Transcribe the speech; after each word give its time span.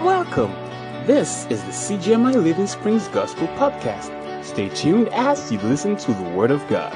Welcome. 0.00 0.52
This 1.06 1.44
is 1.50 1.62
the 1.62 1.72
CGMI 1.72 2.42
Living 2.42 2.66
Springs 2.66 3.06
Gospel 3.08 3.46
Podcast. 3.48 4.10
Stay 4.42 4.70
tuned 4.70 5.08
as 5.08 5.52
you 5.52 5.58
listen 5.58 5.94
to 5.94 6.14
the 6.14 6.22
Word 6.30 6.50
of 6.50 6.66
God. 6.68 6.90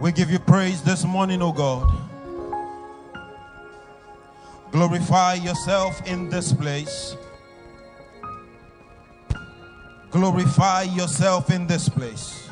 We 0.00 0.10
give 0.10 0.28
you 0.28 0.40
praise 0.40 0.82
this 0.82 1.04
morning, 1.04 1.40
O 1.40 1.52
God. 1.52 1.88
Glorify 4.72 5.34
yourself 5.34 6.04
in 6.04 6.28
this 6.28 6.52
place. 6.52 7.16
Glorify 10.10 10.82
yourself 10.82 11.52
in 11.52 11.68
this 11.68 11.88
place. 11.88 12.47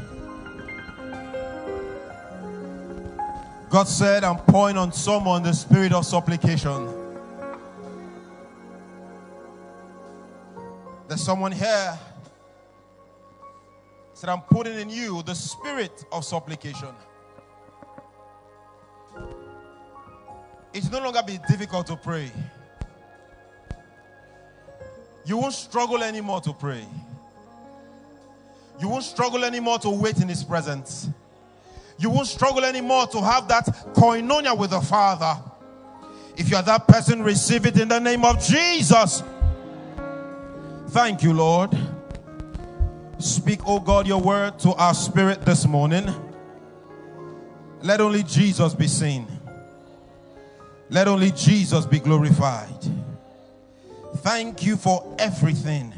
God 3.69 3.89
said, 3.89 4.23
I'm 4.25 4.39
pouring 4.39 4.77
on 4.77 4.93
someone 4.93 5.43
the 5.43 5.53
spirit 5.53 5.93
of 5.93 6.07
supplication. 6.07 6.89
There's 11.09 11.23
someone 11.23 11.53
here 11.53 11.99
said, 14.15 14.31
I'm 14.31 14.41
putting 14.41 14.79
in 14.79 14.89
you 14.89 15.23
the 15.25 15.35
spirit 15.35 16.05
of 16.11 16.25
supplication. 16.25 16.89
It 20.73 20.91
no 20.91 21.01
longer 21.01 21.23
be 21.27 21.39
difficult 21.49 21.87
to 21.89 21.97
pray. 21.97 22.31
You 25.25 25.39
won't 25.39 25.55
struggle 25.55 26.03
anymore 26.03 26.41
to 26.43 26.53
pray. 26.53 26.85
You 28.81 28.89
won't 28.89 29.05
struggle 29.05 29.45
anymore 29.45 29.79
to 29.81 29.91
wait 29.91 30.19
in 30.19 30.29
His 30.29 30.45
presence. 30.45 31.09
You 31.99 32.11
won't 32.11 32.27
struggle 32.27 32.65
anymore 32.65 33.07
to 33.09 33.23
have 33.23 33.49
that 33.49 33.67
koinonia 33.95 34.57
with 34.57 34.71
the 34.71 34.81
Father. 34.81 35.41
If 36.37 36.51
you 36.51 36.57
are 36.57 36.63
that 36.63 36.87
person, 36.87 37.23
receive 37.23 37.65
it 37.65 37.79
in 37.79 37.89
the 37.89 37.99
name 37.99 38.25
of 38.25 38.43
Jesus. 38.43 39.23
Thank 40.89 41.23
you, 41.23 41.33
Lord. 41.33 41.77
Speak, 43.19 43.61
oh 43.67 43.81
God, 43.81 44.07
your 44.07 44.21
word 44.21 44.59
to 44.61 44.75
our 44.75 44.93
spirit 44.93 45.43
this 45.43 45.67
morning. 45.67 46.07
Let 47.83 48.01
only 48.01 48.23
Jesus 48.23 48.75
be 48.75 48.87
seen. 48.87 49.27
Let 50.91 51.09
only 51.09 51.31
Jesus 51.31 51.87
be 51.87 51.99
glorified. 51.99 52.69
Thank 54.17 54.63
you 54.65 54.77
for 54.77 55.17
everything. 55.19 55.93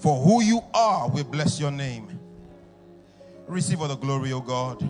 For 0.00 0.22
who 0.22 0.42
you 0.42 0.60
are, 0.74 1.08
we 1.08 1.22
bless 1.22 1.58
your 1.58 1.70
name. 1.70 2.15
Receive 3.48 3.80
all 3.80 3.88
the 3.88 3.96
glory, 3.96 4.32
O 4.32 4.40
God. 4.40 4.86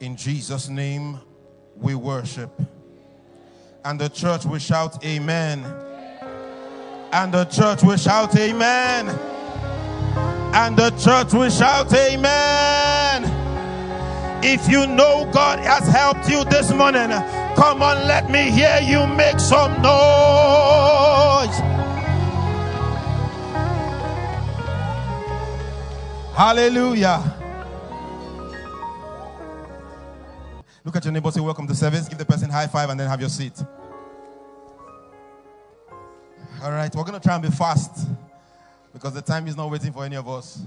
In 0.00 0.16
Jesus' 0.16 0.68
name, 0.68 1.18
we 1.76 1.94
worship. 1.94 2.50
And 3.84 4.00
the 4.00 4.08
church 4.08 4.44
will 4.44 4.58
shout, 4.58 5.04
Amen. 5.04 5.64
And 7.12 7.34
the 7.34 7.44
church 7.46 7.82
will 7.82 7.96
shout, 7.96 8.36
Amen. 8.36 9.08
And 10.54 10.76
the 10.76 10.90
church 10.90 11.32
will 11.32 11.50
shout, 11.50 11.92
Amen. 11.92 13.24
If 14.44 14.68
you 14.68 14.86
know 14.86 15.28
God 15.32 15.58
has 15.60 15.88
helped 15.88 16.28
you 16.28 16.44
this 16.44 16.70
morning, 16.70 17.10
come 17.56 17.82
on, 17.82 18.06
let 18.06 18.30
me 18.30 18.50
hear 18.50 18.78
you 18.82 19.06
make 19.06 19.40
some 19.40 19.72
noise. 19.82 21.83
Hallelujah. 26.34 27.22
Look 30.82 30.96
at 30.96 31.04
your 31.04 31.12
neighbor, 31.12 31.30
say, 31.30 31.40
Welcome 31.40 31.68
to 31.68 31.74
service. 31.76 32.08
Give 32.08 32.18
the 32.18 32.24
person 32.24 32.50
high 32.50 32.66
five 32.66 32.90
and 32.90 32.98
then 32.98 33.08
have 33.08 33.20
your 33.20 33.28
seat. 33.28 33.62
All 36.60 36.72
right, 36.72 36.92
we're 36.92 37.04
going 37.04 37.20
to 37.20 37.20
try 37.20 37.34
and 37.34 37.42
be 37.44 37.50
fast 37.50 38.08
because 38.92 39.14
the 39.14 39.22
time 39.22 39.46
is 39.46 39.56
not 39.56 39.70
waiting 39.70 39.92
for 39.92 40.04
any 40.04 40.16
of 40.16 40.28
us. 40.28 40.60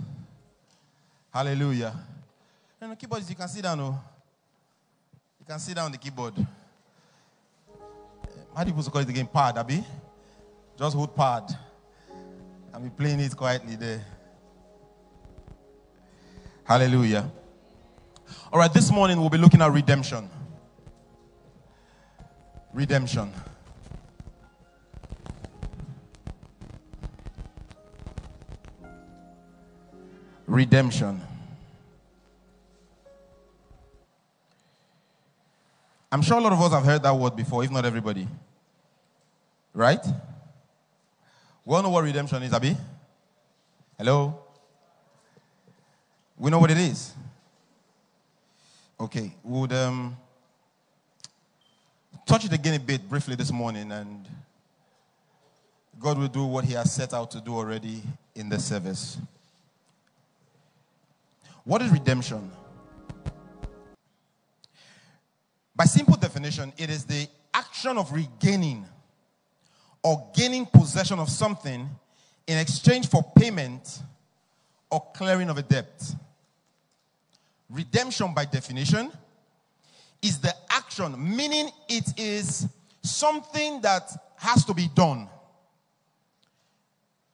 Hallelujah. 1.34 1.94
And 2.80 2.94
the 2.94 2.96
keyboard, 2.96 3.24
you 3.28 3.36
can 3.36 3.50
sit 3.50 3.64
down. 3.64 3.82
Oh. 3.82 4.00
You 5.42 5.46
can 5.46 5.60
sit 5.60 5.76
down 5.76 5.88
on 5.88 5.92
the 5.92 5.98
keyboard. 5.98 6.34
Eh, 6.38 6.44
how 8.56 8.64
do 8.64 8.72
you 8.72 8.84
call 8.90 9.02
it 9.02 9.10
again? 9.10 9.28
Pad, 9.28 9.58
Abby? 9.58 9.84
Just 10.80 10.96
hold 10.96 11.14
pad. 11.14 11.44
And 12.74 12.84
be 12.86 12.90
playing 12.90 13.20
it 13.20 13.36
quietly 13.36 13.76
there. 13.76 14.17
Hallelujah. 16.68 17.32
All 18.52 18.60
right, 18.60 18.74
this 18.74 18.92
morning 18.92 19.18
we'll 19.22 19.30
be 19.30 19.38
looking 19.38 19.62
at 19.62 19.72
redemption. 19.72 20.30
Redemption. 22.74 23.32
Redemption. 30.46 31.22
I'm 36.12 36.22
sure 36.22 36.38
a 36.38 36.42
lot 36.42 36.52
of 36.52 36.60
us 36.60 36.74
have 36.74 36.84
heard 36.84 37.04
that 37.04 37.16
word 37.16 37.38
before, 37.38 37.64
if 37.64 37.72
not 37.72 37.86
everybody. 37.86 38.28
Right? 39.74 40.06
We 41.64 41.76
all 41.76 41.82
know 41.82 41.92
what 41.92 42.04
redemption 42.04 42.44
is, 42.44 42.54
Abby? 42.54 42.76
Hello? 43.98 44.47
We 46.38 46.52
know 46.52 46.60
what 46.60 46.70
it 46.70 46.78
is. 46.78 47.14
Okay, 49.00 49.34
would 49.44 49.74
um, 49.74 50.16
touch 52.26 52.46
it 52.46 52.54
again 52.54 52.76
a 52.76 52.80
bit 52.80 53.08
briefly 53.10 53.36
this 53.36 53.52
morning, 53.52 53.92
and 53.92 54.28
God 56.00 56.18
will 56.20 56.28
do 56.28 56.46
what 56.46 56.64
He 56.64 56.74
has 56.74 56.92
set 56.94 57.14
out 57.14 57.32
to 57.32 57.42
do 57.42 57.56
already 57.56 58.04
in 58.36 58.50
the 58.50 58.60
service. 58.60 59.18
What 61.64 61.82
is 61.82 61.92
redemption? 61.92 62.52
By 65.76 65.86
simple 65.86 66.16
definition, 66.16 66.72
it 66.78 66.90
is 66.90 67.04
the 67.04 67.28
action 67.54 67.98
of 67.98 68.12
regaining 68.12 68.86
or 70.04 70.28
gaining 70.36 70.66
possession 70.66 71.20
of 71.20 71.30
something 71.30 71.90
in 72.46 72.58
exchange 72.58 73.10
for 73.10 73.24
payment 73.36 74.02
or 74.90 75.04
clearing 75.14 75.50
of 75.50 75.58
a 75.58 75.62
debt. 75.62 76.16
Redemption, 77.70 78.34
by 78.34 78.46
definition, 78.46 79.12
is 80.22 80.40
the 80.40 80.54
action, 80.70 81.16
meaning 81.36 81.70
it 81.90 82.18
is 82.18 82.68
something 83.04 83.82
that 83.82 84.12
has 84.38 84.66
to 84.66 84.74
be 84.74 84.88
done. 84.96 85.28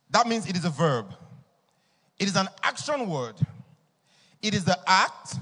That 0.09 0.27
means 0.27 0.47
it 0.47 0.55
is 0.55 0.65
a 0.65 0.69
verb, 0.69 1.13
it 2.19 2.27
is 2.27 2.35
an 2.35 2.47
action 2.63 3.09
word. 3.09 3.35
It 4.43 4.53
is 4.53 4.65
the 4.65 4.77
act 4.85 5.37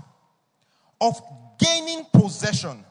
of 1.02 1.20
gaining 1.58 2.06
possession 2.14 2.86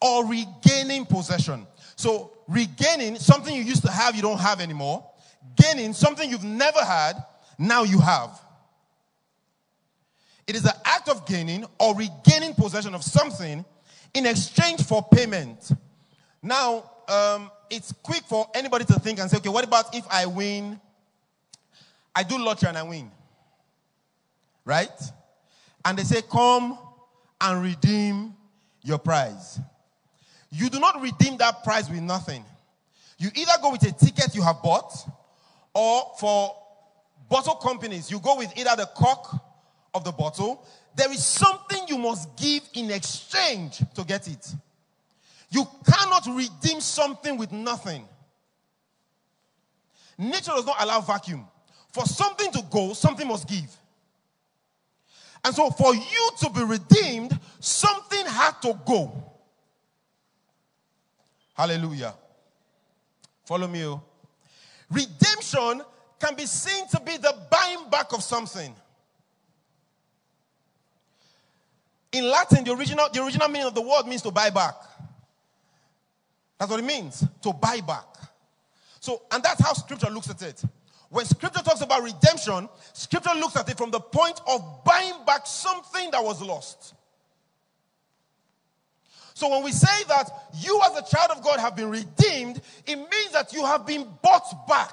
or 0.00 0.24
regaining 0.24 1.04
possession. 1.04 1.66
So, 1.96 2.32
regaining 2.48 3.16
something 3.16 3.54
you 3.54 3.62
used 3.62 3.82
to 3.82 3.90
have, 3.90 4.14
you 4.14 4.22
don't 4.22 4.38
have 4.38 4.60
anymore. 4.60 5.04
Gaining 5.56 5.92
something 5.92 6.30
you've 6.30 6.44
never 6.44 6.82
had, 6.82 7.14
now 7.58 7.82
you 7.82 7.98
have. 7.98 8.40
It 10.50 10.56
is 10.56 10.62
the 10.62 10.74
act 10.84 11.08
of 11.08 11.26
gaining 11.26 11.64
or 11.78 11.94
regaining 11.94 12.54
possession 12.54 12.92
of 12.92 13.04
something 13.04 13.64
in 14.12 14.26
exchange 14.26 14.82
for 14.82 15.00
payment. 15.00 15.70
Now, 16.42 16.90
um, 17.06 17.52
it's 17.70 17.92
quick 17.92 18.24
for 18.24 18.48
anybody 18.52 18.84
to 18.86 18.94
think 18.94 19.20
and 19.20 19.30
say, 19.30 19.36
okay, 19.36 19.48
what 19.48 19.62
about 19.62 19.94
if 19.94 20.04
I 20.10 20.26
win? 20.26 20.80
I 22.16 22.24
do 22.24 22.36
lottery 22.36 22.68
and 22.68 22.78
I 22.78 22.82
win. 22.82 23.12
Right? 24.64 24.90
And 25.84 25.96
they 25.96 26.02
say, 26.02 26.20
come 26.28 26.76
and 27.40 27.62
redeem 27.62 28.34
your 28.82 28.98
prize. 28.98 29.60
You 30.50 30.68
do 30.68 30.80
not 30.80 31.00
redeem 31.00 31.36
that 31.36 31.62
prize 31.62 31.88
with 31.88 32.00
nothing. 32.00 32.44
You 33.18 33.30
either 33.36 33.52
go 33.62 33.70
with 33.70 33.84
a 33.84 33.92
ticket 33.92 34.34
you 34.34 34.42
have 34.42 34.60
bought, 34.64 34.92
or 35.72 36.10
for 36.18 36.56
bottle 37.28 37.54
companies, 37.54 38.10
you 38.10 38.18
go 38.18 38.36
with 38.36 38.52
either 38.58 38.74
the 38.74 38.86
cork 38.86 39.40
of 39.94 40.04
the 40.04 40.12
bottle. 40.12 40.64
There 40.94 41.10
is 41.12 41.24
something 41.24 41.84
you 41.88 41.98
must 41.98 42.36
give 42.36 42.62
in 42.74 42.90
exchange 42.90 43.82
to 43.94 44.04
get 44.04 44.28
it. 44.28 44.54
You 45.50 45.66
cannot 45.90 46.26
redeem 46.26 46.80
something 46.80 47.36
with 47.36 47.52
nothing. 47.52 48.06
Nature 50.16 50.52
does 50.52 50.66
not 50.66 50.76
allow 50.80 51.00
vacuum. 51.00 51.46
For 51.92 52.04
something 52.04 52.52
to 52.52 52.62
go, 52.70 52.92
something 52.92 53.26
must 53.26 53.48
give. 53.48 53.76
And 55.42 55.54
so, 55.54 55.70
for 55.70 55.94
you 55.94 56.30
to 56.40 56.50
be 56.50 56.62
redeemed, 56.62 57.38
something 57.58 58.26
had 58.26 58.60
to 58.62 58.78
go. 58.86 59.24
Hallelujah. 61.54 62.14
Follow 63.44 63.66
me. 63.66 63.84
Oh. 63.84 64.02
Redemption 64.90 65.82
can 66.18 66.34
be 66.36 66.46
seen 66.46 66.86
to 66.88 67.00
be 67.00 67.16
the 67.16 67.34
buying 67.50 67.88
back 67.90 68.12
of 68.12 68.22
something. 68.22 68.74
In 72.12 72.28
Latin, 72.28 72.64
the 72.64 72.72
original, 72.72 73.08
the 73.12 73.22
original 73.22 73.48
meaning 73.48 73.68
of 73.68 73.74
the 73.74 73.82
word 73.82 74.06
means 74.06 74.22
to 74.22 74.30
buy 74.30 74.50
back. 74.50 74.74
That's 76.58 76.70
what 76.70 76.80
it 76.80 76.86
means, 76.86 77.24
to 77.42 77.52
buy 77.52 77.80
back. 77.80 78.04
So, 79.00 79.22
and 79.30 79.42
that's 79.42 79.62
how 79.62 79.72
scripture 79.72 80.10
looks 80.10 80.28
at 80.28 80.42
it. 80.42 80.62
When 81.08 81.24
scripture 81.24 81.62
talks 81.62 81.80
about 81.80 82.02
redemption, 82.02 82.68
scripture 82.92 83.34
looks 83.34 83.56
at 83.56 83.68
it 83.68 83.76
from 83.76 83.90
the 83.90 84.00
point 84.00 84.40
of 84.46 84.84
buying 84.84 85.24
back 85.26 85.46
something 85.46 86.10
that 86.10 86.22
was 86.22 86.42
lost. 86.42 86.94
So 89.34 89.48
when 89.48 89.64
we 89.64 89.72
say 89.72 90.04
that 90.08 90.30
you 90.58 90.80
as 90.84 90.98
a 90.98 91.16
child 91.16 91.30
of 91.30 91.42
God 91.42 91.58
have 91.60 91.74
been 91.74 91.90
redeemed, 91.90 92.60
it 92.86 92.96
means 92.96 93.32
that 93.32 93.52
you 93.52 93.64
have 93.64 93.86
been 93.86 94.06
bought 94.22 94.68
back. 94.68 94.92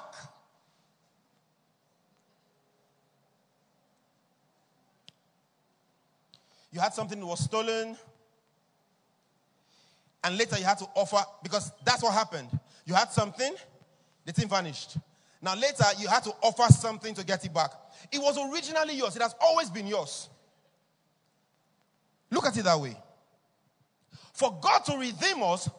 You 6.70 6.80
had 6.80 6.92
something 6.92 7.18
that 7.18 7.26
was 7.26 7.40
stolen, 7.40 7.96
and 10.24 10.36
later 10.36 10.58
you 10.58 10.64
had 10.64 10.78
to 10.78 10.86
offer, 10.94 11.24
because 11.42 11.72
that's 11.84 12.02
what 12.02 12.12
happened. 12.12 12.48
You 12.84 12.94
had 12.94 13.10
something, 13.10 13.54
the 14.24 14.32
thing 14.32 14.48
vanished. 14.48 14.96
Now, 15.40 15.54
later 15.54 15.84
you 15.98 16.08
had 16.08 16.24
to 16.24 16.32
offer 16.42 16.72
something 16.72 17.14
to 17.14 17.24
get 17.24 17.44
it 17.44 17.54
back. 17.54 17.70
It 18.12 18.18
was 18.18 18.38
originally 18.52 18.94
yours, 18.94 19.16
it 19.16 19.22
has 19.22 19.34
always 19.40 19.70
been 19.70 19.86
yours. 19.86 20.28
Look 22.30 22.44
at 22.44 22.56
it 22.56 22.64
that 22.64 22.78
way. 22.78 22.96
For 24.34 24.56
God 24.60 24.84
to 24.86 24.98
redeem 24.98 25.42
us, 25.42 25.70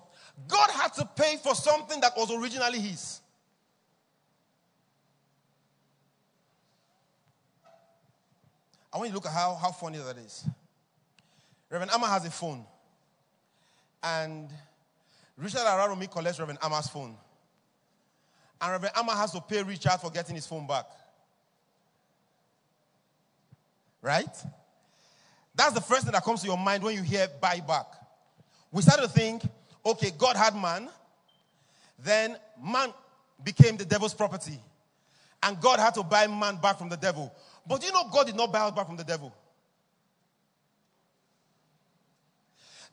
God 0.47 0.69
had 0.71 0.93
to 0.95 1.05
pay 1.15 1.37
for 1.43 1.53
something 1.53 2.01
that 2.01 2.13
was 2.17 2.31
originally 2.31 2.79
His. 2.79 3.21
I 8.91 8.97
want 8.97 9.09
you 9.09 9.11
to 9.11 9.15
look 9.17 9.27
at 9.27 9.33
how, 9.33 9.53
how 9.55 9.71
funny 9.71 9.99
that 9.99 10.17
is. 10.17 10.47
Reverend 11.69 11.91
Amma 11.91 12.07
has 12.07 12.25
a 12.25 12.31
phone. 12.31 12.65
And 14.01 14.49
Richard 15.37 15.59
Araromi 15.59 16.09
collects 16.09 16.39
Reverend 16.39 16.59
Amma's 16.61 16.87
phone. 16.87 17.15
And 18.61 18.71
Reverend 18.71 18.95
Amma 18.97 19.15
has 19.15 19.31
to 19.31 19.41
pay 19.41 19.63
Richard 19.63 19.99
for 20.01 20.09
getting 20.09 20.35
his 20.35 20.47
phone 20.47 20.67
back. 20.67 20.85
Right? 24.01 24.35
That's 25.55 25.73
the 25.73 25.81
first 25.81 26.03
thing 26.03 26.13
that 26.13 26.23
comes 26.23 26.41
to 26.41 26.47
your 26.47 26.57
mind 26.57 26.83
when 26.83 26.95
you 26.95 27.03
hear 27.03 27.27
buy 27.41 27.59
back. 27.59 27.87
We 28.71 28.81
start 28.81 29.01
to 29.01 29.07
think, 29.07 29.43
okay, 29.85 30.11
God 30.17 30.35
had 30.35 30.55
man, 30.55 30.89
then 31.97 32.37
man 32.63 32.93
became 33.43 33.77
the 33.77 33.85
devil's 33.85 34.13
property. 34.13 34.59
And 35.41 35.59
God 35.59 35.79
had 35.79 35.93
to 35.95 36.03
buy 36.03 36.27
man 36.27 36.57
back 36.57 36.77
from 36.77 36.89
the 36.89 36.97
devil. 36.97 37.33
But 37.67 37.83
you 37.83 37.91
know, 37.91 38.05
God 38.11 38.27
did 38.27 38.35
not 38.35 38.51
buy 38.51 38.59
us 38.59 38.71
back 38.71 38.87
from 38.87 38.97
the 38.97 39.03
devil. 39.03 39.33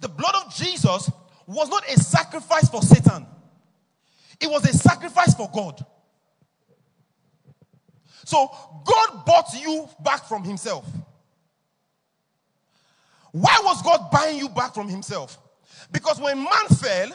The 0.01 0.09
blood 0.09 0.35
of 0.45 0.55
Jesus 0.55 1.11
was 1.47 1.69
not 1.69 1.85
a 1.89 1.99
sacrifice 1.99 2.69
for 2.69 2.83
Satan, 2.83 3.27
it 4.41 4.51
was 4.51 4.65
a 4.69 4.73
sacrifice 4.73 5.35
for 5.35 5.51
God. 5.53 5.85
So 8.25 8.51
God 8.85 9.25
bought 9.25 9.49
you 9.55 9.89
back 10.03 10.25
from 10.25 10.43
Himself. 10.43 10.85
Why 13.31 13.61
was 13.63 13.83
God 13.83 14.11
buying 14.11 14.39
you 14.39 14.49
back 14.49 14.75
from 14.75 14.89
Himself? 14.89 15.39
Because 15.93 16.21
when 16.21 16.39
man 16.39 16.67
fell, 16.81 17.11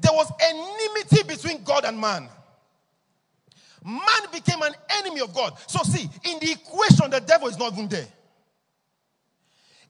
there 0.00 0.12
was 0.12 0.30
enmity 0.40 1.22
between 1.26 1.64
God 1.64 1.84
and 1.84 1.98
man. 1.98 2.28
Man 3.84 4.30
became 4.32 4.62
an 4.62 4.74
enemy 4.98 5.20
of 5.20 5.34
God. 5.34 5.54
So, 5.66 5.82
see, 5.82 6.08
in 6.24 6.38
the 6.38 6.52
equation, 6.52 7.10
the 7.10 7.20
devil 7.20 7.48
is 7.48 7.58
not 7.58 7.72
even 7.72 7.88
there. 7.88 8.06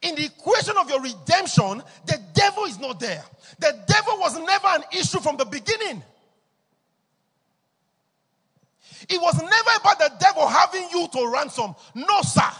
In 0.02 0.16
the 0.16 0.24
equation 0.24 0.76
of 0.76 0.90
your 0.90 1.00
redemption, 1.00 1.82
the 2.06 2.20
devil 2.34 2.64
is 2.64 2.78
not 2.78 2.98
there. 2.98 3.24
The 3.58 3.78
devil 3.86 4.18
was 4.18 4.38
never 4.38 4.66
an 4.66 4.82
issue 4.92 5.20
from 5.20 5.36
the 5.36 5.44
beginning. 5.44 6.02
It 9.08 9.20
was 9.20 9.40
never 9.40 9.80
about 9.80 9.98
the 9.98 10.12
devil 10.18 10.46
having 10.46 10.88
you 10.92 11.08
to 11.12 11.30
ransom. 11.32 11.74
No, 11.94 12.22
sir. 12.22 12.50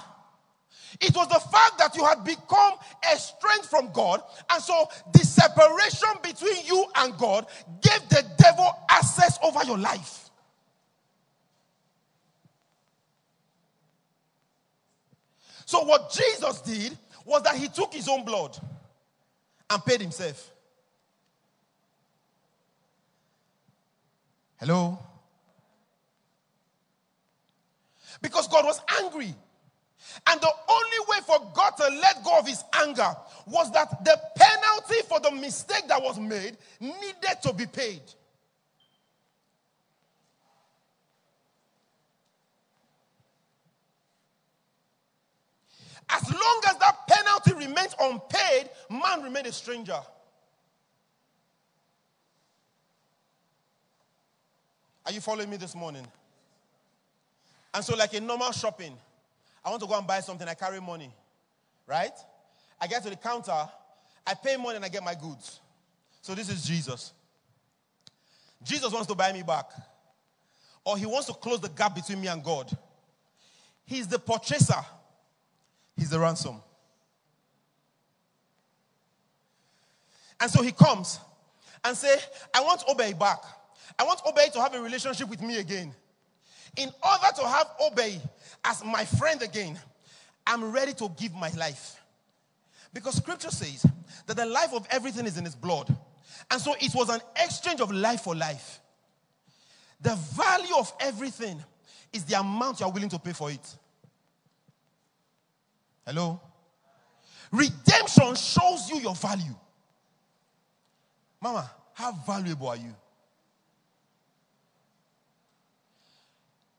It 1.01 1.15
was 1.17 1.27
the 1.29 1.41
fact 1.41 1.79
that 1.79 1.97
you 1.97 2.05
had 2.05 2.23
become 2.23 2.75
estranged 3.13 3.67
from 3.67 3.91
God. 3.93 4.23
And 4.51 4.63
so 4.63 4.89
the 5.13 5.21
separation 5.21 6.09
between 6.23 6.65
you 6.65 6.85
and 6.97 7.17
God 7.19 7.47
gave 7.81 8.09
the 8.09 8.25
devil 8.39 8.69
access 8.89 9.39
over 9.43 9.65
your 9.65 9.79
life. 9.79 10.31
So 15.65 15.85
what 15.85 16.13
Jesus 16.13 16.61
did 16.61 16.99
was 17.25 17.43
that 17.43 17.57
he 17.57 17.69
took 17.69 17.93
his 17.93 18.09
own 18.09 18.25
blood 18.25 18.57
and 19.71 19.85
paid 19.85 20.01
himself. 20.01 20.51
Hello? 24.59 24.99
Because 28.21 28.47
God 28.49 28.65
was 28.65 28.81
angry. 29.01 29.35
And 30.27 30.41
the 30.41 30.53
only 30.69 30.97
way 31.09 31.19
for 31.27 31.51
God 31.55 31.71
to 31.79 31.89
let 31.89 32.23
go 32.23 32.39
of 32.39 32.47
his 32.47 32.63
anger 32.75 33.15
was 33.47 33.73
that 33.73 34.05
the 34.05 34.21
penalty 34.37 35.03
for 35.09 35.21
the 35.21 35.31
mistake 35.31 35.89
that 35.89 36.03
was 36.03 36.19
made 36.19 36.57
needed 36.81 37.43
to 37.43 37.53
be 37.53 37.67
paid. 37.67 38.03
As 46.13 46.31
long 46.31 46.63
as 46.69 46.77
that 46.77 47.09
penalty 47.09 47.55
remains 47.55 47.95
unpaid, 47.99 48.69
man 48.91 49.23
remains 49.23 49.49
a 49.49 49.53
stranger. 49.53 49.99
Are 55.05 55.13
you 55.13 55.21
following 55.21 55.51
me 55.51 55.57
this 55.57 55.75
morning? 55.75 56.07
And 57.75 57.83
so, 57.83 57.97
like 57.97 58.13
a 58.15 58.21
normal 58.21 58.53
shopping, 58.53 58.97
I 59.65 59.71
want 59.71 59.81
to 59.81 59.89
go 59.89 59.97
and 59.97 60.07
buy 60.07 60.21
something, 60.21 60.47
I 60.47 60.55
carry 60.55 60.81
money, 60.81 61.11
right? 61.87 62.13
I 62.81 62.87
get 62.87 63.03
to 63.05 63.11
the 63.11 63.17
counter, 63.17 63.69
I 64.27 64.35
pay 64.35 64.57
money, 64.57 64.77
and 64.77 64.85
I 64.85 64.89
get 64.89 65.03
my 65.03 65.15
goods. 65.15 65.61
So, 66.21 66.35
this 66.35 66.51
is 66.51 66.63
Jesus. 66.65 67.13
Jesus 68.63 68.93
wants 68.93 69.09
to 69.09 69.15
buy 69.15 69.33
me 69.33 69.43
back, 69.43 69.71
or 70.85 70.99
he 70.99 71.07
wants 71.07 71.27
to 71.29 71.33
close 71.33 71.61
the 71.61 71.71
gap 71.71 71.95
between 71.95 72.21
me 72.21 72.29
and 72.29 72.45
God. 72.45 72.71
He's 73.85 74.07
the 74.07 74.19
purchaser, 74.19 74.85
he's 76.03 76.11
the 76.11 76.19
ransom. 76.19 76.61
And 80.41 80.51
so 80.51 80.61
he 80.61 80.73
comes 80.73 81.21
and 81.85 81.97
say, 81.97 82.17
I 82.53 82.61
want 82.61 82.83
Obey 82.91 83.13
back. 83.13 83.41
I 83.97 84.03
want 84.03 84.21
Obey 84.27 84.49
to 84.53 84.61
have 84.61 84.75
a 84.75 84.81
relationship 84.81 85.29
with 85.29 85.41
me 85.41 85.59
again. 85.59 85.95
In 86.77 86.89
order 87.05 87.37
to 87.37 87.47
have 87.47 87.69
Obey 87.81 88.21
as 88.65 88.85
my 88.85 89.05
friend 89.05 89.43
again, 89.43 89.79
I'm 90.45 90.73
ready 90.73 90.93
to 90.95 91.09
give 91.17 91.35
my 91.35 91.51
life. 91.51 92.01
Because 92.93 93.15
scripture 93.15 93.53
says 93.53 93.87
that 94.27 94.37
the 94.37 94.47
life 94.47 94.73
of 94.75 94.85
everything 94.91 95.27
is 95.27 95.39
in 95.39 95.45
his 95.45 95.55
blood. 95.55 95.95
And 96.51 96.61
so 96.61 96.75
it 96.81 96.93
was 96.97 97.11
an 97.11 97.21
exchange 97.37 97.81
of 97.81 97.93
life 97.93 98.23
for 98.23 98.35
life. 98.35 98.81
The 100.01 100.17
value 100.17 100.75
of 100.77 100.93
everything 100.99 101.63
is 102.13 102.25
the 102.25 102.41
amount 102.41 102.81
you 102.81 102.87
are 102.87 102.93
willing 102.93 103.09
to 103.11 103.21
pay 103.21 103.33
for 103.33 103.53
it. 103.53 103.77
Hello? 106.07 106.41
Redemption 107.51 108.35
shows 108.35 108.91
you 108.91 109.01
your 109.01 109.15
value. 109.15 109.55
Mama, 111.41 111.71
how 111.95 112.13
valuable 112.27 112.69
are 112.69 112.77
you? 112.77 112.95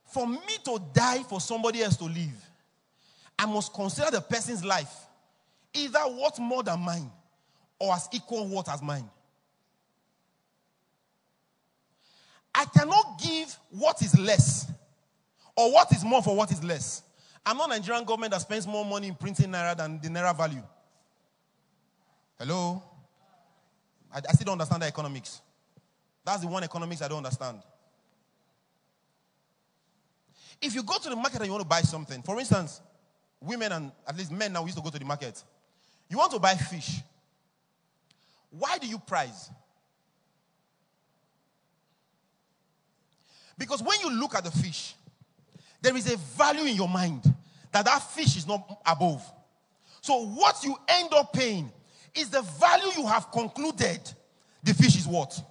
For 0.08 0.28
me 0.28 0.40
to 0.66 0.80
die 0.94 1.24
for 1.24 1.42
somebody 1.42 1.82
else 1.82 1.98
to 1.98 2.06
live, 2.06 2.50
I 3.38 3.46
must 3.46 3.74
consider 3.74 4.12
the 4.12 4.22
person's 4.22 4.64
life 4.64 4.94
either 5.74 6.00
worth 6.08 6.40
more 6.40 6.64
than 6.64 6.80
mine 6.80 7.10
or 7.80 7.94
as 7.94 8.08
equal 8.12 8.48
worth 8.48 8.70
as 8.70 8.82
mine. 8.82 9.10
I 12.56 12.66
cannot 12.66 13.20
give 13.22 13.58
what 13.72 14.02
is 14.02 14.18
less 14.18 14.72
or 15.56 15.72
what 15.72 15.92
is 15.92 16.04
more 16.04 16.22
for 16.22 16.36
what 16.36 16.52
is 16.52 16.64
less. 16.64 17.02
I'm 17.46 17.58
not 17.58 17.70
Nigerian 17.70 18.06
government 18.06 18.32
that 18.32 18.42
spends 18.42 18.66
more 18.66 18.86
money 18.86 19.08
in 19.08 19.16
printing 19.16 19.50
naira 19.50 19.76
than 19.76 20.00
the 20.00 20.08
naira 20.08 20.36
value. 20.36 20.64
Hello? 22.40 22.82
I, 24.14 24.20
I 24.30 24.32
still 24.34 24.46
don't 24.46 24.54
understand 24.54 24.82
the 24.84 24.88
economics. 24.88 25.42
That's 26.24 26.42
the 26.42 26.48
one 26.48 26.64
economics 26.64 27.02
I 27.02 27.08
don't 27.10 27.18
understand. 27.18 27.60
If 30.62 30.74
you 30.74 30.84
go 30.84 30.98
to 30.98 31.10
the 31.10 31.16
market 31.16 31.38
and 31.38 31.46
you 31.48 31.52
want 31.52 31.64
to 31.64 31.68
buy 31.68 31.82
something, 31.82 32.22
for 32.22 32.40
instance, 32.40 32.80
women 33.42 33.72
and 33.74 33.92
at 34.08 34.18
least 34.18 34.32
men 34.32 34.54
now 34.54 34.64
used 34.64 34.78
to 34.78 34.84
go 34.84 34.90
to 34.90 34.98
the 35.00 35.04
market. 35.06 35.44
You 36.10 36.18
want 36.18 36.32
to 36.32 36.40
buy 36.40 36.56
fish. 36.56 37.02
Why 38.50 38.78
do 38.78 38.88
you 38.88 39.00
price? 39.00 39.50
Because 43.58 43.84
when 43.84 44.00
you 44.00 44.12
look 44.20 44.36
at 44.36 44.44
the 44.46 44.52
fish, 44.52 44.96
there 45.82 45.96
is 45.98 46.12
a 46.12 46.18
value 46.18 46.66
in 46.66 46.76
your 46.76 46.88
mind 46.88 47.33
that 47.74 47.86
that 47.86 48.00
fish 48.00 48.38
is 48.38 48.48
not 48.48 48.82
above. 48.86 49.24
So, 50.02 50.26
what 50.26 50.64
you 50.64 50.76
end 50.88 51.14
up 51.14 51.34
paying 51.34 51.72
is 52.16 52.30
the 52.30 52.42
value 52.42 52.92
you 52.98 53.08
have 53.08 53.32
concluded 53.32 54.00
the 54.64 54.74
fish 54.74 54.96
is 54.96 55.06
what? 55.06 55.42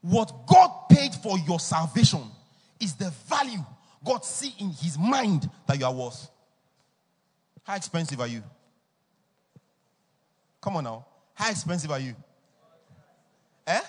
What 0.00 0.46
God 0.46 0.88
paid 0.90 1.14
for 1.14 1.38
your 1.38 1.60
salvation 1.60 2.22
is 2.80 2.94
the 2.94 3.10
value 3.28 3.64
God 4.04 4.24
see 4.24 4.52
in 4.58 4.70
his 4.70 4.98
mind 4.98 5.48
that 5.66 5.78
you 5.78 5.86
are 5.86 5.94
worth. 5.94 6.28
How 7.62 7.76
expensive 7.76 8.20
are 8.20 8.26
you? 8.26 8.42
Come 10.60 10.76
on 10.76 10.84
now. 10.84 11.06
How 11.34 11.50
expensive 11.50 11.90
are 11.92 12.00
you? 12.00 12.16
Eh? 13.66 13.80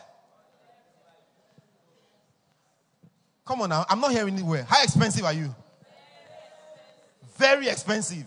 Come 3.46 3.62
on 3.62 3.70
now. 3.70 3.86
I'm 3.90 4.00
not 4.00 4.12
hearing 4.12 4.36
anywhere. 4.36 4.66
How 4.70 4.84
expensive 4.84 5.26
are 5.26 5.34
you? 5.34 5.54
Very 7.44 7.68
expensive. 7.68 8.24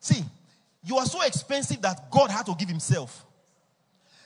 See, 0.00 0.24
you 0.82 0.96
are 0.96 1.04
so 1.04 1.20
expensive 1.20 1.82
that 1.82 2.10
God 2.10 2.30
had 2.30 2.46
to 2.46 2.54
give 2.58 2.70
Himself. 2.70 3.26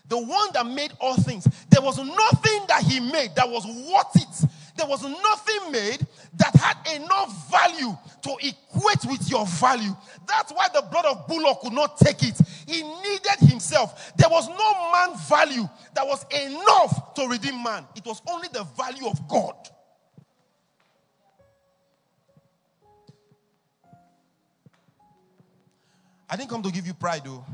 The 0.07 0.17
one 0.17 0.49
that 0.55 0.65
made 0.65 0.93
all 1.01 1.17
things. 1.17 1.45
There 1.69 1.83
was 1.83 1.99
nothing 1.99 2.61
that 2.69 2.85
He 2.85 3.01
made 3.01 3.35
that 3.35 3.51
was 3.51 3.67
worth 3.67 4.15
it. 4.15 4.49
There 4.77 4.87
was 4.87 5.03
nothing 5.03 5.73
made 5.73 6.07
that 6.37 6.55
had 6.55 7.03
enough 7.03 7.51
value 7.51 7.99
to 8.23 8.37
equate 8.47 9.11
with 9.11 9.29
your 9.29 9.45
value. 9.45 9.91
That's 10.29 10.53
why 10.53 10.69
the 10.73 10.83
blood 10.83 11.05
of 11.05 11.27
bullock 11.27 11.61
could 11.61 11.73
not 11.73 11.97
take 11.99 12.23
it. 12.23 12.41
He 12.69 12.83
needed 12.83 13.51
himself. 13.51 14.13
There 14.17 14.31
was 14.31 14.49
no 14.49 14.93
man 14.93 15.19
value 15.29 15.69
that 15.95 16.07
was 16.07 16.25
enough 16.31 17.15
to 17.15 17.27
redeem 17.27 17.63
man. 17.63 17.87
It 17.97 18.07
was 18.07 18.23
only 18.31 18.49
the 18.53 18.63
value 18.77 19.09
of 19.09 19.27
God. 19.27 19.57
I 26.33 26.37
didn't 26.37 26.49
come 26.49 26.63
to 26.63 26.73
give 26.73 26.87
you 26.87 26.95
pride, 26.95 27.21
though. 27.27 27.45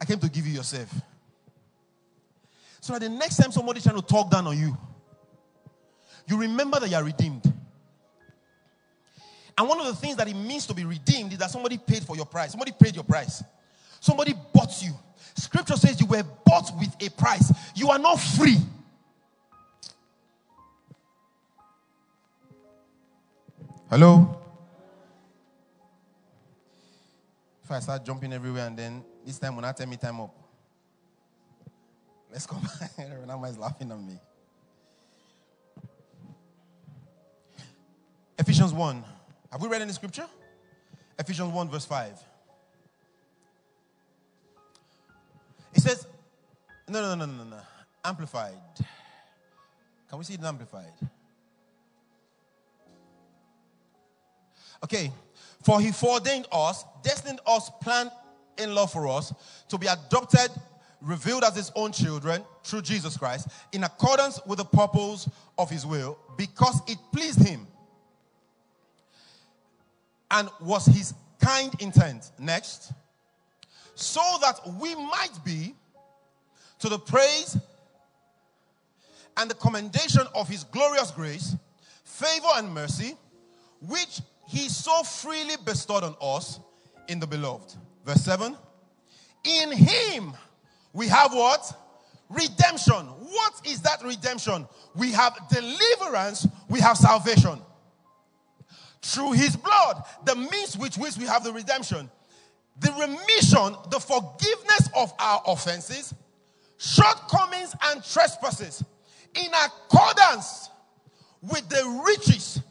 I 0.00 0.06
came 0.06 0.18
to 0.18 0.30
give 0.30 0.46
you 0.46 0.54
yourself. 0.54 0.90
So 2.80 2.94
that 2.94 3.02
the 3.02 3.10
next 3.10 3.36
time 3.36 3.52
somebody's 3.52 3.82
trying 3.82 4.00
to 4.00 4.02
talk 4.02 4.30
down 4.30 4.46
on 4.46 4.58
you, 4.58 4.74
you 6.26 6.38
remember 6.38 6.80
that 6.80 6.88
you 6.88 6.96
are 6.96 7.04
redeemed. 7.04 7.52
And 9.58 9.68
one 9.68 9.78
of 9.78 9.84
the 9.84 9.94
things 9.94 10.16
that 10.16 10.26
it 10.26 10.34
means 10.34 10.66
to 10.68 10.74
be 10.74 10.86
redeemed 10.86 11.32
is 11.32 11.38
that 11.38 11.50
somebody 11.50 11.76
paid 11.76 12.02
for 12.02 12.16
your 12.16 12.24
price. 12.24 12.52
Somebody 12.52 12.72
paid 12.80 12.94
your 12.94 13.04
price. 13.04 13.44
Somebody 14.00 14.32
bought 14.54 14.82
you. 14.82 14.92
Scripture 15.36 15.76
says 15.76 16.00
you 16.00 16.06
were 16.06 16.24
bought 16.46 16.72
with 16.78 16.96
a 16.98 17.10
price. 17.10 17.52
You 17.76 17.90
are 17.90 17.98
not 17.98 18.16
free. 18.16 18.56
Hello? 23.90 24.41
I 27.72 27.80
start 27.80 28.04
jumping 28.04 28.32
everywhere 28.32 28.66
and 28.66 28.76
then 28.76 29.04
this 29.24 29.38
time 29.38 29.56
when 29.56 29.64
I 29.64 29.72
tell 29.72 29.86
me 29.86 29.96
time 29.96 30.20
up, 30.20 30.34
let's 32.30 32.46
come 32.46 32.60
back. 32.60 32.96
Renama 33.26 33.50
is 33.50 33.58
laughing 33.58 33.90
at 33.90 33.98
me. 33.98 34.18
Ephesians 38.38 38.72
1. 38.72 39.04
Have 39.50 39.62
we 39.62 39.68
read 39.68 39.82
any 39.82 39.92
scripture? 39.92 40.26
Ephesians 41.18 41.52
1, 41.52 41.68
verse 41.68 41.84
5. 41.84 42.18
It 45.74 45.80
says, 45.80 46.06
no, 46.88 47.00
no, 47.00 47.14
no, 47.14 47.26
no, 47.26 47.32
no, 47.32 47.44
no. 47.44 47.60
Amplified. 48.04 48.54
Can 50.08 50.18
we 50.18 50.24
see 50.24 50.34
it 50.34 50.42
amplified? 50.42 50.92
Okay. 54.84 55.12
For 55.62 55.80
he 55.80 55.92
foreordained 55.92 56.46
us, 56.50 56.84
destined 57.02 57.40
us, 57.46 57.70
planned 57.80 58.10
in 58.58 58.74
love 58.74 58.92
for 58.92 59.08
us 59.08 59.32
to 59.68 59.78
be 59.78 59.86
adopted, 59.86 60.50
revealed 61.00 61.44
as 61.44 61.56
his 61.56 61.72
own 61.74 61.92
children 61.92 62.44
through 62.64 62.82
Jesus 62.82 63.16
Christ, 63.16 63.48
in 63.72 63.84
accordance 63.84 64.40
with 64.46 64.58
the 64.58 64.64
purpose 64.64 65.28
of 65.58 65.70
his 65.70 65.86
will, 65.86 66.18
because 66.36 66.80
it 66.88 66.98
pleased 67.12 67.46
him 67.46 67.66
and 70.30 70.48
was 70.60 70.86
his 70.86 71.14
kind 71.40 71.74
intent. 71.80 72.30
Next. 72.38 72.92
So 73.94 74.22
that 74.40 74.60
we 74.80 74.94
might 74.94 75.38
be 75.44 75.74
to 76.80 76.88
the 76.88 76.98
praise 76.98 77.56
and 79.36 79.50
the 79.50 79.54
commendation 79.54 80.22
of 80.34 80.48
his 80.48 80.64
glorious 80.64 81.10
grace, 81.10 81.56
favor 82.04 82.48
and 82.56 82.72
mercy, 82.72 83.16
which 83.80 84.20
he 84.46 84.68
so 84.68 85.02
freely 85.02 85.56
bestowed 85.64 86.04
on 86.04 86.16
us 86.20 86.60
in 87.08 87.20
the 87.20 87.26
beloved. 87.26 87.74
Verse 88.04 88.22
7 88.22 88.56
In 89.44 89.72
him 89.72 90.32
we 90.92 91.08
have 91.08 91.32
what? 91.32 91.78
Redemption. 92.28 92.94
What 92.94 93.52
is 93.66 93.80
that 93.82 94.02
redemption? 94.02 94.66
We 94.94 95.12
have 95.12 95.36
deliverance, 95.50 96.46
we 96.68 96.80
have 96.80 96.96
salvation 96.96 97.58
through 99.02 99.32
his 99.32 99.56
blood, 99.56 100.04
the 100.24 100.36
means 100.36 100.78
which 100.78 100.96
we 100.96 101.26
have 101.26 101.44
the 101.44 101.52
redemption, 101.52 102.10
the 102.78 102.92
remission, 102.92 103.76
the 103.90 103.98
forgiveness 103.98 104.88
of 104.96 105.12
our 105.18 105.42
offenses, 105.46 106.14
shortcomings, 106.78 107.74
and 107.84 108.02
trespasses, 108.04 108.84
in 109.34 109.50
accordance 109.64 110.70
with 111.42 111.68
the 111.68 112.02
riches 112.06 112.61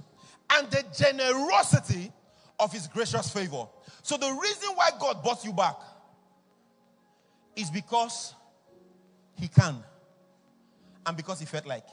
and 0.54 0.70
the 0.70 0.84
generosity 0.96 2.12
of 2.60 2.72
his 2.72 2.88
gracious 2.88 3.32
favor. 3.32 3.68
So, 4.04 4.18
the 4.18 4.32
reason 4.32 4.70
why 4.76 4.90
God 5.00 5.24
brought 5.24 5.44
you 5.44 5.54
back 5.54 5.76
is 7.56 7.70
because 7.70 8.34
he 9.36 9.48
can 9.48 9.84
and 11.06 11.18
because 11.18 11.40
he 11.40 11.46
felt 11.46 11.66
like. 11.66 11.86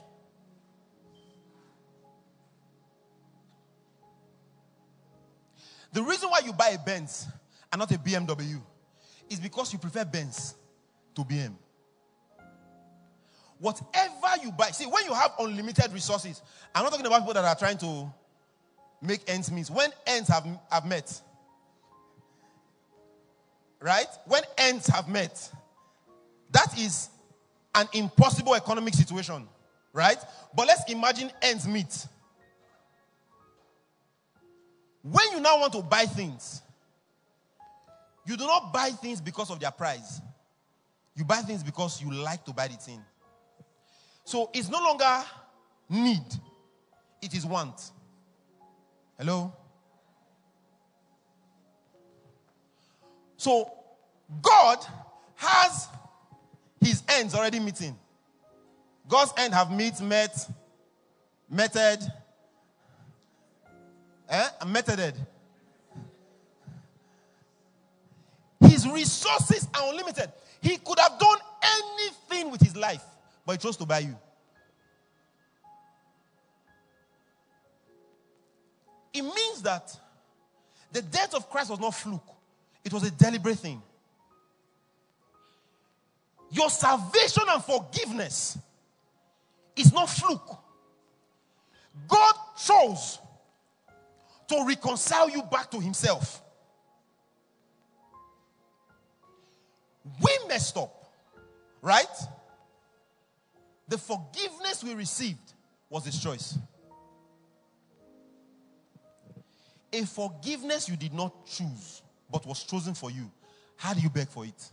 The 5.91 6.03
reason 6.03 6.29
why 6.29 6.41
you 6.45 6.53
buy 6.53 6.69
a 6.69 6.77
Benz 6.77 7.27
and 7.71 7.79
not 7.79 7.91
a 7.91 7.97
BMW 7.97 8.61
is 9.29 9.39
because 9.39 9.73
you 9.73 9.79
prefer 9.79 10.05
Benz 10.05 10.55
to 11.15 11.23
BM. 11.23 11.53
Whatever 13.57 14.43
you 14.43 14.51
buy, 14.51 14.67
see, 14.67 14.85
when 14.85 15.03
you 15.05 15.13
have 15.13 15.31
unlimited 15.39 15.91
resources, 15.91 16.41
I'm 16.73 16.83
not 16.83 16.91
talking 16.91 17.05
about 17.05 17.19
people 17.21 17.33
that 17.33 17.43
are 17.43 17.55
trying 17.55 17.77
to 17.79 18.13
make 19.01 19.21
ends 19.27 19.51
meet. 19.51 19.69
When 19.69 19.89
ends 20.05 20.29
have, 20.29 20.45
have 20.71 20.85
met, 20.85 21.21
right? 23.79 24.07
When 24.25 24.43
ends 24.57 24.87
have 24.87 25.07
met, 25.07 25.51
that 26.51 26.77
is 26.77 27.09
an 27.75 27.87
impossible 27.93 28.55
economic 28.55 28.93
situation, 28.93 29.47
right? 29.93 30.17
But 30.55 30.67
let's 30.67 30.91
imagine 30.91 31.31
ends 31.41 31.67
meet. 31.67 32.07
When 35.01 35.31
you 35.31 35.39
now 35.39 35.59
want 35.59 35.73
to 35.73 35.81
buy 35.81 36.05
things, 36.05 36.61
you 38.25 38.35
do 38.35 38.45
not 38.45 38.73
buy 38.73 38.89
things 38.89 39.21
because 39.21 39.49
of 39.49 39.59
their 39.59 39.71
price. 39.71 40.21
You 41.15 41.23
buy 41.23 41.37
things 41.37 41.63
because 41.63 42.01
you 42.01 42.13
like 42.13 42.45
to 42.45 42.53
buy 42.53 42.67
the 42.67 42.75
thing. 42.75 43.01
So 44.23 44.49
it's 44.53 44.69
no 44.69 44.77
longer 44.79 45.23
need, 45.89 46.23
it 47.21 47.33
is 47.33 47.45
want. 47.45 47.91
Hello? 49.19 49.53
So 53.37 53.71
God 54.41 54.79
has 55.35 55.87
his 56.81 57.03
ends 57.07 57.35
already 57.35 57.59
meeting. 57.59 57.95
God's 59.07 59.33
end 59.37 59.53
have 59.53 59.71
meet, 59.71 60.01
met, 60.01 60.49
meted, 61.49 61.99
Eh? 64.29 64.49
Methoded. 64.67 65.15
His 68.61 68.87
resources 68.87 69.67
are 69.73 69.89
unlimited. 69.89 70.31
He 70.61 70.77
could 70.77 70.99
have 70.99 71.17
done 71.17 71.39
anything 71.63 72.51
with 72.51 72.61
his 72.61 72.75
life, 72.75 73.03
but 73.45 73.53
he 73.53 73.57
chose 73.57 73.75
to 73.77 73.85
buy 73.85 73.99
you. 73.99 74.15
It 79.13 79.21
means 79.21 79.61
that 79.63 79.95
the 80.91 81.01
death 81.01 81.33
of 81.35 81.49
Christ 81.49 81.69
was 81.69 81.79
not 81.79 81.93
fluke, 81.93 82.27
it 82.83 82.93
was 82.93 83.03
a 83.03 83.11
deliberate 83.11 83.57
thing. 83.57 83.81
Your 86.51 86.69
salvation 86.69 87.43
and 87.47 87.63
forgiveness 87.63 88.57
is 89.75 89.93
not 89.93 90.09
fluke. 90.09 90.57
God 92.07 92.33
chose 92.57 93.19
to 94.47 94.65
reconcile 94.65 95.29
you 95.29 95.43
back 95.43 95.69
to 95.71 95.79
Himself. 95.79 96.41
We 100.21 100.31
messed 100.47 100.75
up, 100.75 101.11
right? 101.81 102.07
The 103.87 103.97
forgiveness 103.97 104.83
we 104.83 104.95
received 104.95 105.53
was 105.89 106.05
His 106.05 106.19
choice. 106.21 106.57
A 109.91 110.05
forgiveness 110.05 110.87
you 110.87 110.95
did 110.95 111.13
not 111.13 111.45
choose 111.45 112.01
but 112.31 112.45
was 112.45 112.63
chosen 112.63 112.93
for 112.93 113.09
you, 113.11 113.29
how 113.75 113.93
do 113.93 114.01
you 114.01 114.09
beg 114.09 114.27
for 114.27 114.45
it? 114.45 114.71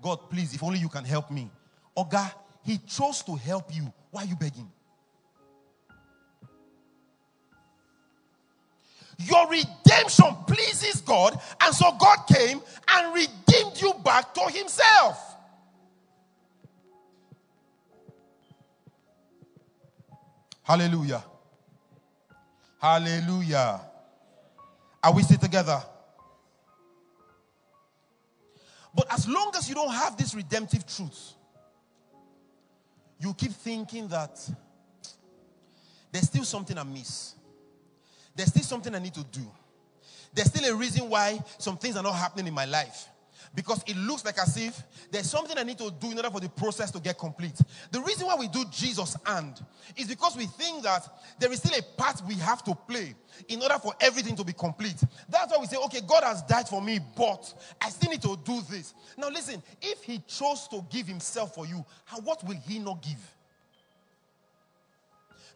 God, 0.00 0.30
please, 0.30 0.54
if 0.54 0.62
only 0.62 0.78
you 0.78 0.88
can 0.88 1.04
help 1.04 1.30
me. 1.30 1.50
Oga, 1.96 2.32
he 2.62 2.78
chose 2.86 3.22
to 3.24 3.34
help 3.34 3.74
you. 3.74 3.92
Why 4.10 4.22
are 4.22 4.26
you 4.26 4.36
begging? 4.36 4.70
Your 9.18 9.48
redemption 9.48 10.26
pleases 10.46 11.00
God, 11.00 11.40
and 11.60 11.74
so 11.74 11.92
God 11.98 12.18
came 12.28 12.60
and 12.88 13.14
redeemed 13.14 13.80
you 13.80 13.92
back 14.04 14.32
to 14.34 14.42
Himself. 14.42 15.36
Hallelujah. 20.68 21.24
Hallelujah. 22.78 23.80
Are 25.02 25.14
we 25.14 25.22
still 25.22 25.38
together? 25.38 25.82
But 28.94 29.10
as 29.10 29.26
long 29.26 29.52
as 29.56 29.66
you 29.66 29.74
don't 29.74 29.90
have 29.90 30.18
this 30.18 30.34
redemptive 30.34 30.86
truth, 30.86 31.32
you 33.18 33.32
keep 33.32 33.52
thinking 33.52 34.08
that 34.08 34.38
there's 36.12 36.26
still 36.26 36.44
something 36.44 36.76
amiss. 36.76 37.34
There's 38.36 38.50
still 38.50 38.64
something 38.64 38.94
I 38.94 38.98
need 38.98 39.14
to 39.14 39.24
do. 39.24 39.50
There's 40.34 40.48
still 40.48 40.70
a 40.70 40.76
reason 40.76 41.08
why 41.08 41.40
some 41.56 41.78
things 41.78 41.96
are 41.96 42.02
not 42.02 42.14
happening 42.14 42.48
in 42.48 42.54
my 42.54 42.66
life. 42.66 43.08
Because 43.54 43.82
it 43.86 43.96
looks 43.96 44.24
like 44.24 44.38
as 44.38 44.56
if 44.56 44.82
there's 45.10 45.28
something 45.28 45.56
I 45.56 45.62
need 45.62 45.78
to 45.78 45.90
do 45.98 46.10
in 46.10 46.16
order 46.16 46.30
for 46.30 46.40
the 46.40 46.48
process 46.48 46.90
to 46.92 47.00
get 47.00 47.18
complete. 47.18 47.60
The 47.90 48.00
reason 48.00 48.26
why 48.26 48.36
we 48.36 48.48
do 48.48 48.64
Jesus 48.70 49.16
and 49.26 49.60
is 49.96 50.06
because 50.06 50.36
we 50.36 50.46
think 50.46 50.82
that 50.84 51.08
there 51.38 51.50
is 51.50 51.58
still 51.58 51.78
a 51.78 51.82
part 52.00 52.22
we 52.26 52.34
have 52.34 52.62
to 52.64 52.74
play 52.74 53.14
in 53.48 53.62
order 53.62 53.78
for 53.78 53.94
everything 54.00 54.36
to 54.36 54.44
be 54.44 54.52
complete. 54.52 55.02
That's 55.28 55.52
why 55.52 55.58
we 55.60 55.66
say, 55.66 55.76
okay, 55.86 56.00
God 56.06 56.24
has 56.24 56.42
died 56.42 56.68
for 56.68 56.82
me, 56.82 57.00
but 57.16 57.52
I 57.80 57.90
still 57.90 58.10
need 58.10 58.22
to 58.22 58.38
do 58.44 58.60
this. 58.70 58.94
Now, 59.16 59.28
listen, 59.28 59.62
if 59.80 60.02
He 60.04 60.20
chose 60.26 60.68
to 60.68 60.84
give 60.90 61.06
Himself 61.06 61.54
for 61.54 61.66
you, 61.66 61.84
what 62.22 62.44
will 62.44 62.56
He 62.56 62.78
not 62.78 63.02
give? 63.02 63.34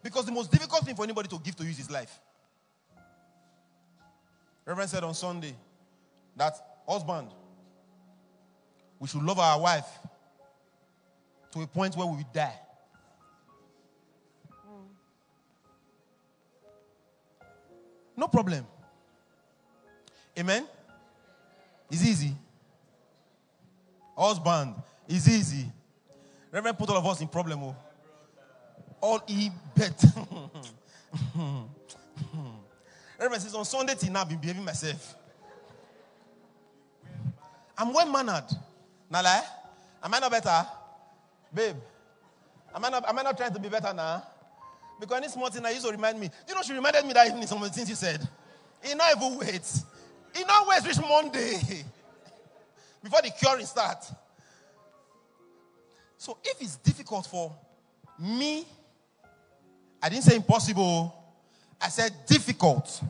Because 0.03 0.27
the 0.27 0.33
most 0.33 0.51
difficult 0.51 0.85
thing 0.85 0.97
for 0.97 1.05
anybody 1.05 1.29
to 1.29 1.39
give 1.39 1.55
to 1.57 1.65
you 1.65 1.71
is 1.71 1.79
his 1.79 1.91
life. 1.91 2.19
Reverend 4.65 4.91
said 4.91 5.05
on 5.05 5.15
Sunday 5.15 5.55
that 6.37 6.55
husband, 6.89 7.29
we 9.03 9.09
should 9.09 9.25
love 9.25 9.41
our 9.41 9.61
wife 9.61 9.99
to 11.51 11.61
a 11.61 11.67
point 11.67 11.97
where 11.97 12.07
we 12.07 12.19
will 12.19 12.27
die. 12.33 12.55
No 18.17 18.29
problem. 18.29 18.65
Amen. 20.39 20.69
It's 21.91 22.07
easy. 22.07 22.33
Husband, 24.17 24.77
it's 25.09 25.29
easy. 25.29 25.67
Reverend 26.53 26.79
put 26.79 26.89
all 26.91 26.99
of 26.99 27.07
us 27.07 27.21
in 27.21 27.27
problem. 27.27 27.61
Oh. 27.61 27.77
All 29.01 29.21
he 29.27 29.51
bet. 29.75 30.01
Reverend 33.19 33.43
says 33.43 33.57
on 33.57 33.65
Sunday 33.65 33.97
till 33.99 34.13
now 34.13 34.21
I've 34.21 34.29
been 34.29 34.39
behaving 34.39 34.65
myself. 34.65 35.17
I'm 37.77 37.93
well 37.93 38.09
mannered. 38.09 38.47
Now, 39.13 39.23
lie? 39.23 39.43
Eh? 39.45 39.49
Am 40.05 40.15
I 40.15 40.19
not 40.21 40.31
better? 40.31 40.67
Babe, 41.53 41.77
am 42.75 42.83
I 42.83 42.89
not, 42.89 43.07
am 43.07 43.19
I 43.19 43.23
not 43.23 43.37
trying 43.37 43.53
to 43.53 43.61
be 43.61 43.69
better 43.69 43.93
now? 43.93 44.23
Because 44.99 45.19
any 45.19 45.29
small 45.29 45.51
thing 45.51 45.67
I 45.67 45.71
used 45.73 45.85
to 45.85 45.93
remind 45.93 46.19
me. 46.19 46.31
You 46.49 46.55
know, 46.55 46.63
she 46.63 46.73
reminded 46.73 47.05
me 47.05 47.13
that 47.13 47.27
evening 47.27 47.47
some 47.47 47.63
of 47.63 47.69
the 47.69 47.75
things 47.75 47.89
she 47.89 47.95
said. 47.95 48.27
He 48.83 48.95
not 48.95 49.15
even 49.15 49.39
wait. 49.39 49.71
He 50.35 50.45
not 50.45 50.67
wait 50.67 50.87
reach 50.87 50.99
Monday. 50.99 51.61
Before 53.03 53.21
the 53.21 53.31
curing 53.39 53.67
starts. 53.67 54.15
So 56.17 56.39
if 56.43 56.63
it's 56.63 56.77
difficult 56.77 57.27
for 57.27 57.55
me, 58.19 58.65
I 60.03 60.09
didn't 60.09 60.25
say 60.25 60.37
impossible. 60.37 61.15
I 61.79 61.91
said 61.91 62.13
difficult. 62.27 63.03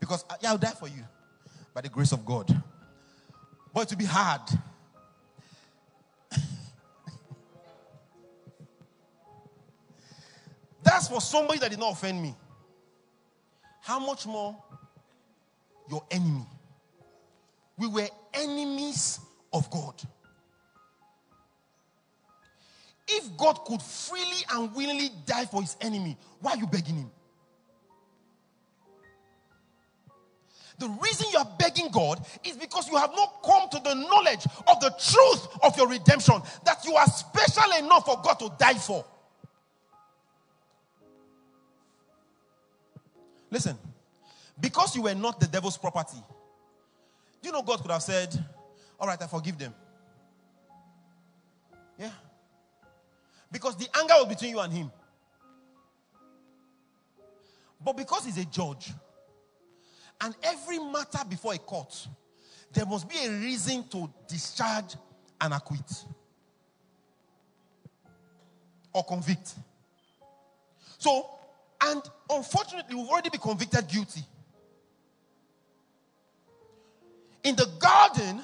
Because 0.00 0.24
yeah, 0.40 0.52
I'll 0.52 0.58
die 0.58 0.70
for 0.70 0.88
you 0.88 1.04
by 1.74 1.82
the 1.82 1.90
grace 1.90 2.12
of 2.12 2.24
God. 2.24 2.48
But 3.74 3.82
it 3.82 3.90
will 3.90 3.98
be 3.98 4.04
hard. 4.06 4.40
That's 10.94 11.08
for 11.08 11.20
somebody 11.20 11.58
that 11.58 11.70
did 11.70 11.80
not 11.80 11.94
offend 11.94 12.22
me. 12.22 12.36
How 13.80 13.98
much 13.98 14.26
more 14.26 14.56
your 15.90 16.04
enemy? 16.08 16.46
We 17.76 17.88
were 17.88 18.06
enemies 18.32 19.18
of 19.52 19.68
God. 19.72 20.00
If 23.08 23.36
God 23.36 23.64
could 23.64 23.82
freely 23.82 24.44
and 24.52 24.72
willingly 24.72 25.10
die 25.26 25.46
for 25.46 25.62
his 25.62 25.76
enemy, 25.80 26.16
why 26.38 26.52
are 26.52 26.58
you 26.58 26.68
begging 26.68 26.94
him? 26.94 27.10
The 30.78 30.88
reason 30.88 31.26
you 31.32 31.38
are 31.38 31.52
begging 31.58 31.88
God 31.90 32.24
is 32.44 32.56
because 32.56 32.88
you 32.88 32.96
have 32.98 33.10
not 33.16 33.42
come 33.44 33.68
to 33.68 33.80
the 33.80 33.94
knowledge 33.94 34.46
of 34.68 34.78
the 34.78 34.90
truth 34.90 35.58
of 35.64 35.76
your 35.76 35.88
redemption, 35.88 36.40
that 36.64 36.84
you 36.84 36.94
are 36.94 37.06
special 37.08 37.84
enough 37.84 38.04
for 38.04 38.22
God 38.22 38.34
to 38.34 38.52
die 38.60 38.74
for. 38.74 39.04
Listen, 43.50 43.78
because 44.60 44.94
you 44.96 45.02
were 45.02 45.14
not 45.14 45.40
the 45.40 45.46
devil's 45.46 45.76
property, 45.76 46.18
do 47.42 47.48
you 47.48 47.52
know 47.52 47.62
God 47.62 47.82
could 47.82 47.90
have 47.90 48.02
said, 48.02 48.34
All 48.98 49.06
right, 49.06 49.20
I 49.20 49.26
forgive 49.26 49.58
them? 49.58 49.74
Yeah. 51.98 52.10
Because 53.50 53.76
the 53.76 53.86
anger 53.98 54.14
was 54.18 54.28
between 54.28 54.50
you 54.50 54.60
and 54.60 54.72
him. 54.72 54.90
But 57.84 57.96
because 57.96 58.24
he's 58.24 58.38
a 58.38 58.44
judge, 58.46 58.92
and 60.20 60.34
every 60.42 60.78
matter 60.78 61.18
before 61.28 61.54
a 61.54 61.58
court, 61.58 62.08
there 62.72 62.86
must 62.86 63.08
be 63.08 63.16
a 63.24 63.30
reason 63.30 63.84
to 63.88 64.10
discharge 64.26 64.96
and 65.40 65.52
acquit 65.52 66.04
or 68.92 69.04
convict. 69.04 69.54
So, 70.98 71.28
and 71.84 72.02
unfortunately, 72.30 72.94
we've 72.94 73.08
already 73.08 73.30
been 73.30 73.40
convicted 73.40 73.86
guilty. 73.88 74.22
In 77.42 77.54
the 77.56 77.66
garden, 77.78 78.42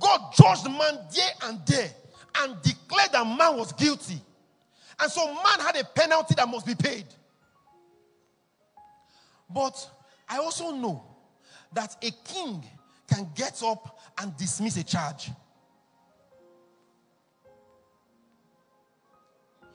God 0.00 0.32
judged 0.34 0.64
man 0.64 0.98
day 1.14 1.28
and 1.44 1.64
day 1.64 1.90
and 2.38 2.60
declared 2.62 3.12
that 3.12 3.24
man 3.24 3.56
was 3.56 3.72
guilty. 3.72 4.20
And 5.00 5.10
so 5.10 5.26
man 5.26 5.60
had 5.60 5.76
a 5.76 5.84
penalty 5.84 6.34
that 6.36 6.48
must 6.48 6.66
be 6.66 6.74
paid. 6.74 7.06
But 9.48 9.88
I 10.28 10.38
also 10.38 10.70
know 10.72 11.04
that 11.72 11.96
a 12.02 12.10
king 12.24 12.64
can 13.08 13.28
get 13.34 13.62
up 13.62 14.00
and 14.18 14.36
dismiss 14.36 14.76
a 14.76 14.84
charge. 14.84 15.30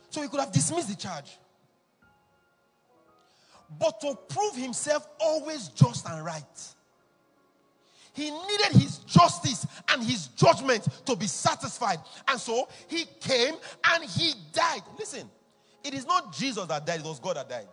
So 0.09 0.21
he 0.21 0.27
could 0.27 0.39
have 0.39 0.51
dismissed 0.51 0.89
the 0.89 0.95
charge. 0.95 1.37
But 3.79 3.99
to 4.01 4.17
prove 4.29 4.55
himself 4.55 5.07
always 5.19 5.67
just 5.69 6.07
and 6.07 6.23
right, 6.23 6.43
he 8.13 8.31
needed 8.31 8.81
his 8.81 8.97
justice 8.99 9.67
and 9.89 10.03
his 10.03 10.27
judgment 10.29 10.87
to 11.05 11.15
be 11.15 11.27
satisfied. 11.27 11.99
And 12.27 12.39
so 12.39 12.67
he 12.87 13.05
came 13.19 13.53
and 13.91 14.03
he 14.03 14.33
died. 14.53 14.81
Listen, 14.97 15.29
it 15.83 15.93
is 15.93 16.05
not 16.07 16.33
Jesus 16.33 16.65
that 16.65 16.85
died, 16.85 17.01
it 17.01 17.05
was 17.05 17.19
God 17.19 17.35
that 17.35 17.47
died. 17.47 17.67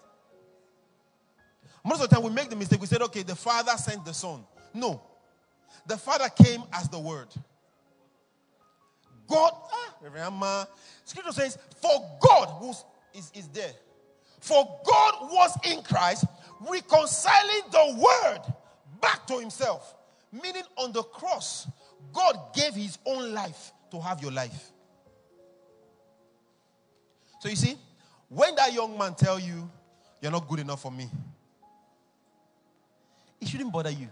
Most 1.82 2.02
of 2.02 2.10
the 2.10 2.14
time 2.14 2.24
we 2.24 2.30
make 2.30 2.50
the 2.50 2.56
mistake, 2.56 2.80
we 2.80 2.86
said, 2.86 3.02
okay, 3.02 3.22
the 3.22 3.34
Father 3.34 3.72
sent 3.78 4.04
the 4.04 4.12
Son. 4.12 4.44
No. 4.74 5.02
The 5.86 5.96
Father 5.96 6.28
came 6.28 6.62
as 6.72 6.88
the 6.88 6.98
Word. 6.98 7.28
God, 9.26 9.52
ah, 9.54 10.68
Scripture 11.04 11.32
says, 11.32 11.58
for 11.80 12.18
God 12.20 12.48
who 12.58 12.70
is, 13.14 13.30
is 13.34 13.48
there 13.48 13.72
for 14.44 14.78
God 14.84 15.14
was 15.22 15.58
in 15.64 15.82
Christ, 15.82 16.26
reconciling 16.68 17.62
the 17.72 17.96
world 17.98 18.52
back 19.00 19.26
to 19.26 19.38
himself. 19.38 19.94
Meaning, 20.30 20.64
on 20.76 20.92
the 20.92 21.02
cross, 21.02 21.66
God 22.12 22.38
gave 22.54 22.74
his 22.74 22.98
own 23.06 23.32
life 23.32 23.72
to 23.90 23.98
have 23.98 24.20
your 24.20 24.32
life. 24.32 24.70
So 27.40 27.48
you 27.48 27.56
see, 27.56 27.78
when 28.28 28.54
that 28.56 28.74
young 28.74 28.98
man 28.98 29.14
tell 29.14 29.40
you, 29.40 29.70
you're 30.20 30.30
not 30.30 30.46
good 30.46 30.60
enough 30.60 30.82
for 30.82 30.92
me, 30.92 31.08
it 33.40 33.48
shouldn't 33.48 33.72
bother 33.72 33.90
you. 33.90 34.08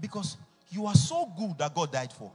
Because 0.00 0.38
you 0.70 0.86
are 0.86 0.94
so 0.94 1.30
good 1.38 1.58
that 1.58 1.74
God 1.74 1.92
died 1.92 2.12
for. 2.12 2.32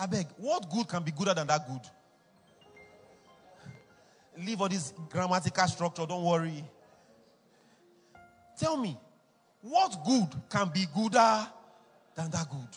I 0.00 0.06
beg, 0.06 0.26
what 0.36 0.68
good 0.68 0.88
can 0.88 1.04
be 1.04 1.12
gooder 1.12 1.34
than 1.34 1.46
that 1.46 1.68
good? 1.68 1.88
Leave 4.38 4.60
all 4.60 4.68
this 4.68 4.92
grammatical 5.08 5.66
structure. 5.66 6.06
Don't 6.06 6.24
worry. 6.24 6.64
Tell 8.58 8.76
me, 8.76 8.96
what 9.60 10.04
good 10.04 10.28
can 10.48 10.70
be 10.72 10.86
gooder 10.94 11.46
than 12.14 12.30
that 12.30 12.48
good? 12.50 12.68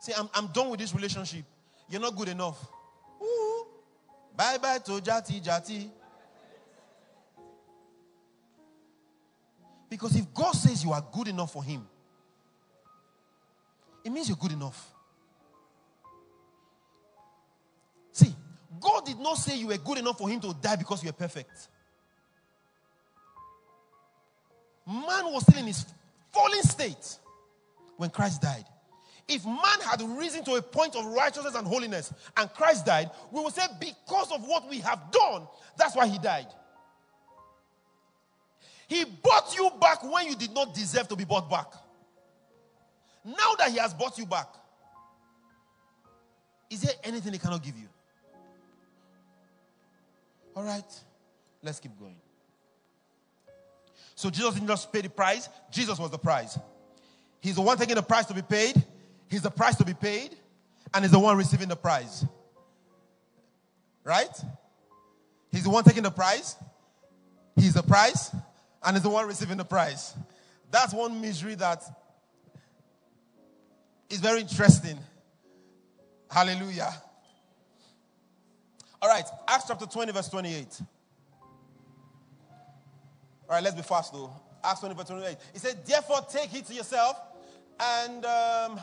See, 0.00 0.12
I'm, 0.16 0.28
I'm 0.34 0.48
done 0.48 0.70
with 0.70 0.80
this 0.80 0.94
relationship. 0.94 1.44
You're 1.88 2.00
not 2.00 2.16
good 2.16 2.28
enough. 2.28 2.58
Ooh. 3.22 3.66
Bye 4.36 4.58
bye 4.58 4.78
to 4.78 4.92
Jati 4.92 5.40
Jati. 5.44 5.88
Because 9.88 10.16
if 10.16 10.32
God 10.32 10.52
says 10.52 10.82
you 10.82 10.92
are 10.92 11.04
good 11.12 11.28
enough 11.28 11.52
for 11.52 11.62
Him, 11.62 11.86
it 14.04 14.10
means 14.10 14.28
you're 14.28 14.38
good 14.38 14.52
enough. 14.52 14.92
God 18.82 19.06
did 19.06 19.18
not 19.18 19.36
say 19.38 19.56
you 19.56 19.68
were 19.68 19.78
good 19.78 19.98
enough 19.98 20.18
for 20.18 20.28
Him 20.28 20.40
to 20.40 20.54
die 20.60 20.76
because 20.76 21.02
you 21.02 21.08
were 21.08 21.14
perfect. 21.14 21.68
Man 24.86 25.32
was 25.32 25.42
still 25.42 25.60
in 25.60 25.66
his 25.66 25.86
fallen 26.32 26.62
state 26.62 27.18
when 27.96 28.10
Christ 28.10 28.42
died. 28.42 28.64
If 29.28 29.44
man 29.46 29.80
had 29.84 30.02
risen 30.02 30.44
to 30.44 30.54
a 30.54 30.62
point 30.62 30.96
of 30.96 31.06
righteousness 31.06 31.54
and 31.54 31.66
holiness 31.66 32.12
and 32.36 32.52
Christ 32.52 32.84
died, 32.84 33.10
we 33.30 33.40
would 33.40 33.54
say, 33.54 33.62
because 33.78 34.32
of 34.32 34.44
what 34.44 34.68
we 34.68 34.78
have 34.78 35.00
done, 35.12 35.46
that's 35.78 35.94
why 35.94 36.08
he 36.08 36.18
died. 36.18 36.48
He 38.88 39.04
bought 39.04 39.54
you 39.56 39.70
back 39.80 40.02
when 40.02 40.26
you 40.26 40.36
did 40.36 40.52
not 40.52 40.74
deserve 40.74 41.08
to 41.08 41.16
be 41.16 41.24
bought 41.24 41.48
back. 41.48 41.72
Now 43.24 43.54
that 43.58 43.70
He 43.70 43.78
has 43.78 43.94
bought 43.94 44.18
you 44.18 44.26
back, 44.26 44.48
is 46.68 46.82
there 46.82 46.92
anything 47.04 47.32
He 47.32 47.38
cannot 47.38 47.62
give 47.62 47.76
you? 47.78 47.88
All 50.54 50.62
right, 50.62 50.84
let's 51.62 51.80
keep 51.80 51.98
going. 51.98 52.16
So 54.14 54.30
Jesus 54.30 54.54
didn't 54.54 54.68
just 54.68 54.92
pay 54.92 55.00
the 55.00 55.10
price, 55.10 55.48
Jesus 55.70 55.98
was 55.98 56.10
the 56.10 56.18
price. 56.18 56.58
He's 57.40 57.56
the 57.56 57.62
one 57.62 57.76
taking 57.76 57.96
the 57.96 58.02
price 58.02 58.26
to 58.26 58.34
be 58.34 58.42
paid, 58.42 58.82
He's 59.28 59.42
the 59.42 59.50
price 59.50 59.76
to 59.76 59.84
be 59.84 59.94
paid, 59.94 60.36
and 60.94 61.04
He's 61.04 61.12
the 61.12 61.18
one 61.18 61.36
receiving 61.36 61.68
the 61.68 61.76
prize. 61.76 62.24
Right? 64.04 64.44
He's 65.50 65.64
the 65.64 65.70
one 65.70 65.84
taking 65.84 66.02
the 66.02 66.10
prize, 66.10 66.56
He's 67.56 67.74
the 67.74 67.82
price, 67.82 68.30
and 68.84 68.96
he's 68.96 69.02
the 69.02 69.10
one 69.10 69.26
receiving 69.26 69.56
the 69.56 69.64
prize. 69.64 70.14
That's 70.70 70.92
one 70.92 71.20
mystery 71.20 71.54
that 71.56 71.82
is 74.10 74.20
very 74.20 74.40
interesting. 74.40 74.98
Hallelujah. 76.30 76.92
All 79.02 79.08
right, 79.08 79.24
Acts 79.48 79.64
chapter 79.66 79.84
20, 79.84 80.12
verse 80.12 80.28
28. 80.28 80.80
All 83.48 83.56
right, 83.56 83.62
let's 83.64 83.74
be 83.74 83.82
fast 83.82 84.12
though. 84.12 84.30
Acts 84.62 84.78
20, 84.78 84.94
verse 84.94 85.08
28. 85.08 85.36
He 85.52 85.58
said, 85.58 85.84
Therefore, 85.84 86.20
take 86.30 86.50
heed 86.50 86.64
to 86.66 86.72
yourself 86.72 87.16
and 87.80 88.24
um, 88.24 88.80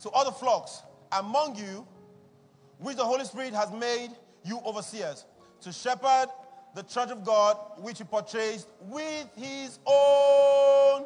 to 0.00 0.08
other 0.08 0.30
flocks 0.30 0.80
among 1.12 1.56
you, 1.56 1.86
which 2.78 2.96
the 2.96 3.04
Holy 3.04 3.26
Spirit 3.26 3.52
has 3.52 3.70
made 3.72 4.08
you 4.42 4.58
overseers, 4.64 5.26
to 5.60 5.70
shepherd 5.70 6.28
the 6.74 6.82
church 6.82 7.10
of 7.10 7.24
God, 7.24 7.58
which 7.76 7.98
he 7.98 8.04
purchased 8.04 8.68
with 8.80 9.28
his 9.36 9.80
own, 9.84 11.04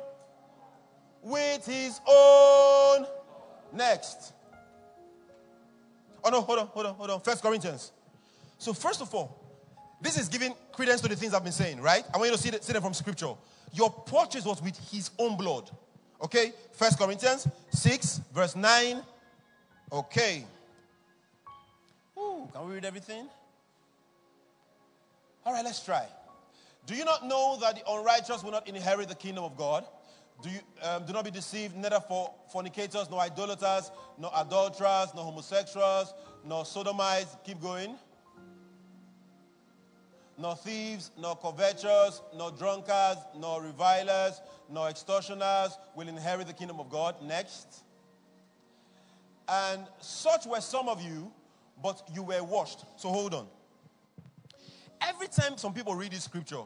with 1.20 1.66
his 1.66 2.00
own. 2.06 3.06
Next. 3.72 4.34
Oh 6.24 6.30
no, 6.30 6.40
hold 6.40 6.58
on, 6.58 6.66
hold 6.66 6.86
on, 6.86 6.94
hold 6.94 7.10
on. 7.10 7.20
First 7.20 7.42
Corinthians. 7.42 7.92
So 8.58 8.72
first 8.72 9.00
of 9.00 9.14
all, 9.14 9.44
this 10.00 10.18
is 10.18 10.28
giving 10.28 10.54
credence 10.72 11.00
to 11.00 11.08
the 11.08 11.16
things 11.16 11.34
I've 11.34 11.42
been 11.42 11.52
saying, 11.52 11.80
right? 11.80 12.04
I 12.14 12.18
want 12.18 12.30
you 12.30 12.36
to 12.36 12.42
see, 12.42 12.50
see 12.60 12.72
them 12.72 12.82
from 12.82 12.94
scripture. 12.94 13.34
Your 13.72 13.90
purchase 13.90 14.44
was 14.44 14.62
with 14.62 14.76
his 14.90 15.10
own 15.18 15.36
blood. 15.36 15.70
Okay? 16.22 16.52
First 16.72 16.98
Corinthians 16.98 17.46
6, 17.70 18.20
verse 18.34 18.56
9. 18.56 19.02
Okay. 19.92 20.44
Ooh, 22.18 22.48
can 22.52 22.68
we 22.68 22.74
read 22.74 22.84
everything? 22.84 23.28
All 25.44 25.52
right, 25.52 25.64
let's 25.64 25.84
try. 25.84 26.06
Do 26.86 26.94
you 26.94 27.04
not 27.04 27.26
know 27.26 27.58
that 27.60 27.76
the 27.76 27.90
unrighteous 27.90 28.42
will 28.42 28.50
not 28.50 28.66
inherit 28.66 29.08
the 29.08 29.14
kingdom 29.14 29.44
of 29.44 29.56
God? 29.56 29.84
Do, 30.40 30.50
you, 30.50 30.60
um, 30.82 31.04
do 31.04 31.12
not 31.12 31.24
be 31.24 31.32
deceived, 31.32 31.76
neither 31.76 32.00
for 32.00 32.32
fornicators, 32.52 33.10
nor 33.10 33.20
idolaters, 33.20 33.90
nor 34.18 34.30
adulterers, 34.36 35.08
nor 35.14 35.24
homosexuals, 35.24 36.14
nor 36.44 36.64
sodomites. 36.64 37.36
Keep 37.44 37.60
going. 37.60 37.96
Nor 40.36 40.54
thieves, 40.54 41.10
nor 41.18 41.34
covetous, 41.34 42.22
nor 42.36 42.52
drunkards, 42.52 43.20
nor 43.36 43.60
revilers, 43.62 44.40
nor 44.70 44.88
extortioners 44.88 45.76
will 45.96 46.06
inherit 46.06 46.46
the 46.46 46.52
kingdom 46.52 46.78
of 46.78 46.88
God. 46.88 47.16
Next. 47.20 47.82
And 49.48 49.86
such 49.98 50.46
were 50.46 50.60
some 50.60 50.88
of 50.88 51.02
you, 51.02 51.32
but 51.82 52.02
you 52.14 52.22
were 52.22 52.44
washed. 52.44 52.84
So 52.96 53.08
hold 53.08 53.34
on. 53.34 53.48
Every 55.00 55.26
time 55.26 55.56
some 55.56 55.74
people 55.74 55.94
read 55.96 56.12
this 56.12 56.24
scripture, 56.24 56.62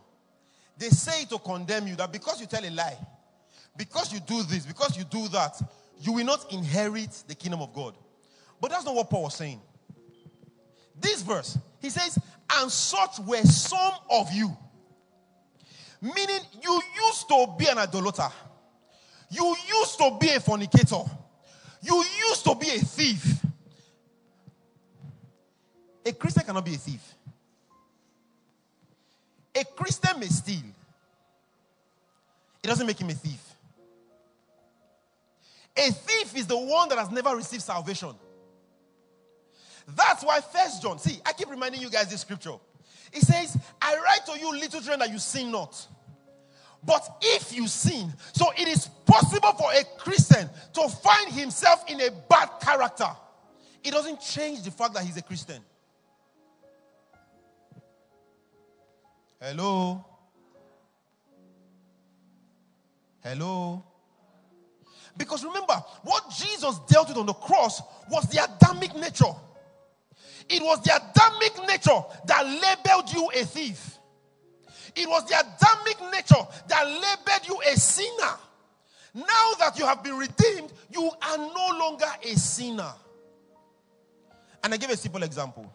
they 0.76 0.88
say 0.88 1.24
to 1.26 1.38
condemn 1.38 1.87
you 1.87 1.96
that 1.96 2.12
because 2.12 2.40
you 2.40 2.46
tell 2.46 2.64
a 2.64 2.70
lie, 2.70 2.98
because 3.76 4.12
you 4.12 4.20
do 4.20 4.42
this, 4.42 4.66
because 4.66 4.96
you 4.96 5.04
do 5.04 5.28
that, 5.28 5.61
you 6.00 6.12
will 6.12 6.24
not 6.24 6.52
inherit 6.52 7.22
the 7.26 7.35
kingdom 7.35 7.62
of 7.62 7.72
God. 7.72 7.94
But 8.61 8.70
that's 8.70 8.85
not 8.85 8.94
what 8.94 9.08
Paul 9.08 9.24
was 9.24 9.35
saying. 9.35 9.61
This 11.00 11.22
verse, 11.22 11.58
he 11.80 11.90
says, 11.90 12.18
and 12.50 12.70
such 12.70 13.18
were 13.20 13.42
some 13.42 13.94
of 14.11 14.32
you. 14.32 14.56
Meaning, 16.00 16.40
you 16.62 16.82
used 17.06 17.28
to 17.28 17.46
be 17.58 17.66
an 17.68 17.78
idolater, 17.78 18.28
you 19.30 19.56
used 19.68 19.98
to 19.98 20.16
be 20.20 20.28
a 20.30 20.40
fornicator, 20.40 21.02
you 21.80 22.04
used 22.28 22.44
to 22.44 22.54
be 22.54 22.68
a 22.68 22.78
thief. 22.78 23.44
A 26.04 26.12
Christian 26.12 26.42
cannot 26.44 26.64
be 26.64 26.74
a 26.74 26.78
thief. 26.78 27.14
A 29.54 29.64
Christian 29.64 30.18
may 30.18 30.26
steal, 30.26 30.64
it 32.62 32.66
doesn't 32.66 32.87
make 32.87 33.00
him 33.00 33.11
a 33.11 33.14
thief. 33.14 33.52
A 35.76 35.90
thief 35.90 36.37
is 36.37 36.46
the 36.46 36.56
one 36.56 36.88
that 36.90 36.98
has 36.98 37.11
never 37.11 37.35
received 37.35 37.62
salvation. 37.62 38.14
That's 39.96 40.24
why 40.24 40.40
First 40.40 40.82
John, 40.82 40.98
see, 40.98 41.20
I 41.24 41.32
keep 41.32 41.50
reminding 41.50 41.80
you 41.80 41.90
guys 41.90 42.08
this 42.11 42.20
scripture. 42.20 42.54
It 43.12 43.22
says, 43.22 43.56
I 43.80 43.96
write 43.96 44.26
to 44.26 44.38
you, 44.38 44.52
little 44.52 44.80
children, 44.80 45.00
that 45.00 45.11
you 45.11 45.18
sin 45.18 45.50
not. 45.50 45.87
But 46.85 47.06
if 47.20 47.54
you 47.54 47.68
sin, 47.68 48.12
so 48.32 48.50
it 48.56 48.66
is 48.66 48.88
possible 49.06 49.52
for 49.52 49.72
a 49.72 49.85
Christian 49.98 50.48
to 50.74 50.88
find 50.88 51.32
himself 51.32 51.85
in 51.88 52.00
a 52.00 52.11
bad 52.28 52.48
character. 52.61 53.08
It 53.85 53.92
doesn't 53.92 54.20
change 54.20 54.62
the 54.62 54.70
fact 54.70 54.94
that 54.94 55.04
he's 55.04 55.16
a 55.16 55.22
Christian. 55.22 55.62
Hello? 59.40 60.04
Hello? 63.22 63.85
Because 65.16 65.44
remember, 65.44 65.75
what 66.03 66.25
Jesus 66.31 66.79
dealt 66.88 67.09
with 67.09 67.18
on 67.18 67.27
the 67.27 67.35
cross 67.35 67.83
was 68.11 68.25
the 68.31 68.42
Adamic 68.42 68.94
nature. 68.96 69.35
It 70.48 70.62
was 70.62 70.83
the 70.83 70.94
Adamic 70.94 71.68
nature 71.68 72.03
that 72.27 72.44
labeled 72.46 73.12
you 73.12 73.29
a 73.35 73.44
thief. 73.44 73.98
It 74.94 75.09
was 75.09 75.25
the 75.27 75.35
Adamic 75.35 76.12
nature 76.12 76.46
that 76.68 76.87
labeled 76.87 77.48
you 77.48 77.61
a 77.72 77.77
sinner. 77.77 78.37
Now 79.14 79.53
that 79.59 79.79
you 79.79 79.85
have 79.85 80.03
been 80.03 80.16
redeemed, 80.16 80.72
you 80.90 81.11
are 81.22 81.38
no 81.38 81.79
longer 81.79 82.07
a 82.22 82.35
sinner. 82.37 82.92
And 84.64 84.72
I 84.72 84.77
give 84.77 84.90
a 84.90 84.96
simple 84.96 85.22
example. 85.22 85.70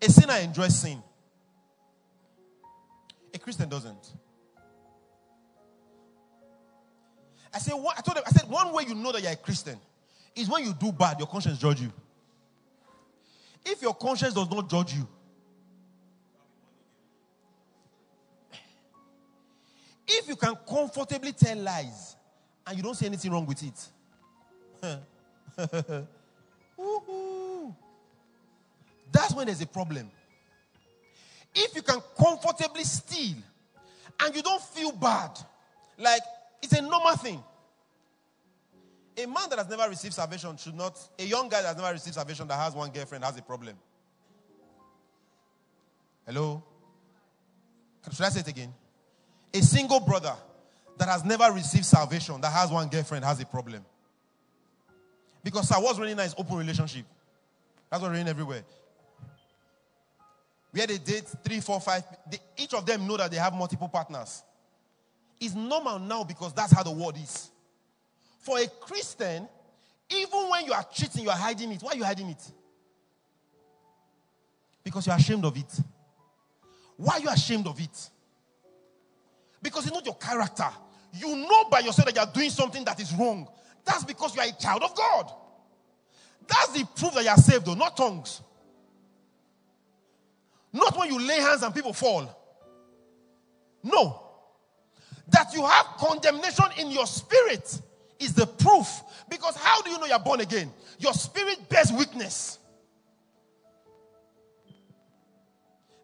A 0.00 0.10
sinner 0.10 0.34
enjoys 0.34 0.78
sin. 0.78 1.02
A 3.34 3.38
Christian 3.38 3.68
doesn't. 3.68 4.12
I 7.56 7.58
said, 7.58 7.72
I 7.72 8.02
told 8.02 8.18
them, 8.18 8.24
I 8.26 8.30
said, 8.32 8.50
one 8.50 8.70
way 8.70 8.84
you 8.86 8.94
know 8.94 9.12
that 9.12 9.22
you're 9.22 9.32
a 9.32 9.36
Christian 9.36 9.78
is 10.34 10.46
when 10.46 10.62
you 10.62 10.74
do 10.74 10.92
bad, 10.92 11.18
your 11.18 11.26
conscience 11.26 11.58
judge 11.58 11.80
you. 11.80 11.90
If 13.64 13.80
your 13.80 13.94
conscience 13.94 14.34
does 14.34 14.50
not 14.50 14.68
judge 14.68 14.92
you, 14.92 15.08
if 20.06 20.28
you 20.28 20.36
can 20.36 20.54
comfortably 20.68 21.32
tell 21.32 21.56
lies 21.56 22.16
and 22.66 22.76
you 22.76 22.82
don't 22.82 22.94
see 22.94 23.06
anything 23.06 23.32
wrong 23.32 23.46
with 23.46 23.62
it, 23.62 23.88
that's 29.10 29.34
when 29.34 29.46
there's 29.46 29.62
a 29.62 29.66
problem. 29.66 30.10
If 31.54 31.74
you 31.74 31.80
can 31.80 32.02
comfortably 32.22 32.84
steal 32.84 33.38
and 34.20 34.36
you 34.36 34.42
don't 34.42 34.60
feel 34.60 34.92
bad, 34.92 35.30
like 35.96 36.20
it's 36.62 36.72
a 36.72 36.82
normal 36.82 37.16
thing. 37.16 37.42
A 39.18 39.26
man 39.26 39.48
that 39.48 39.58
has 39.58 39.68
never 39.68 39.88
received 39.88 40.14
salvation 40.14 40.56
should 40.56 40.74
not, 40.74 40.98
a 41.18 41.24
young 41.24 41.48
guy 41.48 41.62
that 41.62 41.68
has 41.68 41.76
never 41.76 41.92
received 41.92 42.14
salvation 42.14 42.46
that 42.48 42.58
has 42.58 42.74
one 42.74 42.90
girlfriend 42.90 43.24
has 43.24 43.36
a 43.38 43.42
problem. 43.42 43.76
Hello? 46.26 46.62
Should 48.12 48.24
I 48.24 48.28
say 48.28 48.40
it 48.40 48.48
again? 48.48 48.72
A 49.54 49.62
single 49.62 50.00
brother 50.00 50.34
that 50.98 51.08
has 51.08 51.24
never 51.24 51.50
received 51.52 51.84
salvation 51.84 52.40
that 52.40 52.52
has 52.52 52.70
one 52.70 52.88
girlfriend 52.88 53.24
has 53.24 53.40
a 53.40 53.46
problem. 53.46 53.84
Because 55.42 55.70
I 55.70 55.78
was 55.78 55.98
really 55.98 56.14
nice 56.14 56.34
open 56.36 56.56
relationship. 56.56 57.04
That's 57.90 58.02
what 58.02 58.10
raining 58.10 58.28
everywhere. 58.28 58.64
We 60.72 60.80
had 60.80 60.90
a 60.90 60.98
date, 60.98 61.24
three, 61.42 61.60
four, 61.60 61.80
five. 61.80 62.02
They, 62.30 62.38
each 62.58 62.74
of 62.74 62.84
them 62.84 63.06
know 63.06 63.16
that 63.16 63.30
they 63.30 63.38
have 63.38 63.54
multiple 63.54 63.88
partners. 63.88 64.42
It's 65.40 65.54
normal 65.54 65.98
now 65.98 66.24
because 66.24 66.52
that's 66.52 66.72
how 66.72 66.82
the 66.82 66.90
world 66.90 67.16
is. 67.16 67.50
For 68.40 68.58
a 68.58 68.66
Christian, 68.66 69.48
even 70.10 70.48
when 70.50 70.64
you 70.64 70.72
are 70.72 70.84
cheating, 70.92 71.24
you 71.24 71.30
are 71.30 71.36
hiding 71.36 71.72
it. 71.72 71.82
Why 71.82 71.92
are 71.92 71.96
you 71.96 72.04
hiding 72.04 72.28
it? 72.28 72.52
Because 74.84 75.06
you 75.06 75.12
are 75.12 75.18
ashamed 75.18 75.44
of 75.44 75.56
it. 75.56 75.80
Why 76.96 77.14
are 77.14 77.20
you 77.20 77.28
ashamed 77.28 77.66
of 77.66 77.78
it? 77.80 78.10
Because 79.60 79.84
it's 79.84 79.94
not 79.94 80.06
your 80.06 80.16
character. 80.16 80.68
You 81.12 81.34
know 81.36 81.64
by 81.68 81.80
yourself 81.80 82.06
that 82.06 82.14
you 82.14 82.20
are 82.20 82.32
doing 82.32 82.50
something 82.50 82.84
that 82.84 83.00
is 83.00 83.12
wrong. 83.14 83.48
That's 83.84 84.04
because 84.04 84.34
you 84.34 84.42
are 84.42 84.48
a 84.48 84.52
child 84.52 84.82
of 84.82 84.94
God. 84.94 85.32
That's 86.46 86.72
the 86.72 86.86
proof 86.96 87.14
that 87.14 87.24
you 87.24 87.30
are 87.30 87.36
saved, 87.36 87.66
though, 87.66 87.74
not 87.74 87.96
tongues. 87.96 88.40
Not 90.72 90.96
when 90.96 91.08
you 91.10 91.18
lay 91.18 91.40
hands 91.40 91.62
and 91.62 91.74
people 91.74 91.92
fall. 91.92 92.30
No. 93.82 94.25
That 95.28 95.52
you 95.54 95.64
have 95.64 95.86
condemnation 95.98 96.66
in 96.78 96.90
your 96.90 97.06
spirit 97.06 97.80
is 98.18 98.34
the 98.34 98.46
proof. 98.46 99.02
Because 99.28 99.56
how 99.56 99.82
do 99.82 99.90
you 99.90 99.98
know 99.98 100.06
you're 100.06 100.18
born 100.18 100.40
again? 100.40 100.72
Your 100.98 101.12
spirit 101.12 101.68
bears 101.68 101.92
witness. 101.92 102.58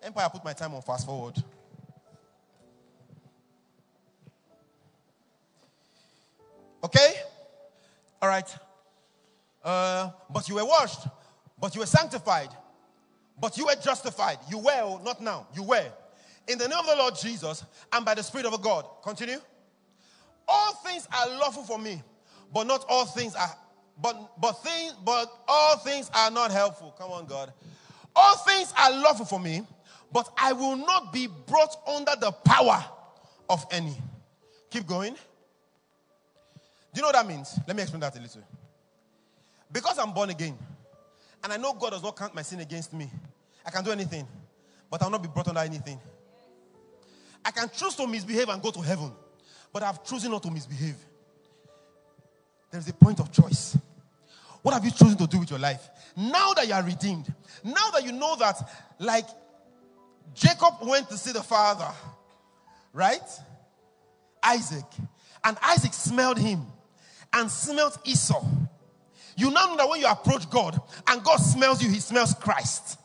Empire, 0.03 0.25
I 0.25 0.29
put 0.29 0.45
my 0.45 0.53
time 0.53 0.75
on 0.75 0.83
fast 0.83 1.07
forward. 1.07 1.43
Okay? 6.85 7.15
All 8.21 8.29
right. 8.29 8.57
Uh, 9.65 10.11
but 10.29 10.49
you 10.49 10.57
were 10.57 10.65
washed, 10.65 11.07
but 11.61 11.75
you 11.75 11.81
were 11.81 11.87
sanctified, 11.87 12.49
but 13.41 13.57
you 13.57 13.67
were 13.67 13.77
justified. 13.77 14.39
You 14.51 14.59
were, 14.59 14.81
oh, 14.83 15.01
not 15.05 15.21
now, 15.21 15.47
you 15.55 15.63
were. 15.63 15.87
In 16.49 16.59
the 16.59 16.69
name 16.69 16.79
of 16.79 16.87
the 16.87 16.97
Lord 16.97 17.15
Jesus 17.17 17.65
and 17.93 18.05
by 18.05 18.15
the 18.15 18.23
Spirit 18.23 18.47
of 18.47 18.61
God. 18.61 18.87
Continue. 19.03 19.39
All 20.49 20.75
things 20.85 21.07
are 21.13 21.29
lawful 21.39 21.63
for 21.63 21.79
me, 21.79 22.03
but 22.53 22.67
not 22.67 22.85
all 22.89 23.07
things 23.07 23.35
are 23.35 23.57
but 24.01 24.41
but 24.41 24.53
things 24.63 24.95
but 25.05 25.31
all 25.47 25.77
things 25.79 26.11
are 26.15 26.31
not 26.31 26.51
helpful. 26.51 26.95
Come 26.99 27.13
on, 27.13 27.27
God. 27.27 27.53
All 28.15 28.37
things 28.39 28.75
are 28.77 28.91
lawful 28.91 29.25
for 29.25 29.39
me, 29.41 29.63
but 30.13 30.29
I 30.37 30.53
will 30.53 30.77
not 30.77 31.13
be 31.13 31.27
brought 31.27 31.77
under 31.87 32.13
the 32.21 32.33
power 32.33 32.85
of 33.49 33.65
any. 33.71 33.97
Keep 34.71 34.87
going. 34.87 35.15
Do 35.15 36.99
you 36.99 37.03
know 37.03 37.09
what 37.09 37.15
that 37.15 37.27
means? 37.27 37.59
Let 37.67 37.77
me 37.77 37.83
explain 37.83 38.01
that 38.01 38.17
a 38.17 38.21
little. 38.21 38.43
Because 39.71 39.99
I'm 39.99 40.13
born 40.13 40.29
again, 40.29 40.59
and 41.43 41.53
I 41.53 41.57
know 41.57 41.73
God 41.73 41.91
does 41.91 42.03
not 42.03 42.17
count 42.17 42.35
my 42.35 42.43
sin 42.43 42.61
against 42.61 42.93
me, 42.93 43.11
I 43.65 43.71
can 43.71 43.83
do 43.83 43.91
anything, 43.91 44.27
but 44.91 45.03
I'll 45.03 45.11
not 45.11 45.23
be 45.23 45.29
brought 45.29 45.49
under 45.49 45.61
anything. 45.61 45.99
I 47.45 47.51
can 47.51 47.69
choose 47.71 47.95
to 47.97 48.07
misbehave 48.07 48.49
and 48.49 48.63
go 48.63 48.71
to 48.71 48.81
heaven, 48.81 49.13
but 49.73 49.83
I've 49.83 50.05
chosen 50.05 50.31
not 50.31 50.43
to 50.45 50.51
misbehave. 50.51 50.97
There's 52.71 52.89
a 52.89 52.93
point 52.93 53.21
of 53.21 53.31
choice. 53.33 53.77
What 54.63 54.75
have 54.75 54.85
you 54.85 54.91
chosen 54.91 55.19
to 55.19 55.27
do 55.27 55.41
with 55.41 55.51
your 55.51 55.59
life? 55.59 55.89
Now 56.17 56.53
that 56.55 56.69
you 56.69 56.75
are 56.75 56.83
redeemed, 56.83 57.33
now 57.65 57.91
that 57.93 58.05
you 58.05 58.13
know 58.13 58.37
that, 58.37 58.57
like 58.99 59.27
Jacob 60.35 60.75
went 60.83 61.09
to 61.11 61.19
see 61.19 61.33
the 61.33 61.43
father, 61.43 61.89
right? 62.93 63.21
Isaac. 64.43 64.85
And 65.45 65.57
Isaac 65.63 65.93
smelled 65.93 66.39
him 66.39 66.65
and 67.33 67.51
smelled 67.51 67.99
Esau. 68.05 68.45
You 69.37 69.51
now 69.51 69.67
know 69.67 69.77
that 69.77 69.89
when 69.89 70.01
you 70.01 70.07
approach 70.07 70.49
God 70.51 70.81
and 71.07 71.23
God 71.23 71.37
smells 71.37 71.83
you, 71.83 71.91
He 71.91 72.01
smells 72.01 72.35
Christ. 72.35 72.99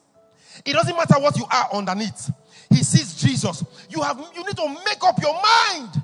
It 0.65 0.73
doesn't 0.73 0.95
matter 0.95 1.19
what 1.19 1.37
you 1.37 1.45
are 1.49 1.69
underneath. 1.73 2.31
He 2.69 2.83
sees 2.83 3.15
Jesus. 3.15 3.63
You 3.89 4.01
have 4.01 4.19
you 4.35 4.43
need 4.43 4.55
to 4.57 4.67
make 4.67 5.03
up 5.03 5.21
your 5.21 5.33
mind 5.33 6.01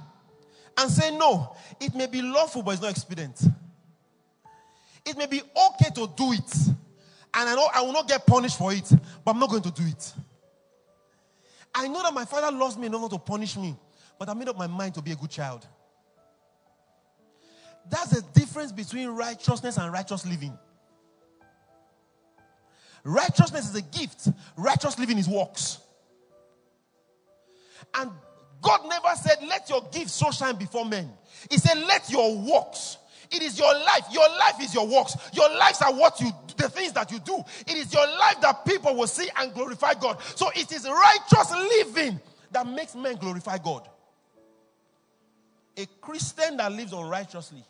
and 0.77 0.89
say, 0.91 1.15
No, 1.15 1.55
it 1.79 1.93
may 1.95 2.07
be 2.07 2.21
lawful, 2.21 2.63
but 2.63 2.71
it's 2.71 2.81
not 2.81 2.91
expedient. 2.91 3.41
It 5.05 5.17
may 5.17 5.25
be 5.25 5.41
okay 5.41 5.89
to 5.95 6.09
do 6.15 6.31
it. 6.31 6.67
And 7.35 7.49
I 7.49 7.55
know 7.55 7.67
I 7.73 7.81
will 7.81 7.93
not 7.93 8.07
get 8.07 8.25
punished 8.25 8.57
for 8.57 8.71
it, 8.71 8.89
but 9.25 9.31
I'm 9.31 9.39
not 9.39 9.49
going 9.49 9.63
to 9.63 9.71
do 9.71 9.83
it. 9.85 10.13
I 11.75 11.87
know 11.87 12.03
that 12.03 12.13
my 12.13 12.25
father 12.25 12.55
loves 12.55 12.77
me 12.77 12.85
enough 12.85 13.09
to 13.09 13.17
punish 13.17 13.57
me, 13.57 13.75
but 14.19 14.29
I 14.29 14.33
made 14.33 14.47
up 14.47 14.57
my 14.57 14.67
mind 14.67 14.93
to 14.93 15.01
be 15.01 15.11
a 15.11 15.15
good 15.15 15.31
child. 15.31 15.67
That's 17.89 18.09
the 18.11 18.21
difference 18.39 18.71
between 18.71 19.09
righteousness 19.09 19.77
and 19.77 19.91
righteous 19.91 20.25
living. 20.25 20.57
Righteousness 23.03 23.69
is 23.69 23.75
a 23.75 23.81
gift, 23.81 24.29
righteous 24.55 24.97
living 24.97 25.17
is 25.17 25.27
works. 25.27 25.79
And 27.95 28.11
God 28.61 28.81
never 28.87 29.15
said, 29.15 29.37
Let 29.47 29.69
your 29.69 29.81
gifts 29.91 30.13
so 30.13 30.31
shine 30.31 30.55
before 30.55 30.85
men. 30.85 31.09
He 31.49 31.57
said, 31.57 31.77
Let 31.79 32.09
your 32.09 32.37
works. 32.37 32.97
It 33.31 33.41
is 33.41 33.57
your 33.57 33.73
life. 33.73 34.05
Your 34.11 34.27
life 34.29 34.61
is 34.61 34.73
your 34.73 34.87
works. 34.87 35.15
Your 35.33 35.49
lives 35.57 35.81
are 35.81 35.93
what 35.93 36.19
you 36.21 36.31
the 36.57 36.69
things 36.69 36.93
that 36.93 37.11
you 37.11 37.19
do. 37.19 37.43
It 37.67 37.75
is 37.75 37.93
your 37.93 38.05
life 38.05 38.39
that 38.41 38.63
people 38.65 38.95
will 38.95 39.07
see 39.07 39.27
and 39.37 39.53
glorify 39.53 39.93
God. 39.95 40.21
So 40.35 40.49
it 40.55 40.71
is 40.71 40.87
righteous 40.87 41.51
living 41.51 42.19
that 42.51 42.67
makes 42.67 42.95
men 42.95 43.15
glorify 43.15 43.57
God. 43.57 43.89
A 45.77 45.87
Christian 46.01 46.57
that 46.57 46.71
lives 46.71 46.93
unrighteously 46.93 47.63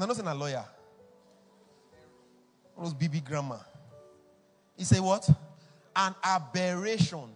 I'm 0.00 0.06
not 0.06 0.16
saying 0.16 0.28
a 0.28 0.34
lawyer. 0.34 0.64
One 2.74 2.84
those 2.84 2.94
BB 2.94 3.24
grammar. 3.24 3.60
He 4.76 4.84
said 4.84 5.00
what? 5.00 5.28
An 5.98 6.14
aberration. 6.22 7.28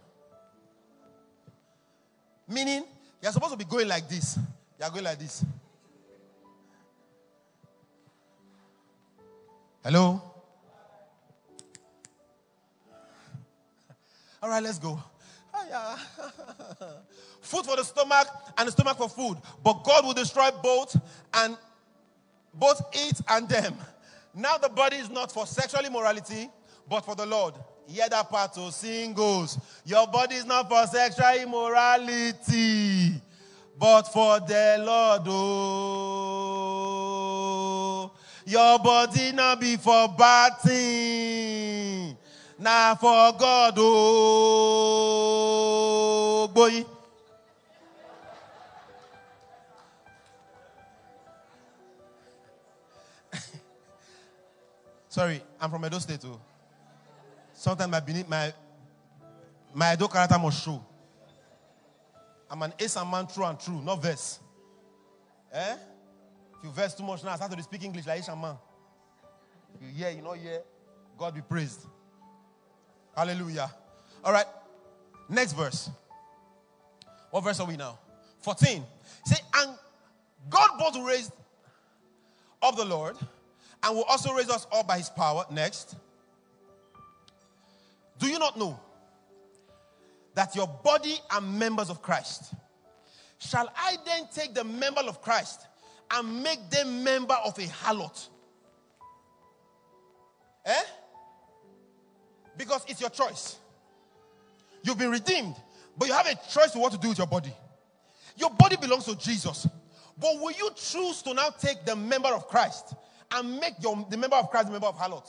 Meaning, 2.46 2.84
you're 3.20 3.32
supposed 3.32 3.52
to 3.52 3.58
be 3.58 3.64
going 3.64 3.88
like 3.88 4.08
this. 4.08 4.38
You're 4.78 4.88
going 4.90 5.02
like 5.02 5.18
this. 5.18 5.44
Hello? 9.82 10.22
All 14.40 14.48
right, 14.48 14.62
let's 14.62 14.78
go. 14.78 15.02
Ah, 15.52 15.98
food 17.40 17.64
for 17.66 17.74
the 17.74 17.82
stomach 17.82 18.28
and 18.56 18.68
the 18.68 18.72
stomach 18.72 18.96
for 18.96 19.08
food. 19.08 19.38
But 19.64 19.82
God 19.82 20.04
will 20.04 20.14
destroy 20.14 20.50
both 20.62 20.96
and 21.34 21.56
both 22.54 22.80
it 22.92 23.20
and 23.28 23.48
them. 23.48 23.74
Now 24.34 24.56
the 24.56 24.68
body 24.68 24.98
is 24.98 25.10
not 25.10 25.32
for 25.32 25.46
sexual 25.46 25.84
immorality, 25.84 26.48
but 26.88 27.04
for 27.04 27.16
the 27.16 27.26
Lord. 27.26 27.54
Hear 27.86 28.08
that 28.08 28.30
part, 28.30 28.54
so 28.54 28.70
singles. 28.70 29.58
Your 29.84 30.06
body 30.06 30.36
is 30.36 30.44
not 30.46 30.68
for 30.68 30.86
sexual 30.86 31.34
immorality, 31.42 33.14
but 33.78 34.02
for 34.02 34.38
the 34.40 34.76
Lord. 34.80 35.22
Oh, 35.26 36.12
your 38.46 38.78
body 38.78 39.32
not 39.32 39.60
be 39.60 39.76
for 39.76 40.08
bad 40.16 40.58
thing, 40.60 42.16
now 42.58 42.94
for 42.94 43.32
God. 43.38 43.74
Oh, 43.76 44.08
boy. 46.54 46.84
Sorry, 55.08 55.42
I'm 55.60 55.70
from 55.70 55.84
Edo 55.84 55.98
State 55.98 56.20
too. 56.20 56.40
Sometimes 57.62 57.92
my 57.92 58.24
my 58.28 58.52
my 59.72 59.92
Edo 59.92 60.08
character 60.08 60.36
must 60.36 60.64
show. 60.64 60.84
I'm 62.50 62.60
an 62.60 62.72
Esan 62.72 63.08
man 63.08 63.24
true 63.28 63.44
and 63.44 63.60
true, 63.60 63.80
not 63.80 64.02
verse. 64.02 64.40
Eh? 65.52 65.76
If 66.58 66.64
you 66.64 66.70
verse 66.72 66.92
too 66.92 67.04
much 67.04 67.22
now, 67.22 67.30
I 67.30 67.36
start 67.36 67.52
to 67.52 67.62
speak 67.62 67.84
English 67.84 68.04
like 68.04 68.20
Esan 68.20 68.40
man. 68.40 68.56
You 69.80 69.86
hear, 69.94 70.10
you 70.10 70.22
know, 70.22 70.32
hear. 70.32 70.60
God 71.16 71.36
be 71.36 71.40
praised. 71.40 71.86
Hallelujah. 73.16 73.70
All 74.24 74.32
right. 74.32 74.46
Next 75.28 75.52
verse. 75.52 75.88
What 77.30 77.44
verse 77.44 77.60
are 77.60 77.66
we 77.68 77.76
now? 77.76 77.96
14. 78.40 78.82
Say, 79.24 79.36
and 79.58 79.78
God 80.50 80.70
both 80.80 80.96
raised 81.06 81.30
up 82.60 82.74
the 82.74 82.84
Lord 82.84 83.16
and 83.84 83.94
will 83.96 84.02
also 84.02 84.32
raise 84.34 84.50
us 84.50 84.66
up 84.72 84.88
by 84.88 84.98
his 84.98 85.10
power. 85.10 85.44
Next. 85.48 85.94
Do 88.22 88.28
you 88.28 88.38
not 88.38 88.56
know 88.56 88.78
that 90.34 90.54
your 90.54 90.68
body 90.68 91.16
are 91.28 91.40
members 91.40 91.90
of 91.90 92.02
Christ? 92.02 92.54
Shall 93.38 93.68
I 93.76 93.96
then 94.06 94.28
take 94.32 94.54
the 94.54 94.62
member 94.62 95.00
of 95.00 95.20
Christ 95.20 95.66
and 96.08 96.40
make 96.40 96.70
them 96.70 97.02
member 97.02 97.34
of 97.44 97.58
a 97.58 97.62
harlot? 97.62 98.28
Eh? 100.64 100.82
Because 102.56 102.84
it's 102.86 103.00
your 103.00 103.10
choice. 103.10 103.56
You've 104.84 104.98
been 104.98 105.10
redeemed, 105.10 105.56
but 105.98 106.06
you 106.06 106.14
have 106.14 106.26
a 106.28 106.36
choice 106.48 106.70
to 106.74 106.78
what 106.78 106.92
to 106.92 106.98
do 106.98 107.08
with 107.08 107.18
your 107.18 107.26
body. 107.26 107.52
Your 108.36 108.50
body 108.50 108.76
belongs 108.76 109.06
to 109.06 109.18
Jesus. 109.18 109.66
But 110.16 110.38
will 110.38 110.52
you 110.52 110.70
choose 110.76 111.22
to 111.22 111.34
now 111.34 111.50
take 111.50 111.84
the 111.84 111.96
member 111.96 112.28
of 112.28 112.46
Christ 112.46 112.94
and 113.32 113.58
make 113.58 113.82
your, 113.82 114.06
the 114.08 114.16
member 114.16 114.36
of 114.36 114.48
Christ 114.48 114.66
the 114.66 114.72
member 114.72 114.86
of 114.86 114.96
harlot? 114.96 115.28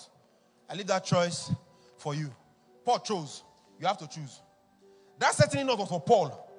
I 0.69 0.75
leave 0.75 0.85
that 0.87 1.05
choice 1.05 1.51
for 1.97 2.13
you. 2.13 2.31
Paul 2.85 2.99
chose. 2.99 3.43
You 3.79 3.87
have 3.87 3.97
to 3.97 4.07
choose. 4.07 4.41
That's 5.19 5.37
certainly 5.37 5.63
not 5.65 5.87
for 5.87 6.01
Paul. 6.01 6.49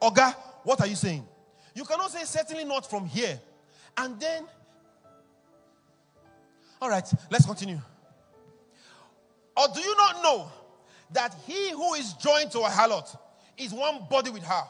Oga, 0.00 0.34
what 0.64 0.80
are 0.80 0.86
you 0.86 0.94
saying? 0.96 1.26
You 1.74 1.84
cannot 1.84 2.10
say 2.10 2.24
certainly 2.24 2.64
not 2.64 2.88
from 2.88 3.06
here. 3.06 3.40
And 3.96 4.18
then, 4.20 4.44
all 6.80 6.88
right, 6.88 7.08
let's 7.30 7.46
continue. 7.46 7.80
Or 9.56 9.66
do 9.74 9.80
you 9.80 9.96
not 9.96 10.22
know 10.22 10.50
that 11.12 11.34
he 11.46 11.70
who 11.70 11.94
is 11.94 12.14
joined 12.14 12.50
to 12.52 12.60
a 12.60 12.68
harlot 12.68 13.16
is 13.56 13.72
one 13.72 14.06
body 14.08 14.30
with 14.30 14.42
her? 14.42 14.62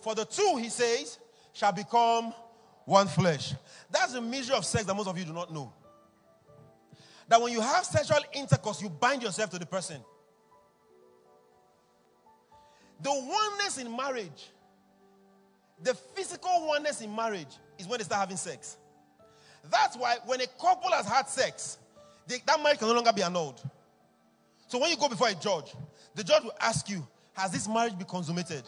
For 0.00 0.14
the 0.14 0.24
two, 0.24 0.58
he 0.60 0.68
says, 0.68 1.18
shall 1.52 1.72
become 1.72 2.32
one 2.84 3.06
flesh. 3.08 3.54
That's 3.90 4.12
the 4.12 4.20
measure 4.20 4.54
of 4.54 4.64
sex 4.64 4.84
that 4.84 4.94
most 4.94 5.08
of 5.08 5.18
you 5.18 5.24
do 5.24 5.32
not 5.32 5.52
know. 5.52 5.72
That 7.28 7.40
when 7.40 7.52
you 7.52 7.60
have 7.60 7.84
sexual 7.84 8.18
intercourse, 8.32 8.82
you 8.82 8.88
bind 8.88 9.22
yourself 9.22 9.50
to 9.50 9.58
the 9.58 9.66
person. 9.66 10.00
The 13.02 13.10
oneness 13.10 13.78
in 13.78 13.94
marriage, 13.94 14.50
the 15.82 15.94
physical 15.94 16.66
oneness 16.66 17.00
in 17.00 17.14
marriage, 17.14 17.58
is 17.78 17.86
when 17.86 17.98
they 17.98 18.04
start 18.04 18.20
having 18.20 18.36
sex. 18.36 18.76
That's 19.70 19.96
why 19.96 20.16
when 20.26 20.40
a 20.40 20.46
couple 20.46 20.90
has 20.90 21.06
had 21.06 21.28
sex, 21.28 21.78
they, 22.26 22.36
that 22.46 22.62
marriage 22.62 22.78
can 22.78 22.88
no 22.88 22.94
longer 22.94 23.12
be 23.12 23.22
annulled. 23.22 23.60
So 24.68 24.78
when 24.78 24.90
you 24.90 24.96
go 24.96 25.08
before 25.08 25.28
a 25.28 25.34
judge, 25.34 25.74
the 26.14 26.24
judge 26.24 26.44
will 26.44 26.54
ask 26.60 26.88
you, 26.88 27.06
Has 27.34 27.50
this 27.50 27.68
marriage 27.68 27.96
been 27.98 28.06
consummated? 28.06 28.62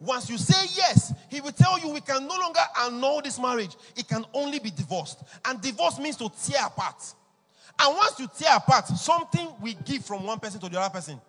Once 0.00 0.30
you 0.30 0.38
say 0.38 0.66
yes, 0.74 1.12
he 1.28 1.42
will 1.42 1.52
tell 1.52 1.78
you 1.78 1.90
we 1.90 2.00
can 2.00 2.26
no 2.26 2.38
longer 2.38 2.60
annul 2.80 3.20
this 3.22 3.38
marriage. 3.38 3.76
It 3.94 4.08
can 4.08 4.24
only 4.32 4.58
be 4.58 4.70
divorced. 4.70 5.22
And 5.44 5.60
divorce 5.60 5.98
means 5.98 6.16
to 6.16 6.30
tear 6.42 6.66
apart. 6.66 7.14
And 7.78 7.96
once 7.96 8.18
you 8.18 8.26
tear 8.38 8.56
apart, 8.56 8.86
something 8.88 9.46
we 9.60 9.74
give 9.74 10.04
from 10.04 10.24
one 10.24 10.38
person 10.38 10.58
to 10.60 10.68
the 10.70 10.80
other 10.80 10.90
person. 10.92 11.20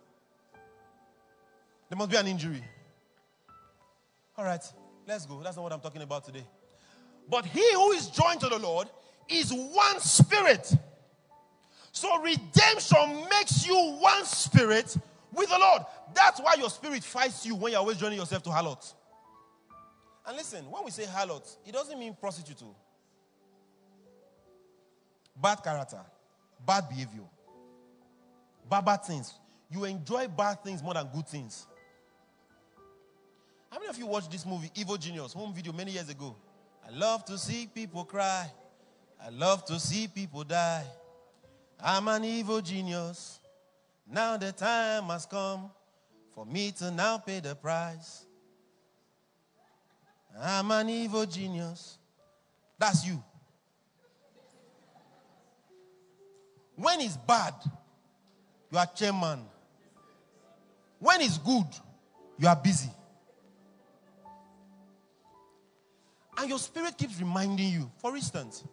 There 1.89 1.97
must 1.97 2.09
be 2.09 2.15
an 2.15 2.27
injury. 2.27 2.63
All 4.37 4.45
right, 4.45 4.63
let's 5.05 5.25
go. 5.25 5.41
That's 5.43 5.57
not 5.57 5.63
what 5.63 5.73
I'm 5.73 5.81
talking 5.81 6.01
about 6.01 6.23
today. 6.23 6.45
But 7.29 7.45
he 7.45 7.73
who 7.73 7.91
is 7.91 8.07
joined 8.07 8.39
to 8.39 8.47
the 8.47 8.57
Lord 8.57 8.87
is 9.27 9.51
one 9.51 9.99
spirit. 9.99 10.73
So 11.91 12.21
redemption 12.21 13.25
makes 13.29 13.67
you 13.67 13.97
one 13.99 14.23
spirit 14.23 14.95
with 15.33 15.49
the 15.49 15.59
Lord. 15.59 15.81
That's 16.13 16.39
why 16.39 16.55
your 16.57 16.69
spirit 16.69 17.03
fights 17.03 17.45
you 17.45 17.55
when 17.55 17.71
you're 17.71 17.81
always 17.81 17.97
joining 17.97 18.19
yourself 18.19 18.43
to 18.43 18.51
harlots. 18.51 18.95
And 20.25 20.37
listen, 20.37 20.69
when 20.69 20.83
we 20.85 20.91
say 20.91 21.05
harlots, 21.05 21.57
it 21.65 21.73
doesn't 21.73 21.97
mean 21.97 22.15
prostitute. 22.19 22.61
Oh. 22.63 22.75
Bad 25.35 25.63
character, 25.63 26.01
bad 26.65 26.87
behavior, 26.89 27.23
bad, 28.69 28.85
bad 28.85 29.03
things. 29.03 29.33
You 29.69 29.85
enjoy 29.85 30.27
bad 30.27 30.63
things 30.63 30.83
more 30.83 30.93
than 30.93 31.07
good 31.13 31.27
things. 31.27 31.65
How 33.71 33.79
many 33.79 33.89
of 33.89 33.97
you 33.97 34.05
watched 34.05 34.29
this 34.29 34.45
movie, 34.45 34.69
Evil 34.75 34.97
Genius, 34.97 35.33
home 35.33 35.53
video 35.53 35.71
many 35.71 35.91
years 35.91 36.09
ago? 36.09 36.35
I 36.85 36.91
love 36.91 37.23
to 37.25 37.37
see 37.37 37.67
people 37.73 38.03
cry. 38.03 38.51
I 39.23 39.29
love 39.29 39.65
to 39.65 39.79
see 39.79 40.07
people 40.07 40.43
die. 40.43 40.83
I'm 41.81 42.07
an 42.07 42.23
evil 42.23 42.61
genius. 42.61 43.39
Now 44.07 44.35
the 44.37 44.51
time 44.51 45.05
has 45.05 45.25
come 45.25 45.71
for 46.33 46.45
me 46.45 46.71
to 46.71 46.91
now 46.91 47.17
pay 47.17 47.39
the 47.39 47.55
price. 47.55 48.25
I'm 50.39 50.71
an 50.71 50.89
evil 50.89 51.25
genius. 51.25 51.97
That's 52.79 53.05
you. 53.05 53.21
When 56.75 57.01
it's 57.01 57.17
bad, 57.17 57.53
you 58.71 58.77
are 58.77 58.87
chairman. 58.87 59.41
When 60.99 61.21
it's 61.21 61.37
good, 61.37 61.67
you 62.39 62.47
are 62.47 62.55
busy. 62.55 62.89
And 66.37 66.49
your 66.49 66.59
spirit 66.59 66.97
keeps 66.97 67.19
reminding 67.19 67.69
you. 67.69 67.91
For 67.97 68.15
instance, 68.15 68.63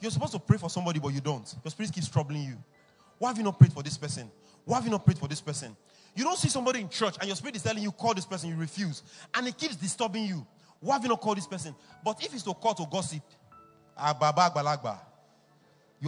you're 0.00 0.10
supposed 0.10 0.32
to 0.32 0.38
pray 0.38 0.56
for 0.56 0.70
somebody, 0.70 1.00
but 1.00 1.08
you 1.08 1.20
don't. 1.20 1.54
Your 1.62 1.70
spirit 1.70 1.92
keeps 1.92 2.08
troubling 2.08 2.44
you. 2.44 2.56
Why 3.24 3.30
have 3.30 3.38
you 3.38 3.44
not 3.44 3.58
prayed 3.58 3.72
for 3.72 3.82
this 3.82 3.96
person? 3.96 4.30
Why 4.66 4.76
have 4.76 4.84
you 4.84 4.90
not 4.90 5.02
prayed 5.02 5.16
for 5.16 5.26
this 5.26 5.40
person? 5.40 5.74
You 6.14 6.24
don't 6.24 6.36
see 6.36 6.50
somebody 6.50 6.80
in 6.80 6.90
church 6.90 7.16
and 7.18 7.26
your 7.26 7.34
spirit 7.36 7.56
is 7.56 7.62
telling 7.62 7.82
you, 7.82 7.90
call 7.90 8.12
this 8.12 8.26
person, 8.26 8.50
you 8.50 8.56
refuse. 8.56 9.02
And 9.32 9.48
it 9.48 9.56
keeps 9.56 9.76
disturbing 9.76 10.26
you. 10.26 10.46
Why 10.78 10.96
have 10.96 11.02
you 11.04 11.08
not 11.08 11.22
called 11.22 11.38
this 11.38 11.46
person? 11.46 11.74
But 12.04 12.22
if 12.22 12.34
it's 12.34 12.42
to 12.42 12.52
call 12.52 12.74
to 12.74 12.84
gossip, 12.84 13.22
you 13.96 14.04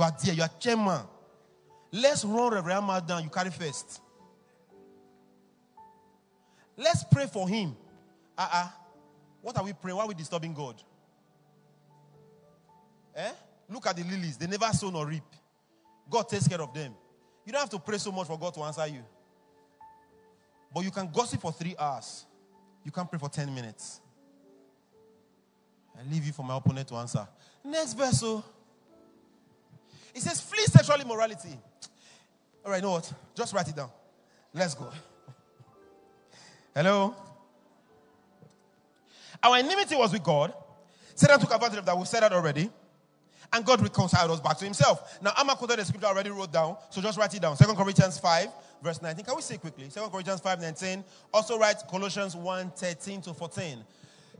are 0.03 0.15
there, 0.23 0.35
you 0.35 0.43
are 0.43 0.51
chairman. 0.61 1.01
Let's 1.91 2.23
run 2.23 2.53
Reverend 2.53 2.81
Ahmad 2.81 3.07
down, 3.07 3.25
you 3.25 3.31
carry 3.31 3.49
first. 3.49 4.03
Let's 6.77 7.03
pray 7.11 7.29
for 7.33 7.49
him. 7.49 7.75
Uh-uh. 8.37 8.69
What 9.41 9.57
are 9.57 9.65
we 9.65 9.73
praying? 9.73 9.97
Why 9.97 10.05
are 10.05 10.09
we 10.09 10.13
disturbing 10.13 10.53
God? 10.53 10.83
Eh? 13.15 13.33
Look 13.71 13.87
at 13.87 13.97
the 13.97 14.05
lilies. 14.05 14.37
They 14.37 14.47
never 14.47 14.67
sow 14.67 14.91
nor 14.91 15.07
reap. 15.07 15.25
God 16.11 16.29
takes 16.29 16.47
care 16.47 16.61
of 16.61 16.75
them. 16.75 16.93
You 17.47 17.53
don't 17.53 17.61
have 17.61 17.71
to 17.71 17.79
pray 17.79 17.97
so 17.97 18.11
much 18.11 18.27
for 18.27 18.37
God 18.39 18.53
to 18.55 18.61
answer 18.63 18.87
you. 18.89 19.05
But 20.75 20.85
you 20.85 20.91
can 20.91 21.09
gossip 21.11 21.41
for 21.41 21.53
three 21.53 21.77
hours. 21.79 22.27
You 22.85 22.91
can't 22.91 23.09
pray 23.09 23.19
for 23.19 23.29
10 23.29 23.55
minutes. 23.55 24.01
I 25.97 26.13
leave 26.13 26.27
you 26.27 26.33
for 26.33 26.45
my 26.45 26.57
opponent 26.57 26.89
to 26.89 26.97
answer. 26.97 27.27
Next 27.65 27.95
verse. 27.95 28.21
So, 28.21 28.27
oh. 28.37 28.45
it 30.15 30.21
says, 30.21 30.41
flee 30.41 30.65
sexual 30.65 31.01
immorality. 31.01 31.57
All 32.65 32.73
right, 32.73 32.79
you 32.79 32.83
know 32.83 32.93
what? 32.93 33.11
Just 33.35 33.55
write 33.55 33.69
it 33.69 33.77
down. 33.77 33.91
Let's 34.53 34.75
go. 34.75 34.91
Hello? 36.75 37.15
Our 39.43 39.57
enmity 39.57 39.95
was 39.95 40.13
with 40.13 40.23
God. 40.23 40.53
Satan 41.15 41.39
took 41.39 41.55
advantage 41.55 41.79
of 41.79 41.87
that. 41.87 41.97
We've 41.97 42.09
said 42.09 42.23
that 42.23 42.33
already. 42.33 42.71
And 43.53 43.65
God 43.65 43.81
reconciled 43.81 44.31
us 44.31 44.41
back 44.41 44.59
to 44.59 44.65
himself. 44.65 45.19
Now, 45.23 45.33
I'm 45.37 45.47
not 45.47 45.59
quoted 45.59 45.79
the 45.79 45.85
scripture 45.85 46.07
I 46.07 46.11
already 46.11 46.31
wrote 46.31 46.53
down, 46.53 46.77
so 46.91 47.01
just 47.01 47.19
write 47.19 47.35
it 47.35 47.43
down. 47.43 47.57
2 47.57 47.65
Corinthians 47.75 48.19
5, 48.19 48.49
verse 48.83 49.01
19. 49.01 49.25
Can 49.25 49.37
we 49.37 49.43
say 49.43 49.59
quickly? 49.59 49.89
2 49.89 50.01
Corinthians 50.11 50.41
5, 50.41 50.61
19. 50.61 51.05
Also 51.33 51.59
write 51.59 51.77
Colossians 51.89 52.35
1, 52.35 52.71
13 52.71 53.23
to 53.23 53.35
14. 53.35 53.85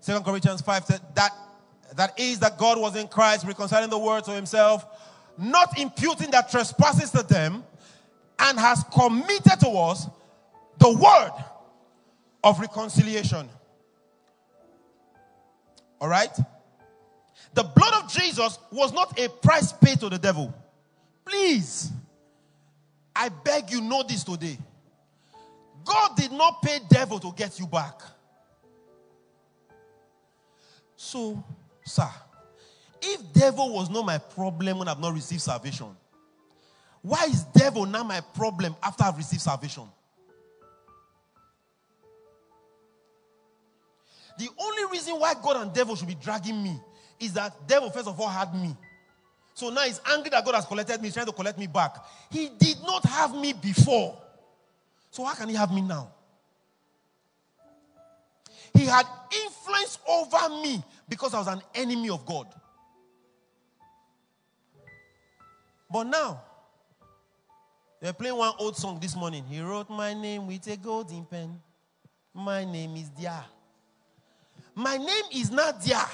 2 0.03 0.21
Corinthians 0.21 0.61
5, 0.61 0.87
that, 1.15 1.31
that 1.95 2.19
is 2.19 2.39
that 2.41 2.59
God 2.59 2.79
was 2.81 2.97
in 2.97 3.09
Christ, 3.09 3.47
reconciling 3.47 3.91
the 3.91 3.99
world 3.99 4.25
to 4.25 4.33
himself, 4.33 4.85
not 5.39 5.79
imputing 5.79 6.31
that 6.31 6.51
trespasses 6.51 7.11
to 7.11 7.23
them, 7.23 7.65
and 8.39 8.59
has 8.59 8.85
committed 8.93 9.61
to 9.61 9.69
us 9.69 10.09
the 10.79 10.93
word 10.93 11.45
of 12.45 12.61
reconciliation. 12.61 13.49
All 16.01 16.09
right? 16.09 16.37
The 17.57 17.63
blood 17.63 18.05
of 18.05 18.13
Jesus 18.13 18.59
was 18.71 18.93
not 18.93 19.19
a 19.19 19.31
price 19.31 19.73
paid 19.73 19.99
to 20.01 20.11
the 20.11 20.19
devil. 20.19 20.55
Please, 21.25 21.91
I 23.15 23.31
beg 23.31 23.71
you 23.71 23.81
know 23.81 24.03
this 24.03 24.23
today. 24.23 24.59
God 25.83 26.17
did 26.19 26.33
not 26.33 26.61
pay 26.61 26.81
devil 26.91 27.19
to 27.19 27.33
get 27.35 27.59
you 27.59 27.67
back. 27.67 28.03
So, 30.97 31.43
sir, 31.83 32.11
if 33.01 33.33
devil 33.33 33.73
was 33.73 33.89
not 33.89 34.05
my 34.05 34.19
problem 34.19 34.79
when 34.79 34.89
I've 34.89 35.01
not 35.01 35.15
received 35.15 35.41
salvation, 35.41 35.97
why 37.01 37.25
is 37.25 37.45
devil 37.45 37.87
now 37.87 38.03
my 38.03 38.21
problem 38.21 38.77
after 38.83 39.05
I've 39.05 39.17
received 39.17 39.41
salvation? 39.41 39.85
The 44.39 44.49
only 44.61 44.93
reason 44.93 45.15
why 45.15 45.33
God 45.43 45.57
and 45.57 45.73
devil 45.73 45.97
should 45.97 46.09
be 46.09 46.17
dragging 46.17 46.63
me 46.63 46.79
is 47.21 47.33
that 47.35 47.53
devil 47.67 47.91
first 47.91 48.09
of 48.09 48.21
all 48.21 48.29
had 48.29 48.55
me. 48.55 48.77
So 49.55 49.71
now 49.71 49.83
he's 49.83 50.01
angry 50.07 50.31
that 50.31 50.45
God 50.45 50.55
has 50.55 50.67
collected 50.67 51.01
me, 51.01 51.09
he's 51.09 51.15
trying 51.15 51.27
to 51.27 51.33
collect 51.33 51.59
me 51.59 51.67
back. 51.67 51.97
He 52.31 52.51
did 52.59 52.77
not 52.83 53.05
have 53.07 53.35
me 53.35 53.53
before. 53.53 54.19
So 55.11 55.25
how 55.25 55.35
can 55.35 55.49
he 55.49 55.55
have 55.55 55.73
me 55.73 55.81
now? 55.81 56.13
He 58.75 58.85
had 58.85 59.07
influence 59.45 59.99
over 60.07 60.61
me 60.63 60.85
because 61.09 61.33
I 61.33 61.39
was 61.39 61.49
an 61.49 61.63
enemy 61.75 62.11
of 62.11 62.27
God. 62.27 62.47
But 65.91 66.05
now, 66.05 66.43
they're 68.01 68.13
playing 68.13 68.37
one 68.37 68.53
old 68.59 68.77
song 68.77 69.01
this 69.01 69.17
morning. 69.17 69.45
He 69.49 69.61
wrote 69.61 69.89
my 69.89 70.13
name 70.13 70.47
with 70.47 70.67
a 70.67 70.77
golden 70.77 71.25
pen. 71.25 71.59
My 72.35 72.65
name 72.65 72.97
is 72.97 73.09
Dia. 73.09 73.45
My 74.75 74.99
name 74.99 75.25
is 75.33 75.51
not 75.51 75.83
there. 75.83 76.07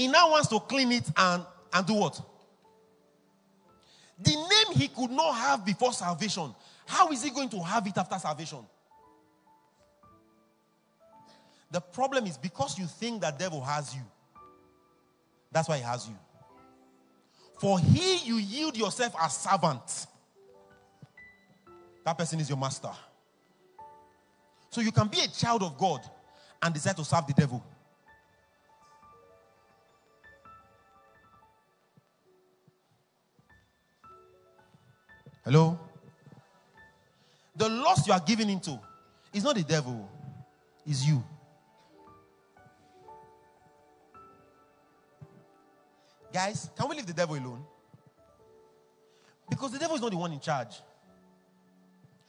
He 0.00 0.08
now 0.08 0.30
wants 0.30 0.48
to 0.48 0.58
clean 0.60 0.92
it 0.92 1.04
and, 1.14 1.44
and 1.74 1.86
do 1.86 1.92
what? 1.92 2.18
The 4.18 4.30
name 4.30 4.78
he 4.78 4.88
could 4.88 5.10
not 5.10 5.34
have 5.34 5.66
before 5.66 5.92
salvation. 5.92 6.54
How 6.86 7.12
is 7.12 7.22
he 7.22 7.28
going 7.28 7.50
to 7.50 7.62
have 7.62 7.86
it 7.86 7.98
after 7.98 8.18
salvation? 8.18 8.60
The 11.70 11.82
problem 11.82 12.24
is 12.24 12.38
because 12.38 12.78
you 12.78 12.86
think 12.86 13.20
that 13.20 13.38
devil 13.38 13.60
has 13.60 13.94
you. 13.94 14.00
That's 15.52 15.68
why 15.68 15.76
he 15.76 15.82
has 15.82 16.08
you. 16.08 16.16
For 17.58 17.78
he 17.78 18.20
you 18.24 18.36
yield 18.36 18.78
yourself 18.78 19.14
as 19.20 19.36
servant. 19.36 20.06
That 22.06 22.16
person 22.16 22.40
is 22.40 22.48
your 22.48 22.56
master. 22.56 22.92
So 24.70 24.80
you 24.80 24.92
can 24.92 25.08
be 25.08 25.20
a 25.20 25.28
child 25.28 25.62
of 25.62 25.76
God 25.76 26.00
and 26.62 26.72
decide 26.72 26.96
to 26.96 27.04
serve 27.04 27.26
the 27.26 27.34
devil. 27.34 27.62
Hello? 35.44 35.78
The 37.56 37.68
loss 37.68 38.06
you 38.06 38.12
are 38.12 38.20
giving 38.20 38.48
into 38.50 38.78
is 39.32 39.44
not 39.44 39.56
the 39.56 39.62
devil, 39.62 40.08
it's 40.86 41.06
you. 41.06 41.22
Guys, 46.32 46.70
can 46.76 46.88
we 46.88 46.96
leave 46.96 47.06
the 47.06 47.12
devil 47.12 47.34
alone? 47.34 47.64
Because 49.48 49.72
the 49.72 49.78
devil 49.78 49.96
is 49.96 50.02
not 50.02 50.10
the 50.10 50.16
one 50.16 50.32
in 50.32 50.40
charge. 50.40 50.80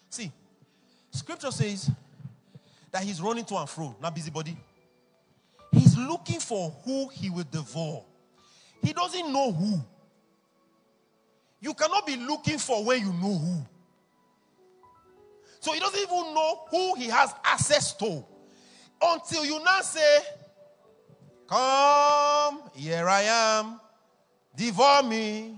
See, 0.10 0.32
scripture 1.12 1.52
says 1.52 1.92
that 2.92 3.04
he's 3.04 3.22
running 3.22 3.46
to 3.46 3.56
and 3.58 3.70
fro, 3.70 3.96
not 4.02 4.14
busybody. 4.14 4.58
He's 5.72 5.98
looking 5.98 6.40
for 6.40 6.72
who 6.84 7.08
he 7.10 7.30
will 7.30 7.46
devour. 7.50 8.04
He 8.82 8.92
doesn't 8.92 9.32
know 9.32 9.52
who. 9.52 9.80
You 11.62 11.76
cannot 11.76 12.08
be 12.08 12.18
looking 12.18 12.58
for 12.58 12.84
where 12.84 12.98
you 12.98 13.14
know 13.14 13.38
who. 13.38 13.66
So 15.60 15.74
he 15.74 15.80
doesn't 15.80 16.00
even 16.00 16.34
know 16.34 16.66
who 16.72 16.96
he 16.96 17.08
has 17.08 17.34
access 17.44 17.94
to 17.94 18.26
until 19.02 19.46
you 19.46 19.64
now 19.64 19.82
say, 19.82 20.20
Come, 21.48 22.64
here 22.74 23.08
I 23.08 23.22
am, 23.24 23.80
devour 24.56 25.04
me. 25.04 25.58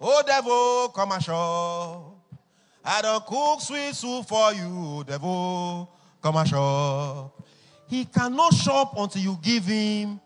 Oh, 0.00 0.22
devil, 0.26 0.88
come 0.94 1.12
ashore. 1.12 2.14
I 2.84 3.02
don't 3.02 3.24
cook 3.24 3.60
sweet 3.60 3.94
soup 3.94 4.26
for 4.26 4.52
you, 4.52 5.02
devil, 5.06 5.90
come 6.22 6.36
ashore. 6.36 7.32
He 7.88 8.04
cannot 8.04 8.52
shop 8.52 8.94
until 8.98 9.22
you 9.22 9.38
give 9.42 9.64
him. 9.64 10.20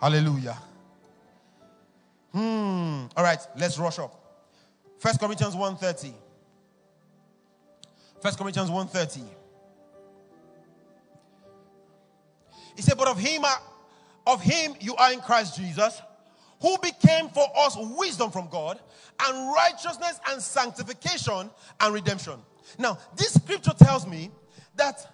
Hallelujah. 0.00 0.56
Hmm. 2.32 3.06
All 3.16 3.24
right, 3.24 3.38
let's 3.56 3.78
rush 3.78 3.98
up. 3.98 4.16
First 4.98 5.20
Corinthians 5.20 5.54
1:30. 5.54 6.14
First 8.22 8.38
Corinthians 8.38 8.70
1:30. 8.70 9.24
He 12.76 12.82
said, 12.82 12.96
But 12.96 13.08
of 13.08 13.18
him, 13.18 13.42
of 14.26 14.40
him 14.40 14.74
you 14.80 14.94
are 14.96 15.12
in 15.12 15.20
Christ 15.20 15.56
Jesus, 15.56 16.00
who 16.62 16.78
became 16.78 17.28
for 17.28 17.46
us 17.58 17.76
wisdom 17.78 18.30
from 18.30 18.48
God, 18.48 18.80
and 19.22 19.52
righteousness 19.54 20.18
and 20.30 20.40
sanctification 20.40 21.50
and 21.80 21.94
redemption. 21.94 22.40
Now, 22.78 22.98
this 23.16 23.34
scripture 23.34 23.74
tells 23.76 24.06
me 24.06 24.30
that 24.76 25.06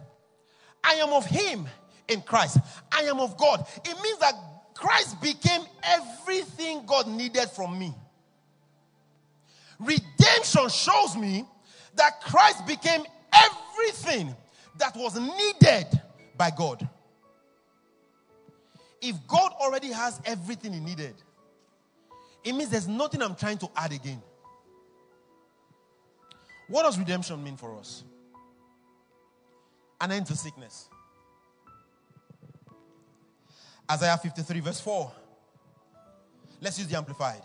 I 0.84 0.94
am 0.94 1.12
of 1.12 1.26
him 1.26 1.66
in 2.06 2.20
Christ. 2.22 2.58
I 2.92 3.02
am 3.02 3.18
of 3.18 3.36
God. 3.36 3.66
It 3.84 4.02
means 4.02 4.18
that 4.18 4.34
Christ 4.76 5.20
became 5.20 5.62
everything 5.82 6.84
God 6.86 7.08
needed 7.08 7.48
from 7.50 7.78
me. 7.78 7.94
Redemption 9.80 10.68
shows 10.68 11.16
me 11.16 11.44
that 11.94 12.20
Christ 12.20 12.66
became 12.66 13.02
everything 13.32 14.34
that 14.78 14.94
was 14.96 15.18
needed 15.18 15.86
by 16.36 16.50
God. 16.50 16.86
If 19.00 19.16
God 19.26 19.52
already 19.60 19.92
has 19.92 20.20
everything 20.24 20.72
He 20.72 20.80
needed, 20.80 21.14
it 22.44 22.52
means 22.52 22.70
there's 22.70 22.88
nothing 22.88 23.22
I'm 23.22 23.34
trying 23.34 23.58
to 23.58 23.70
add 23.76 23.92
again. 23.92 24.22
What 26.68 26.82
does 26.82 26.98
redemption 26.98 27.42
mean 27.42 27.56
for 27.56 27.76
us? 27.76 28.04
An 30.00 30.12
end 30.12 30.26
to 30.26 30.36
sickness. 30.36 30.88
Isaiah 33.90 34.16
53, 34.16 34.60
verse 34.60 34.80
4. 34.80 35.12
Let's 36.60 36.78
use 36.78 36.88
the 36.88 36.96
Amplified. 36.96 37.42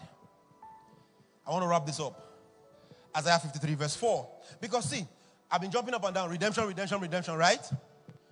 I 1.45 1.51
want 1.51 1.63
to 1.63 1.67
wrap 1.67 1.85
this 1.85 1.99
up. 1.99 2.19
Isaiah 3.15 3.39
53, 3.39 3.75
verse 3.75 3.95
4. 3.95 4.27
Because 4.59 4.89
see, 4.89 5.05
I've 5.51 5.61
been 5.61 5.71
jumping 5.71 5.93
up 5.93 6.03
and 6.05 6.15
down 6.15 6.29
redemption, 6.29 6.65
redemption, 6.65 6.99
redemption, 6.99 7.35
right? 7.35 7.69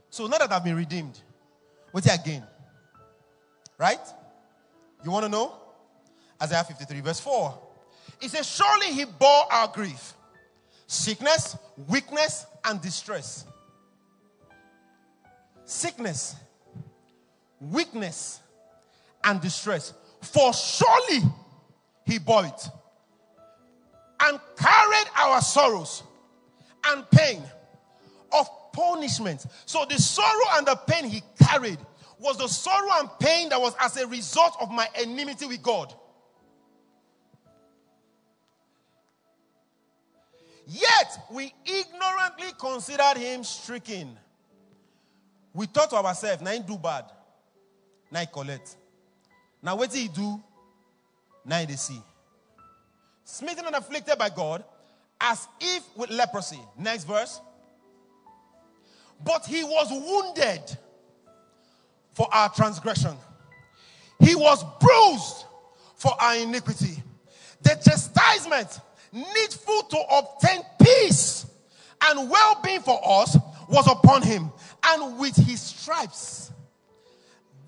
So 0.10 0.28
now 0.28 0.38
that 0.38 0.51
I've 0.51 0.64
been 0.64 0.76
redeemed, 0.76 1.20
what's 1.91 2.07
it 2.07 2.20
again? 2.20 2.43
Right? 3.78 3.99
You 5.03 5.12
want 5.12 5.26
to 5.26 5.30
know? 5.30 5.53
Isaiah 6.41 6.64
53, 6.64 7.01
verse 7.01 7.20
4. 7.20 7.60
It 8.22 8.30
says, 8.30 8.47
Surely 8.49 8.93
he 8.93 9.05
bore 9.05 9.51
our 9.51 9.68
grief, 9.68 10.14
sickness, 10.88 11.57
weakness, 11.88 12.45
and 12.66 12.82
distress. 12.82 13.45
Sickness, 15.66 16.36
weakness, 17.60 18.39
and 19.24 19.41
distress. 19.41 19.93
For 20.22 20.53
surely 20.53 21.22
he 22.05 22.20
bore 22.20 22.45
it 22.45 22.70
and 24.22 24.39
carried 24.57 25.07
our 25.16 25.41
sorrows 25.41 26.03
and 26.88 27.10
pain 27.12 27.41
of 28.38 28.47
punishment. 28.74 29.45
So 29.66 29.86
the 29.89 29.97
sorrow 29.97 30.57
and 30.57 30.68
the 30.68 30.76
pain 30.76 31.05
he 31.05 31.22
carried 31.41 31.80
was 32.20 32.38
the 32.38 32.47
sorrow 32.47 32.99
and 32.99 33.10
pain 33.20 33.49
that 33.49 33.60
was 33.60 33.76
as 33.80 33.97
a 33.97 34.07
result 34.07 34.57
of 34.60 34.70
my 34.72 34.88
enmity 34.95 35.45
with 35.45 35.64
God. 35.64 35.93
Yet 40.68 41.18
we 41.32 41.53
ignorantly 41.66 42.51
considered 42.60 43.18
him 43.18 43.43
stricken. 43.43 44.18
We 45.53 45.66
thought 45.66 45.89
to 45.89 45.95
ourselves, 45.95 46.41
now 46.43 46.55
do 46.60 46.78
bad. 46.78 47.05
Now 48.12 48.22
he 48.22 48.26
collect. 48.28 48.76
Now 49.62 49.76
what 49.76 49.91
did 49.91 49.99
he 49.99 50.07
do? 50.07 50.41
Now 51.45 51.64
they 51.66 51.76
see. 51.76 52.01
Smitten 53.24 53.66
and 53.66 53.76
afflicted 53.76 54.18
by 54.18 54.30
God, 54.30 54.64
as 55.22 55.47
if 55.60 55.84
with 55.95 56.10
leprosy. 56.10 56.60
Next 56.78 57.03
verse. 57.03 57.39
But 59.24 59.45
he 59.45 59.64
was 59.64 59.91
wounded 59.91 60.78
for 62.14 62.28
our 62.34 62.49
transgression, 62.49 63.16
he 64.20 64.36
was 64.36 64.64
bruised 64.80 65.45
for 65.95 66.12
our 66.22 66.36
iniquity. 66.38 67.01
The 67.62 67.80
chastisement 67.84 68.80
needful 69.12 69.84
to 69.84 69.97
obtain 70.18 70.62
peace 70.82 71.45
and 72.01 72.30
well 72.30 72.60
being 72.64 72.82
for 72.82 72.99
us 73.03 73.38
was 73.68 73.88
upon 73.88 74.22
him, 74.22 74.51
and 74.84 75.20
with 75.20 75.36
his 75.36 75.62
stripes 75.62 76.49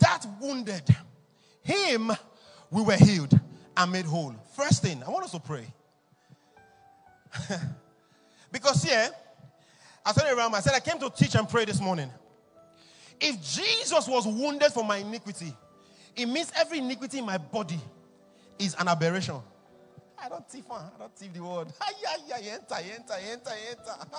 that 0.01 0.25
wounded 0.39 0.83
him, 1.63 2.11
we 2.69 2.81
were 2.81 2.95
healed 2.95 3.39
and 3.77 3.91
made 3.91 4.05
whole. 4.05 4.35
First 4.55 4.83
thing, 4.83 5.01
I 5.05 5.09
want 5.09 5.25
us 5.25 5.31
to 5.31 5.39
pray. 5.39 5.65
because 8.51 8.83
here, 8.83 9.09
I 10.05 10.11
turned 10.11 10.37
around, 10.37 10.53
I 10.55 10.59
said, 10.59 10.73
I 10.73 10.79
came 10.79 10.99
to 10.99 11.09
teach 11.09 11.35
and 11.35 11.47
pray 11.47 11.65
this 11.65 11.79
morning. 11.79 12.09
If 13.19 13.41
Jesus 13.41 14.07
was 14.07 14.25
wounded 14.25 14.71
for 14.71 14.83
my 14.83 14.97
iniquity, 14.97 15.55
it 16.15 16.25
means 16.25 16.51
every 16.59 16.79
iniquity 16.79 17.19
in 17.19 17.25
my 17.25 17.37
body 17.37 17.79
is 18.57 18.75
an 18.79 18.87
aberration. 18.87 19.35
I 20.21 20.29
don't 20.29 20.47
thief, 20.49 20.65
I 20.69 20.89
don't 20.99 21.15
thief 21.15 21.33
the 21.33 21.43
word. 21.43 21.67
enter, 22.33 22.75
enter, 22.75 23.13
enter, 23.31 23.51
enter. 23.69 23.95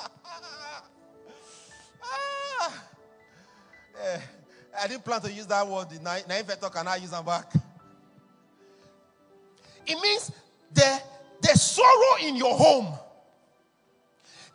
ah. 2.05 2.85
yeah. 4.03 4.21
I 4.81 4.89
didn't 4.89 5.05
plan 5.05 5.21
to 5.21 5.33
use 5.33 5.47
that 5.47 5.67
word. 5.67 5.89
Now, 6.03 6.17
if 6.17 6.51
I 6.51 6.55
talk, 6.55 6.75
can 6.75 6.89
I 6.89 6.97
use 6.97 7.11
them 7.11 7.25
back? 7.25 7.53
It 9.87 10.01
means 10.01 10.31
the, 10.73 11.01
the 11.41 11.49
sorrow 11.49 12.27
in 12.27 12.37
your 12.37 12.57
home, 12.57 12.95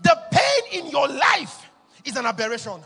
the 0.01 0.17
pain 0.31 0.83
in 0.83 0.91
your 0.91 1.07
life 1.07 1.65
is 2.05 2.15
an 2.15 2.25
aberration. 2.25 2.79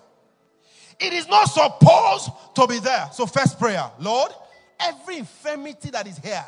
It 0.99 1.13
is 1.13 1.27
not 1.27 1.45
supposed 1.45 2.29
to 2.55 2.67
be 2.67 2.79
there. 2.79 3.09
So, 3.13 3.25
first 3.25 3.59
prayer 3.59 3.89
Lord, 3.99 4.31
every 4.79 5.17
infirmity 5.17 5.89
that 5.91 6.07
is 6.07 6.17
here, 6.17 6.45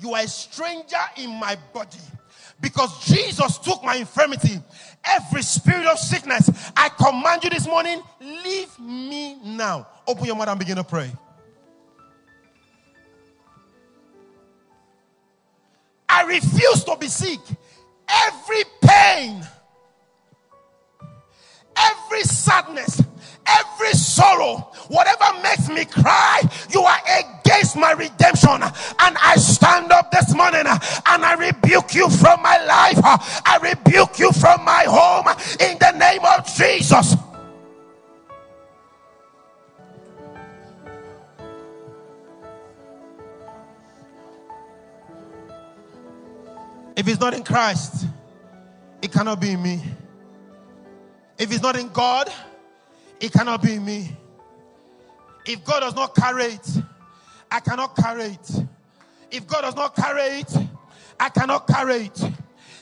you 0.00 0.14
are 0.14 0.22
a 0.22 0.28
stranger 0.28 0.96
in 1.16 1.30
my 1.38 1.56
body. 1.72 1.98
Because 2.60 3.04
Jesus 3.06 3.56
took 3.58 3.84
my 3.84 3.96
infirmity, 3.96 4.60
every 5.04 5.42
spirit 5.42 5.86
of 5.86 5.96
sickness, 5.96 6.50
I 6.76 6.88
command 6.88 7.44
you 7.44 7.50
this 7.50 7.68
morning, 7.68 8.02
leave 8.20 8.76
me 8.80 9.36
now. 9.44 9.86
Open 10.08 10.24
your 10.24 10.36
mouth 10.36 10.48
and 10.48 10.58
begin 10.58 10.76
to 10.76 10.84
pray. 10.84 11.12
I 16.08 16.22
refuse 16.22 16.82
to 16.84 16.96
be 16.98 17.08
sick. 17.08 17.38
Every 18.08 18.64
pain, 18.80 19.46
every 21.76 22.22
sadness, 22.22 23.02
every 23.46 23.92
sorrow, 23.92 24.72
whatever 24.88 25.42
makes 25.42 25.68
me 25.68 25.84
cry, 25.84 26.40
you 26.70 26.80
are 26.80 27.00
against 27.20 27.76
my 27.76 27.92
redemption. 27.92 28.62
And 28.62 29.16
I 29.22 29.36
stand 29.36 29.92
up 29.92 30.10
this 30.10 30.34
morning 30.34 30.64
and 30.66 31.24
I 31.24 31.34
rebuke 31.34 31.94
you 31.94 32.08
from 32.08 32.42
my 32.42 32.56
life. 32.64 32.98
I 33.04 33.58
rebuke 33.62 34.18
you 34.18 34.32
from 34.32 34.64
my 34.64 34.84
home 34.88 35.26
in 35.60 35.76
the 35.78 35.92
name 35.98 36.24
of 36.24 36.46
Jesus. 36.56 37.14
If 46.98 47.06
it's 47.06 47.20
not 47.20 47.32
in 47.32 47.44
Christ, 47.44 48.06
it 49.00 49.12
cannot 49.12 49.40
be 49.40 49.52
in 49.52 49.62
me. 49.62 49.80
If 51.38 51.52
it's 51.52 51.62
not 51.62 51.78
in 51.78 51.90
God, 51.90 52.28
it 53.20 53.30
cannot 53.32 53.62
be 53.62 53.74
in 53.74 53.84
me. 53.84 54.16
If 55.46 55.64
God 55.64 55.78
does 55.78 55.94
not 55.94 56.16
carry 56.16 56.46
it, 56.46 56.68
I 57.52 57.60
cannot 57.60 57.94
carry 57.94 58.24
it. 58.24 58.50
If 59.30 59.46
God 59.46 59.60
does 59.60 59.76
not 59.76 59.94
carry 59.94 60.40
it, 60.40 60.52
I 61.20 61.28
cannot 61.28 61.68
carry 61.68 62.06
it. 62.06 62.30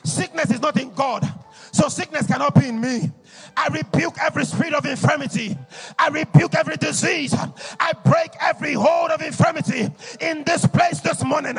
Sickness 0.03 0.51
is 0.51 0.63
not 0.63 0.81
in 0.81 0.95
God, 0.95 1.23
so 1.71 1.91
sickness 1.91 2.27
cannot 2.27 2.55
be 2.55 2.69
in 2.69 2.81
me. 2.81 3.13
I 3.57 3.69
rebuke 3.69 4.17
every 4.21 4.45
spirit 4.45 4.75
of 4.75 4.85
infirmity. 4.85 5.57
I 5.99 6.09
rebuke 6.09 6.55
every 6.55 6.77
disease. 6.77 7.35
I 7.81 7.93
break 8.05 8.31
every 8.41 8.75
hold 8.75 9.11
of 9.11 9.23
infirmity 9.23 9.89
in 10.21 10.45
this 10.45 10.67
place 10.67 11.01
this 11.01 11.25
morning. 11.25 11.57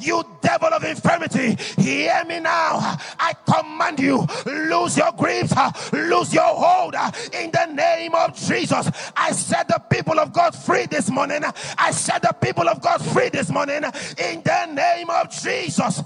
You 0.00 0.24
devil 0.40 0.68
of 0.68 0.84
infirmity, 0.84 1.56
hear 1.80 2.24
me 2.24 2.40
now. 2.40 2.96
I 3.18 3.34
command 3.46 4.00
you, 4.00 4.26
lose 4.46 4.96
your 4.96 5.12
griefs, 5.12 5.52
lose 5.92 6.32
your 6.32 6.54
hold 6.54 6.94
in 7.32 7.50
the 7.50 7.66
name 7.66 8.14
of 8.14 8.34
Jesus. 8.36 8.90
I 9.16 9.32
set 9.32 9.68
the 9.68 9.80
people 9.90 10.18
of 10.18 10.32
God 10.32 10.54
free 10.54 10.86
this 10.86 11.10
morning. 11.10 11.42
I 11.78 11.90
set 11.90 12.22
the 12.22 12.32
people 12.40 12.68
of 12.68 12.80
God 12.80 13.04
free 13.04 13.28
this 13.28 13.50
morning 13.50 13.82
in 14.18 14.42
the 14.42 14.66
name 14.66 15.10
of 15.10 15.30
Jesus. 15.30 16.02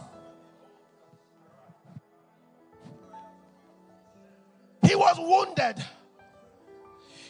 He 4.87 4.95
was 4.95 5.16
wounded. 5.18 5.82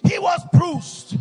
He 0.03 0.19
was 0.19 0.41
bruised. 0.53 1.17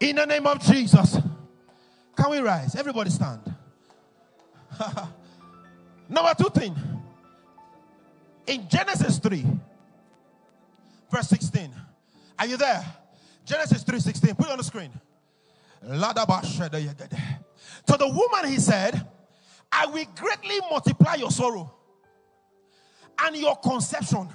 In 0.00 0.16
the 0.16 0.26
name 0.26 0.46
of 0.46 0.60
Jesus. 0.60 1.18
Can 2.16 2.30
we 2.30 2.38
rise? 2.38 2.74
Everybody 2.74 3.10
stand. 3.10 3.40
Number 6.08 6.34
two 6.34 6.50
thing. 6.50 6.76
In 8.46 8.68
Genesis 8.68 9.18
3, 9.18 9.44
verse 11.10 11.28
16. 11.28 11.74
Are 12.38 12.46
you 12.46 12.56
there? 12.56 12.84
Genesis 13.44 13.82
3 13.82 14.00
16. 14.00 14.34
Put 14.34 14.46
it 14.46 14.52
on 14.52 14.58
the 14.58 14.64
screen. 14.64 14.90
To 17.86 17.96
the 17.96 18.08
woman, 18.08 18.50
he 18.50 18.58
said, 18.58 19.06
I 19.70 19.86
will 19.86 20.04
greatly 20.16 20.58
multiply 20.70 21.14
your 21.14 21.30
sorrow 21.30 21.72
and 23.20 23.36
your 23.36 23.56
conception. 23.56 24.28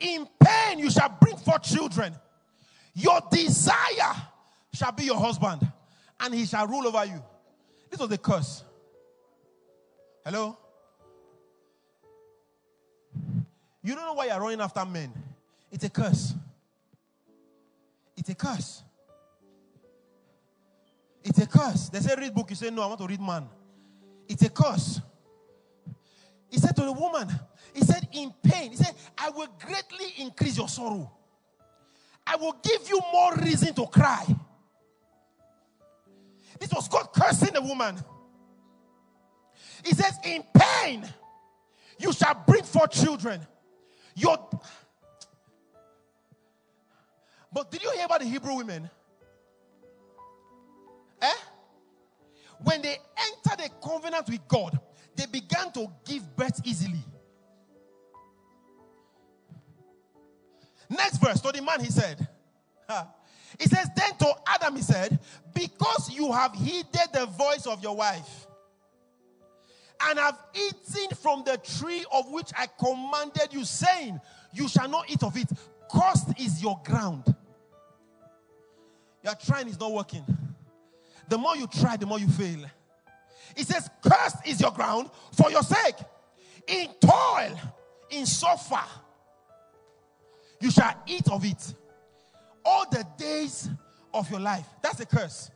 In 0.00 0.26
pain, 0.38 0.78
you 0.78 0.90
shall 0.90 1.08
bring 1.20 1.36
forth 1.36 1.62
children. 1.62 2.14
Your 2.94 3.20
desire 3.30 4.14
shall 4.72 4.92
be 4.92 5.04
your 5.04 5.18
husband, 5.18 5.60
and 6.20 6.34
he 6.34 6.44
shall 6.46 6.66
rule 6.66 6.86
over 6.86 7.04
you. 7.04 7.22
This 7.90 8.00
was 8.00 8.10
a 8.10 8.18
curse. 8.18 8.64
Hello? 10.24 10.58
You 13.82 13.94
don't 13.94 14.04
know 14.04 14.14
why 14.14 14.26
you're 14.26 14.40
running 14.40 14.60
after 14.60 14.84
men. 14.84 15.12
It's 15.70 15.84
a 15.84 15.90
curse. 15.90 16.34
It's 18.16 18.28
a 18.28 18.34
curse. 18.34 18.82
It's 21.26 21.40
a 21.40 21.46
curse. 21.46 21.88
They 21.88 21.98
say 21.98 22.14
read 22.16 22.32
book. 22.32 22.50
You 22.50 22.56
say 22.56 22.70
no, 22.70 22.82
I 22.82 22.86
want 22.86 23.00
to 23.00 23.06
read 23.08 23.20
man. 23.20 23.48
It's 24.28 24.42
a 24.42 24.48
curse. 24.48 25.00
He 26.48 26.58
said 26.58 26.76
to 26.76 26.82
the 26.82 26.92
woman, 26.92 27.28
he 27.74 27.80
said 27.80 28.06
in 28.12 28.32
pain, 28.44 28.70
he 28.70 28.76
said, 28.76 28.94
I 29.18 29.30
will 29.30 29.48
greatly 29.58 30.14
increase 30.18 30.56
your 30.56 30.68
sorrow. 30.68 31.10
I 32.24 32.36
will 32.36 32.56
give 32.62 32.88
you 32.88 33.00
more 33.12 33.34
reason 33.38 33.74
to 33.74 33.86
cry. 33.86 34.24
This 36.60 36.72
was 36.72 36.86
God 36.86 37.08
cursing 37.12 37.54
the 37.54 37.60
woman. 37.60 37.96
He 39.84 39.94
says, 39.94 40.14
In 40.24 40.44
pain, 40.54 41.04
you 41.98 42.12
shall 42.12 42.40
bring 42.46 42.62
forth 42.62 42.92
children. 42.92 43.40
Your 44.14 44.38
but 47.52 47.70
did 47.70 47.82
you 47.82 47.90
hear 47.92 48.04
about 48.04 48.20
the 48.20 48.26
Hebrew 48.26 48.54
women? 48.54 48.88
When 52.62 52.82
they 52.82 52.96
entered 53.18 53.64
a 53.66 53.86
covenant 53.86 54.28
with 54.28 54.46
God, 54.48 54.78
they 55.14 55.26
began 55.26 55.72
to 55.72 55.86
give 56.04 56.36
birth 56.36 56.60
easily. 56.64 57.04
Next 60.88 61.18
verse, 61.18 61.40
to 61.40 61.52
the 61.52 61.62
man 61.62 61.80
he 61.80 61.90
said, 61.90 62.26
He 63.58 63.66
says, 63.66 63.88
Then 63.96 64.16
to 64.18 64.34
Adam 64.46 64.76
he 64.76 64.82
said, 64.82 65.18
Because 65.54 66.10
you 66.12 66.32
have 66.32 66.54
heeded 66.54 67.08
the 67.12 67.26
voice 67.26 67.66
of 67.66 67.82
your 67.82 67.96
wife 67.96 68.46
and 70.02 70.18
have 70.18 70.38
eaten 70.54 71.16
from 71.16 71.42
the 71.44 71.56
tree 71.58 72.04
of 72.12 72.30
which 72.30 72.50
I 72.56 72.66
commanded 72.78 73.52
you, 73.52 73.64
saying, 73.64 74.20
You 74.52 74.68
shall 74.68 74.88
not 74.88 75.10
eat 75.10 75.22
of 75.22 75.36
it. 75.36 75.48
Cursed 75.90 76.38
is 76.38 76.62
your 76.62 76.80
ground. 76.84 77.34
Your 79.24 79.34
trying 79.34 79.68
is 79.68 79.80
not 79.80 79.92
working. 79.92 80.24
The 81.28 81.38
more 81.38 81.56
you 81.56 81.66
try, 81.66 81.96
the 81.96 82.06
more 82.06 82.18
you 82.18 82.28
fail. 82.28 82.64
It 83.56 83.66
says, 83.66 83.88
Cursed 84.02 84.46
is 84.46 84.60
your 84.60 84.70
ground 84.70 85.10
for 85.32 85.50
your 85.50 85.62
sake. 85.62 85.96
In 86.66 86.88
toil, 87.00 87.58
in 88.10 88.26
suffer, 88.26 88.84
you 90.60 90.70
shall 90.70 90.94
eat 91.06 91.28
of 91.30 91.44
it 91.44 91.74
all 92.64 92.86
the 92.90 93.06
days 93.16 93.68
of 94.12 94.30
your 94.30 94.40
life. 94.40 94.66
That's 94.82 95.00
a 95.00 95.06
curse. 95.06 95.50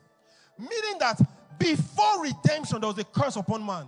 Meaning 0.58 0.98
that 1.00 1.20
before 1.58 2.22
redemption, 2.22 2.80
there 2.80 2.88
was 2.88 2.98
a 2.98 3.04
curse 3.04 3.36
upon 3.36 3.64
man. 3.64 3.86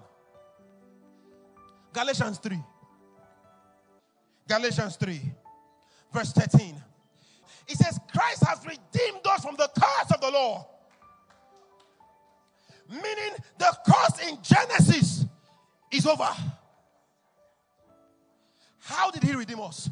Galatians 1.93 2.39
3. 2.39 2.59
Galatians 4.49 4.97
3, 4.97 5.21
verse 6.13 6.33
13. 6.33 6.75
It 7.69 7.77
says, 7.77 7.99
Christ 8.13 8.45
has 8.47 8.61
redeemed 8.67 9.25
us 9.27 9.45
from 9.45 9.55
the 9.57 9.71
curse 9.75 10.11
of 10.13 10.21
the 10.21 10.31
law 10.31 10.69
Meaning 12.89 13.35
the 13.59 13.77
curse 13.87 14.29
in 14.29 14.39
Genesis 14.43 15.27
is 15.91 16.07
over. 16.07 16.29
How 18.81 19.11
did 19.11 19.23
he 19.23 19.35
redeem 19.35 19.61
us? 19.61 19.89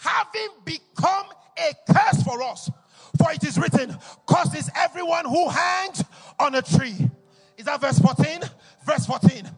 Having 0.00 0.48
become 0.64 1.26
a 1.56 1.92
curse 1.92 2.22
for 2.22 2.42
us. 2.42 2.70
For 3.18 3.32
it 3.32 3.44
is 3.44 3.58
written, 3.58 3.96
Cursed 4.26 4.56
is 4.56 4.70
everyone 4.74 5.24
who 5.24 5.48
hangs 5.48 6.04
on 6.38 6.54
a 6.54 6.62
tree. 6.62 7.08
Is 7.56 7.66
that 7.66 7.80
verse 7.80 7.98
14? 7.98 8.40
Verse 8.84 9.06
14. 9.06 9.48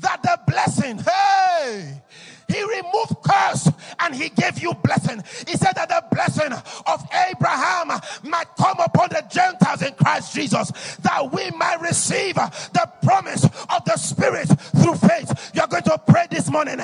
That 0.00 0.22
the 0.22 0.38
blessing, 0.46 0.98
hey, 0.98 2.02
he 2.48 2.62
removed 2.62 3.16
curse 3.22 3.68
and 4.00 4.14
he 4.14 4.28
gave 4.28 4.58
you 4.60 4.72
blessing. 4.74 5.22
He 5.46 5.56
said 5.56 5.72
that 5.74 5.88
the 5.88 6.04
blessing 6.10 6.52
of 6.52 7.08
Abraham 7.30 7.88
might 8.22 8.46
come 8.56 8.78
upon 8.80 9.08
the 9.10 9.24
Gentiles 9.30 9.82
in 9.82 9.92
Christ 9.94 10.34
Jesus, 10.34 10.70
that 11.02 11.32
we 11.32 11.50
might 11.52 11.80
receive 11.80 12.34
the 12.34 12.90
promise 13.02 13.44
of 13.44 13.84
the 13.84 13.96
Spirit 13.96 14.48
through 14.48 14.94
faith. 14.96 15.50
You're 15.54 15.66
going 15.66 15.82
to 15.84 15.98
pray 16.06 16.26
this 16.30 16.50
morning. 16.50 16.80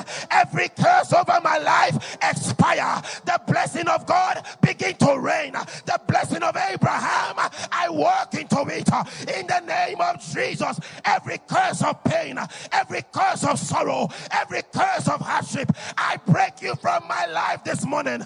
of 13.53 13.59
sorrow, 13.59 14.09
every 14.31 14.61
curse 14.73 15.07
of 15.07 15.21
hardship, 15.21 15.71
I 15.97 16.17
break 16.25 16.61
you 16.61 16.75
from 16.75 17.07
my 17.07 17.25
life 17.27 17.63
this 17.63 17.85
morning. 17.85 18.25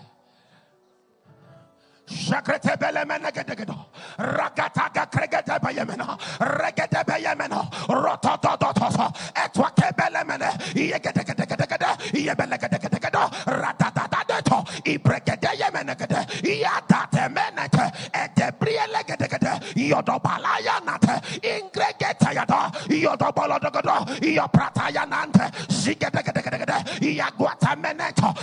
Shakrete 2.11 2.75
belemene 2.77 3.31
gedegedo. 3.31 3.75
Ragataga 4.17 5.05
kregete 5.07 5.59
beyemena. 5.63 6.17
Regete 6.39 7.03
beyemena. 7.07 7.63
Rototototoso. 7.87 9.07
Etwake 9.35 9.91
belemene. 9.95 10.51
Yegedegedegedegede. 10.75 11.89
Yebelegedegedegede. 12.13 13.23
Ratatadeto. 13.47 14.63
Ibregede 14.85 15.51
yemenegede. 15.55 16.25
Yadate 16.43 17.29
menete. 17.29 17.85
Edebrielegedegede. 18.11 19.53
Yodobalaya 19.75 20.79
nate. 20.85 21.15
Ingregete 21.47 22.33
yada. 22.35 22.71
Yodobolodogodo. 22.89 24.05
Yoprataya 24.21 25.05
nante. 25.07 25.47
Zigedegedegede. 25.69 26.77
Yaguata 27.15 27.75
meneto. 27.75 28.33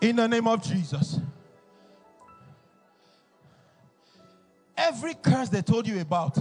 In 0.00 0.16
the 0.16 0.26
name 0.26 0.46
of 0.46 0.62
Jesus. 0.62 1.20
Every 4.76 5.14
curse 5.14 5.48
they 5.48 5.62
told 5.62 5.86
you 5.86 6.00
about 6.00 6.38